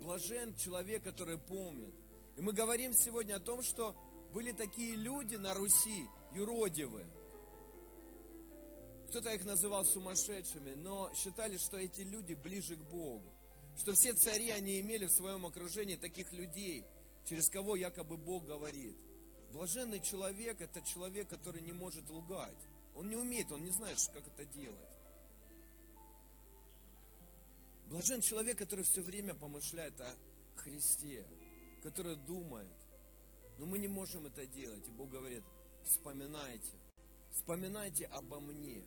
Блажен 0.00 0.54
человек, 0.54 1.02
который 1.02 1.36
помнит. 1.36 1.94
И 2.36 2.40
мы 2.40 2.52
говорим 2.52 2.94
сегодня 2.94 3.36
о 3.36 3.40
том, 3.40 3.62
что 3.62 3.94
были 4.32 4.52
такие 4.52 4.94
люди 4.94 5.36
на 5.36 5.52
Руси, 5.52 6.06
юродивые. 6.32 7.06
Кто-то 9.08 9.32
их 9.32 9.44
называл 9.44 9.84
сумасшедшими, 9.84 10.74
но 10.74 11.12
считали, 11.14 11.56
что 11.56 11.78
эти 11.78 12.00
люди 12.00 12.34
ближе 12.34 12.76
к 12.76 12.80
Богу. 12.90 13.32
Что 13.78 13.92
все 13.92 14.14
цари, 14.14 14.50
они 14.50 14.80
имели 14.80 15.06
в 15.06 15.12
своем 15.12 15.44
окружении 15.46 15.96
таких 15.96 16.32
людей, 16.32 16.84
через 17.24 17.48
кого 17.48 17.76
якобы 17.76 18.16
Бог 18.16 18.46
говорит. 18.46 18.96
Блаженный 19.52 20.00
человек– 20.00 20.60
это 20.60 20.82
человек, 20.82 21.28
который 21.28 21.62
не 21.62 21.72
может 21.72 22.08
лгать. 22.10 22.58
Он 22.94 23.08
не 23.08 23.16
умеет, 23.16 23.52
он 23.52 23.62
не 23.64 23.70
знает, 23.70 23.98
как 24.12 24.26
это 24.26 24.44
делать. 24.46 24.96
Блажен 27.86 28.20
человек, 28.20 28.58
который 28.58 28.84
все 28.84 29.00
время 29.00 29.34
помышляет 29.34 30.00
о 30.00 30.14
Христе, 30.56 31.24
который 31.82 32.16
думает. 32.16 32.66
Но 33.58 33.66
мы 33.66 33.78
не 33.78 33.88
можем 33.88 34.26
это 34.26 34.44
делать. 34.46 34.86
И 34.88 34.90
Бог 34.90 35.10
говорит, 35.10 35.44
вспоминайте, 35.84 36.72
вспоминайте 37.30 38.06
обо 38.06 38.40
мне. 38.40 38.82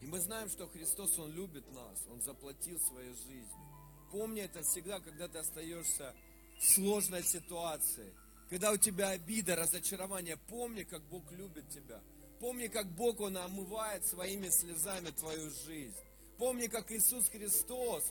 И 0.00 0.06
мы 0.06 0.20
знаем, 0.20 0.48
что 0.48 0.66
Христос, 0.68 1.18
Он 1.18 1.30
любит 1.32 1.70
нас, 1.72 1.98
Он 2.10 2.20
заплатил 2.20 2.78
своей 2.80 3.14
жизнью. 3.14 3.74
Помни 4.10 4.42
это 4.42 4.62
всегда, 4.62 5.00
когда 5.00 5.28
ты 5.28 5.38
остаешься 5.38 6.14
в 6.58 6.64
сложной 6.64 7.22
ситуации, 7.22 8.12
когда 8.48 8.70
у 8.70 8.76
тебя 8.76 9.08
обида, 9.08 9.56
разочарование. 9.56 10.36
Помни, 10.36 10.82
как 10.84 11.02
Бог 11.08 11.30
любит 11.32 11.68
тебя. 11.70 12.00
Помни, 12.40 12.66
как 12.68 12.86
Бог, 12.94 13.20
Он 13.20 13.36
омывает 13.36 14.06
своими 14.06 14.48
слезами 14.50 15.10
твою 15.10 15.50
жизнь. 15.50 15.96
Помни, 16.38 16.66
как 16.66 16.92
Иисус 16.92 17.28
Христос, 17.28 18.04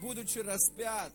будучи 0.00 0.38
распят 0.38 1.12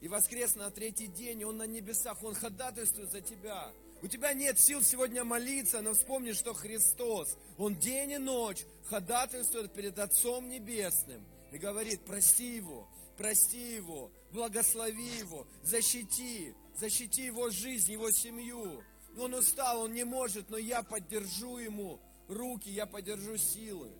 и 0.00 0.08
воскрес 0.08 0.54
на 0.54 0.70
третий 0.70 1.08
день, 1.08 1.44
Он 1.44 1.56
на 1.56 1.66
небесах, 1.66 2.22
Он 2.22 2.34
ходатайствует 2.34 3.10
за 3.10 3.20
тебя. 3.20 3.72
У 4.02 4.06
тебя 4.06 4.32
нет 4.32 4.58
сил 4.58 4.82
сегодня 4.82 5.24
молиться, 5.24 5.82
но 5.82 5.92
вспомни, 5.92 6.32
что 6.32 6.54
Христос, 6.54 7.36
Он 7.58 7.76
день 7.76 8.12
и 8.12 8.18
ночь 8.18 8.64
ходатайствует 8.84 9.72
перед 9.74 9.98
Отцом 9.98 10.48
Небесным 10.48 11.22
и 11.52 11.58
говорит, 11.58 12.00
прости 12.06 12.56
Его, 12.56 12.88
прости 13.18 13.74
Его, 13.74 14.10
благослови 14.32 15.18
Его, 15.18 15.46
защити, 15.62 16.54
защити 16.76 17.26
Его 17.26 17.50
жизнь, 17.50 17.92
Его 17.92 18.10
семью. 18.10 18.82
Он 19.18 19.34
устал, 19.34 19.82
Он 19.82 19.92
не 19.92 20.04
может, 20.04 20.48
но 20.48 20.56
я 20.56 20.82
поддержу 20.82 21.58
Ему 21.58 22.00
руки, 22.26 22.70
я 22.70 22.86
поддержу 22.86 23.36
силы, 23.36 23.92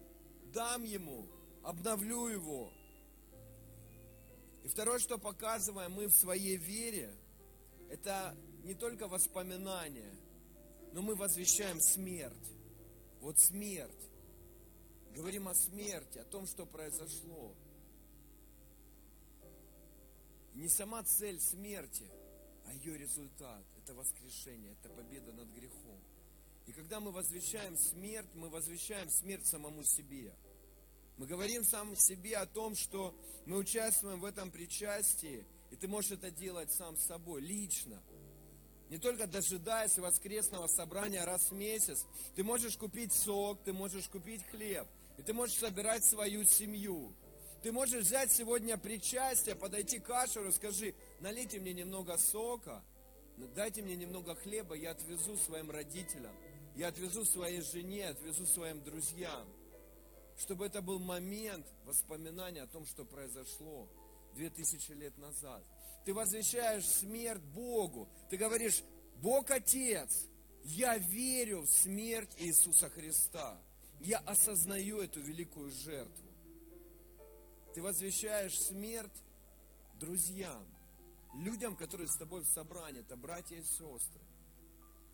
дам 0.54 0.82
Ему, 0.84 1.26
обновлю 1.62 2.28
Его. 2.28 2.72
И 4.64 4.68
второе, 4.68 4.98
что 4.98 5.18
показываем 5.18 5.92
мы 5.92 6.06
в 6.06 6.14
своей 6.14 6.56
вере, 6.56 7.14
это 7.90 8.34
не 8.64 8.74
только 8.74 9.08
воспоминания, 9.08 10.14
но 10.92 11.02
мы 11.02 11.14
возвещаем 11.14 11.80
смерть. 11.80 12.54
Вот 13.20 13.38
смерть. 13.38 14.10
Говорим 15.14 15.48
о 15.48 15.54
смерти, 15.54 16.18
о 16.18 16.24
том, 16.24 16.46
что 16.46 16.66
произошло. 16.66 17.54
Не 20.54 20.68
сама 20.68 21.02
цель 21.04 21.40
смерти, 21.40 22.08
а 22.66 22.72
ее 22.74 22.96
результат. 22.96 23.64
Это 23.78 23.94
воскрешение, 23.94 24.72
это 24.72 24.88
победа 24.90 25.32
над 25.32 25.48
грехом. 25.48 26.00
И 26.66 26.72
когда 26.72 27.00
мы 27.00 27.10
возвещаем 27.10 27.76
смерть, 27.76 28.28
мы 28.34 28.48
возвещаем 28.48 29.08
смерть 29.10 29.46
самому 29.46 29.82
себе. 29.84 30.34
Мы 31.16 31.26
говорим 31.26 31.64
сам 31.64 31.94
себе 31.96 32.36
о 32.36 32.46
том, 32.46 32.74
что 32.76 33.14
мы 33.46 33.58
участвуем 33.58 34.20
в 34.20 34.24
этом 34.24 34.50
причастии, 34.50 35.44
и 35.70 35.76
ты 35.76 35.88
можешь 35.88 36.12
это 36.12 36.30
делать 36.30 36.72
сам 36.72 36.96
с 36.96 37.06
собой, 37.06 37.42
лично. 37.42 38.02
Не 38.90 38.98
только 38.98 39.28
дожидаясь 39.28 39.96
воскресного 39.98 40.66
собрания 40.66 41.24
раз 41.24 41.50
в 41.50 41.54
месяц, 41.54 42.04
ты 42.34 42.42
можешь 42.42 42.76
купить 42.76 43.12
сок, 43.12 43.62
ты 43.62 43.72
можешь 43.72 44.08
купить 44.08 44.44
хлеб, 44.50 44.84
и 45.16 45.22
ты 45.22 45.32
можешь 45.32 45.56
собирать 45.56 46.04
свою 46.04 46.44
семью. 46.44 47.14
Ты 47.62 47.70
можешь 47.70 48.04
взять 48.04 48.32
сегодня 48.32 48.76
причастие, 48.76 49.54
подойти 49.54 50.00
к 50.00 50.10
Ашеру, 50.10 50.50
скажи, 50.50 50.96
налейте 51.20 51.60
мне 51.60 51.72
немного 51.72 52.18
сока, 52.18 52.82
дайте 53.54 53.80
мне 53.80 53.94
немного 53.94 54.34
хлеба, 54.34 54.74
я 54.74 54.90
отвезу 54.90 55.36
своим 55.36 55.70
родителям, 55.70 56.34
я 56.74 56.88
отвезу 56.88 57.24
своей 57.24 57.60
жене, 57.60 58.08
отвезу 58.08 58.44
своим 58.44 58.82
друзьям. 58.82 59.48
Чтобы 60.36 60.66
это 60.66 60.82
был 60.82 60.98
момент 60.98 61.66
воспоминания 61.84 62.62
о 62.62 62.66
том, 62.66 62.84
что 62.86 63.04
произошло 63.04 63.88
две 64.34 64.50
тысячи 64.50 64.90
лет 64.90 65.16
назад– 65.16 65.62
ты 66.04 66.14
возвещаешь 66.14 66.86
смерть 66.86 67.42
Богу. 67.42 68.08
Ты 68.28 68.36
говоришь, 68.36 68.82
Бог 69.16 69.50
Отец, 69.50 70.26
я 70.64 70.96
верю 70.98 71.62
в 71.62 71.70
смерть 71.70 72.34
Иисуса 72.38 72.88
Христа. 72.88 73.60
Я 74.00 74.18
осознаю 74.18 75.00
эту 75.00 75.20
великую 75.20 75.70
жертву. 75.70 76.26
Ты 77.74 77.82
возвещаешь 77.82 78.58
смерть 78.58 79.22
друзьям, 79.94 80.66
людям, 81.34 81.76
которые 81.76 82.08
с 82.08 82.16
тобой 82.16 82.42
в 82.42 82.48
собрании, 82.48 83.00
это 83.02 83.16
братья 83.16 83.56
и 83.56 83.62
сестры. 83.62 84.20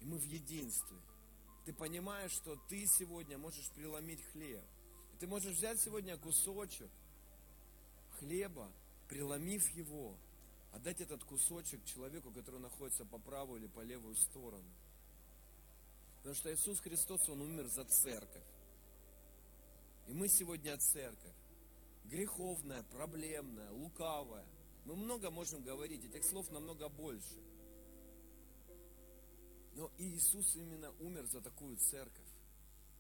И 0.01 0.05
мы 0.05 0.19
в 0.19 0.25
единстве. 0.25 0.97
Ты 1.65 1.73
понимаешь, 1.73 2.31
что 2.31 2.57
ты 2.69 2.87
сегодня 2.87 3.39
можешь 3.39 3.69
преломить 3.71 4.23
хлеб. 4.33 4.63
Ты 5.19 5.27
можешь 5.27 5.57
взять 5.57 5.81
сегодня 5.81 6.17
кусочек 6.17 6.91
хлеба, 8.19 8.71
преломив 9.09 9.69
его, 9.71 10.17
отдать 10.77 11.01
этот 11.01 11.25
кусочек 11.25 11.85
человеку, 11.85 12.31
который 12.31 12.61
находится 12.61 13.05
по 13.07 13.19
правую 13.19 13.61
или 13.61 13.67
по 13.67 13.81
левую 13.81 14.15
сторону. 14.15 14.71
Потому 16.19 16.35
что 16.35 16.53
Иисус 16.53 16.81
Христос, 16.81 17.29
Он 17.29 17.41
умер 17.41 17.67
за 17.69 17.85
церковь. 17.85 18.45
И 20.07 20.13
мы 20.13 20.29
сегодня 20.29 20.77
церковь. 20.77 21.35
Греховная, 22.05 22.83
проблемная, 22.85 23.71
лукавая. 23.73 24.47
Мы 24.85 24.95
много 24.97 25.31
можем 25.31 25.63
говорить, 25.63 26.05
этих 26.05 26.25
слов 26.25 26.51
намного 26.51 26.89
больше. 26.89 27.41
Но 29.73 29.91
Иисус 29.99 30.57
именно 30.57 30.91
умер 31.01 31.27
за 31.27 31.41
такую 31.41 31.77
церковь. 31.79 32.29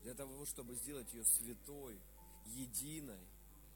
Для 0.02 0.14
того, 0.14 0.44
чтобы 0.46 0.74
сделать 0.76 1.12
ее 1.12 1.24
святой, 1.24 2.00
единой, 2.46 3.26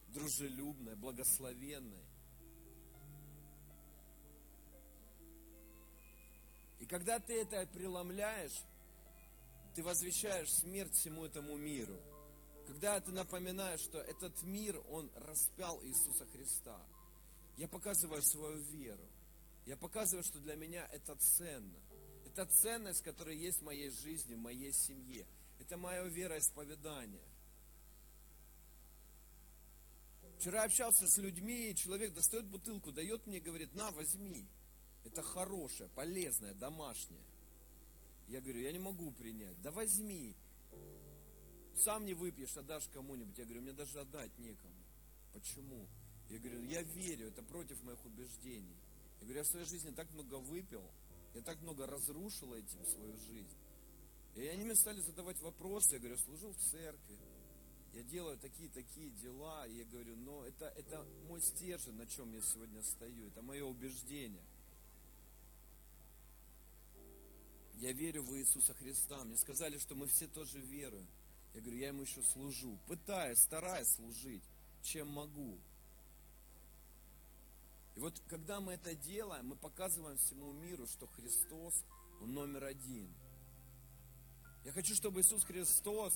дружелюбной, 0.08 0.96
благословенной. 0.96 2.04
Когда 6.90 7.20
ты 7.20 7.40
это 7.40 7.64
преломляешь, 7.68 8.64
ты 9.76 9.82
возвещаешь 9.84 10.52
смерть 10.52 10.92
всему 10.92 11.24
этому 11.24 11.56
миру. 11.56 11.96
Когда 12.66 13.00
ты 13.00 13.12
напоминаешь, 13.12 13.80
что 13.80 14.00
этот 14.00 14.42
мир, 14.42 14.82
он 14.88 15.08
распял 15.14 15.80
Иисуса 15.84 16.26
Христа. 16.26 16.84
Я 17.56 17.68
показываю 17.68 18.20
свою 18.22 18.58
веру. 18.58 19.08
Я 19.66 19.76
показываю, 19.76 20.24
что 20.24 20.40
для 20.40 20.56
меня 20.56 20.84
это 20.92 21.14
ценно. 21.14 21.78
Это 22.26 22.44
ценность, 22.46 23.02
которая 23.02 23.36
есть 23.36 23.60
в 23.60 23.64
моей 23.64 23.90
жизни, 23.90 24.34
в 24.34 24.38
моей 24.38 24.72
семье. 24.72 25.24
Это 25.60 25.76
мое 25.76 26.02
вероисповедание. 26.08 27.22
Вчера 30.40 30.64
общался 30.64 31.06
с 31.06 31.18
людьми, 31.18 31.72
человек 31.76 32.14
достает 32.14 32.46
бутылку, 32.46 32.90
дает 32.90 33.26
мне, 33.28 33.38
говорит, 33.38 33.74
на, 33.74 33.92
возьми. 33.92 34.48
Это 35.04 35.22
хорошее, 35.22 35.88
полезное, 35.94 36.54
домашнее. 36.54 37.24
Я 38.28 38.40
говорю, 38.40 38.60
я 38.60 38.72
не 38.72 38.78
могу 38.78 39.10
принять. 39.12 39.60
Да 39.62 39.70
возьми. 39.70 40.34
Сам 41.74 42.04
не 42.04 42.14
выпьешь, 42.14 42.56
отдашь 42.56 42.88
кому-нибудь. 42.88 43.36
Я 43.38 43.44
говорю, 43.44 43.62
мне 43.62 43.72
даже 43.72 44.00
отдать 44.00 44.36
некому. 44.38 44.74
Почему? 45.32 45.86
Я 46.28 46.38
говорю, 46.38 46.62
я 46.62 46.82
верю, 46.82 47.28
это 47.28 47.42
против 47.42 47.82
моих 47.82 48.04
убеждений. 48.04 48.76
Я 49.20 49.24
говорю, 49.24 49.38
я 49.38 49.44
в 49.44 49.48
своей 49.48 49.66
жизни 49.66 49.90
так 49.90 50.10
много 50.12 50.36
выпил, 50.36 50.82
я 51.34 51.42
так 51.42 51.60
много 51.62 51.86
разрушил 51.86 52.54
этим 52.54 52.84
свою 52.86 53.16
жизнь. 53.16 53.56
И 54.36 54.46
они 54.46 54.64
мне 54.64 54.76
стали 54.76 55.00
задавать 55.00 55.40
вопросы. 55.40 55.94
Я 55.94 55.98
говорю, 55.98 56.16
служу 56.18 56.52
в 56.52 56.56
церкви, 56.56 57.18
я 57.94 58.02
делаю 58.04 58.38
такие-такие 58.38 59.10
дела. 59.10 59.66
И 59.66 59.78
я 59.78 59.84
говорю, 59.84 60.16
но 60.16 60.44
это, 60.44 60.66
это 60.76 61.04
мой 61.28 61.40
стержень, 61.42 61.94
на 61.94 62.06
чем 62.06 62.32
я 62.32 62.40
сегодня 62.42 62.82
стою, 62.82 63.26
это 63.26 63.42
мое 63.42 63.64
убеждение. 63.64 64.44
Я 67.80 67.92
верю 67.92 68.22
в 68.22 68.36
Иисуса 68.36 68.74
Христа. 68.74 69.24
Мне 69.24 69.38
сказали, 69.38 69.78
что 69.78 69.94
мы 69.94 70.06
все 70.06 70.26
тоже 70.26 70.60
веруем. 70.60 71.06
Я 71.54 71.60
говорю, 71.62 71.78
я 71.78 71.88
ему 71.88 72.02
еще 72.02 72.22
служу. 72.22 72.78
Пытаюсь, 72.86 73.38
стараюсь 73.38 73.88
служить, 73.88 74.42
чем 74.82 75.08
могу. 75.08 75.58
И 77.96 78.00
вот 78.00 78.20
когда 78.28 78.60
мы 78.60 78.74
это 78.74 78.94
делаем, 78.94 79.46
мы 79.46 79.56
показываем 79.56 80.18
всему 80.18 80.52
миру, 80.52 80.86
что 80.86 81.06
Христос, 81.06 81.74
Он 82.20 82.34
номер 82.34 82.64
один. 82.64 83.08
Я 84.64 84.72
хочу, 84.72 84.94
чтобы 84.94 85.22
Иисус 85.22 85.42
Христос, 85.44 86.12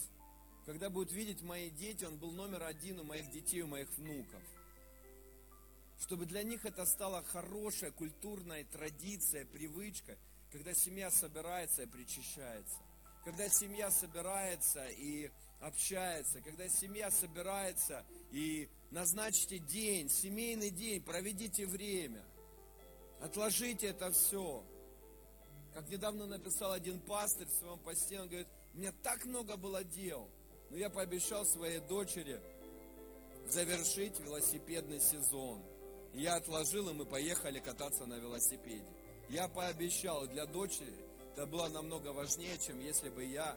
когда 0.66 0.90
будет 0.90 1.12
видеть 1.12 1.40
мои 1.40 1.70
дети, 1.70 2.04
Он 2.04 2.18
был 2.18 2.30
номер 2.30 2.62
один 2.64 3.00
у 3.00 3.04
моих 3.04 3.30
детей, 3.30 3.62
у 3.62 3.68
моих 3.68 3.88
внуков. 3.96 4.42
Чтобы 5.98 6.26
для 6.26 6.42
них 6.42 6.66
это 6.66 6.84
стало 6.84 7.22
хорошая 7.22 7.90
культурная 7.90 8.64
традиция, 8.64 9.46
привычка, 9.46 10.18
когда 10.54 10.72
семья 10.72 11.10
собирается 11.10 11.82
и 11.82 11.86
причащается. 11.86 12.78
Когда 13.24 13.48
семья 13.48 13.90
собирается 13.90 14.86
и 14.86 15.28
общается, 15.60 16.40
когда 16.42 16.68
семья 16.68 17.10
собирается 17.10 18.06
и 18.30 18.68
назначьте 18.92 19.58
день, 19.58 20.08
семейный 20.08 20.70
день, 20.70 21.02
проведите 21.02 21.66
время. 21.66 22.22
Отложите 23.20 23.88
это 23.88 24.12
все. 24.12 24.64
Как 25.74 25.88
недавно 25.88 26.26
написал 26.26 26.70
один 26.70 27.00
пастырь 27.00 27.48
в 27.48 27.54
своем 27.54 27.80
посте, 27.80 28.20
он 28.20 28.28
говорит, 28.28 28.46
у 28.74 28.78
меня 28.78 28.92
так 29.02 29.24
много 29.24 29.56
было 29.56 29.82
дел, 29.82 30.30
но 30.70 30.76
я 30.76 30.88
пообещал 30.88 31.44
своей 31.44 31.80
дочери 31.80 32.40
завершить 33.48 34.20
велосипедный 34.20 35.00
сезон. 35.00 35.64
Я 36.12 36.36
отложил, 36.36 36.90
и 36.90 36.92
мы 36.92 37.06
поехали 37.06 37.58
кататься 37.58 38.06
на 38.06 38.18
велосипеде. 38.18 38.86
Я 39.28 39.48
пообещал, 39.48 40.26
для 40.26 40.46
дочери 40.46 40.94
это 41.32 41.46
было 41.46 41.68
намного 41.68 42.12
важнее, 42.12 42.58
чем 42.58 42.78
если 42.80 43.08
бы 43.08 43.24
я 43.24 43.56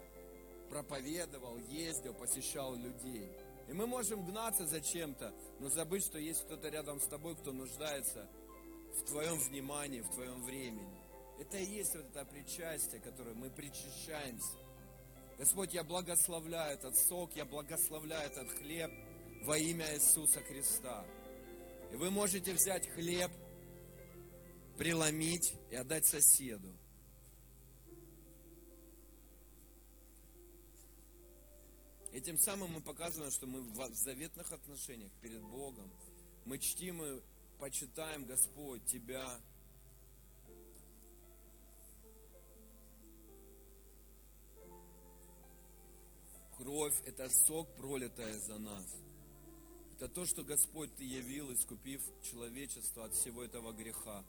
проповедовал, 0.69 1.57
ездил, 1.69 2.13
посещал 2.13 2.75
людей. 2.75 3.31
И 3.67 3.73
мы 3.73 3.85
можем 3.85 4.25
гнаться 4.25 4.65
за 4.65 4.81
чем-то, 4.81 5.33
но 5.59 5.69
забыть, 5.69 6.05
что 6.05 6.17
есть 6.17 6.43
кто-то 6.45 6.69
рядом 6.69 6.99
с 7.01 7.07
тобой, 7.07 7.35
кто 7.35 7.51
нуждается 7.51 8.27
в 8.99 9.05
твоем 9.05 9.37
внимании, 9.39 10.01
в 10.01 10.09
твоем 10.09 10.43
времени. 10.43 10.97
Это 11.39 11.57
и 11.57 11.65
есть 11.65 11.95
вот 11.95 12.05
это 12.05 12.25
причастие, 12.25 12.99
которое 13.01 13.35
мы 13.35 13.49
причащаемся. 13.49 14.57
Господь, 15.37 15.73
я 15.73 15.83
благословляю 15.83 16.73
этот 16.73 16.97
сок, 16.97 17.35
я 17.35 17.45
благословляю 17.45 18.25
этот 18.25 18.49
хлеб 18.57 18.91
во 19.43 19.57
имя 19.57 19.93
Иисуса 19.93 20.39
Христа. 20.41 21.05
И 21.91 21.95
вы 21.95 22.09
можете 22.09 22.53
взять 22.53 22.89
хлеб, 22.89 23.31
преломить 24.77 25.53
и 25.71 25.75
отдать 25.75 26.05
соседу. 26.05 26.73
И 32.13 32.21
тем 32.21 32.37
самым 32.37 32.71
мы 32.71 32.81
показываем, 32.81 33.31
что 33.31 33.45
мы 33.45 33.61
в 33.61 33.93
заветных 33.93 34.51
отношениях 34.51 35.11
перед 35.21 35.41
Богом. 35.41 35.91
Мы 36.45 36.57
чтим 36.57 37.03
и 37.03 37.21
почитаем, 37.59 38.25
Господь, 38.25 38.83
Тебя. 38.85 39.39
Кровь– 46.57 46.95
это 47.05 47.29
сок, 47.29 47.75
пролитая 47.75 48.39
за 48.39 48.57
нас. 48.57 48.85
Это 49.95 50.07
то, 50.07 50.25
что 50.25 50.43
Господь 50.43 50.95
Ты 50.95 51.03
явил, 51.03 51.53
искупив 51.53 52.01
человечество 52.23 53.05
от 53.05 53.13
всего 53.13 53.43
этого 53.43 53.73
греха. 53.73 54.23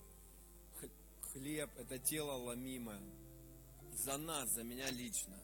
Хлеб– 1.38 1.70
это 1.78 1.98
тело 1.98 2.32
ломимое. 2.32 3.00
За 4.04 4.16
нас, 4.16 4.50
за 4.50 4.64
меня 4.64 4.90
лично. 4.90 5.36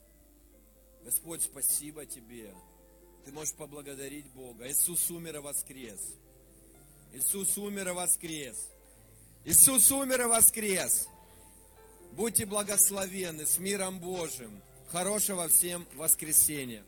Господь, 1.05 1.42
спасибо 1.42 2.05
Тебе. 2.05 2.53
Ты 3.24 3.32
можешь 3.32 3.55
поблагодарить 3.55 4.26
Бога. 4.32 4.68
Иисус 4.68 5.11
умер 5.11 5.36
и 5.36 5.38
воскрес. 5.38 6.01
Иисус 7.12 7.57
умер 7.59 7.90
и 7.90 7.92
воскрес. 7.92 8.68
Иисус 9.45 9.90
умер 9.92 10.22
и 10.22 10.24
воскрес. 10.24 11.07
Будьте 12.12 12.45
благословенны 12.45 13.47
с 13.47 13.59
миром 13.59 14.01
Божьим. 14.01 14.61
Хорошего 14.90 15.49
всем 15.49 15.86
воскресенья. 15.95 16.84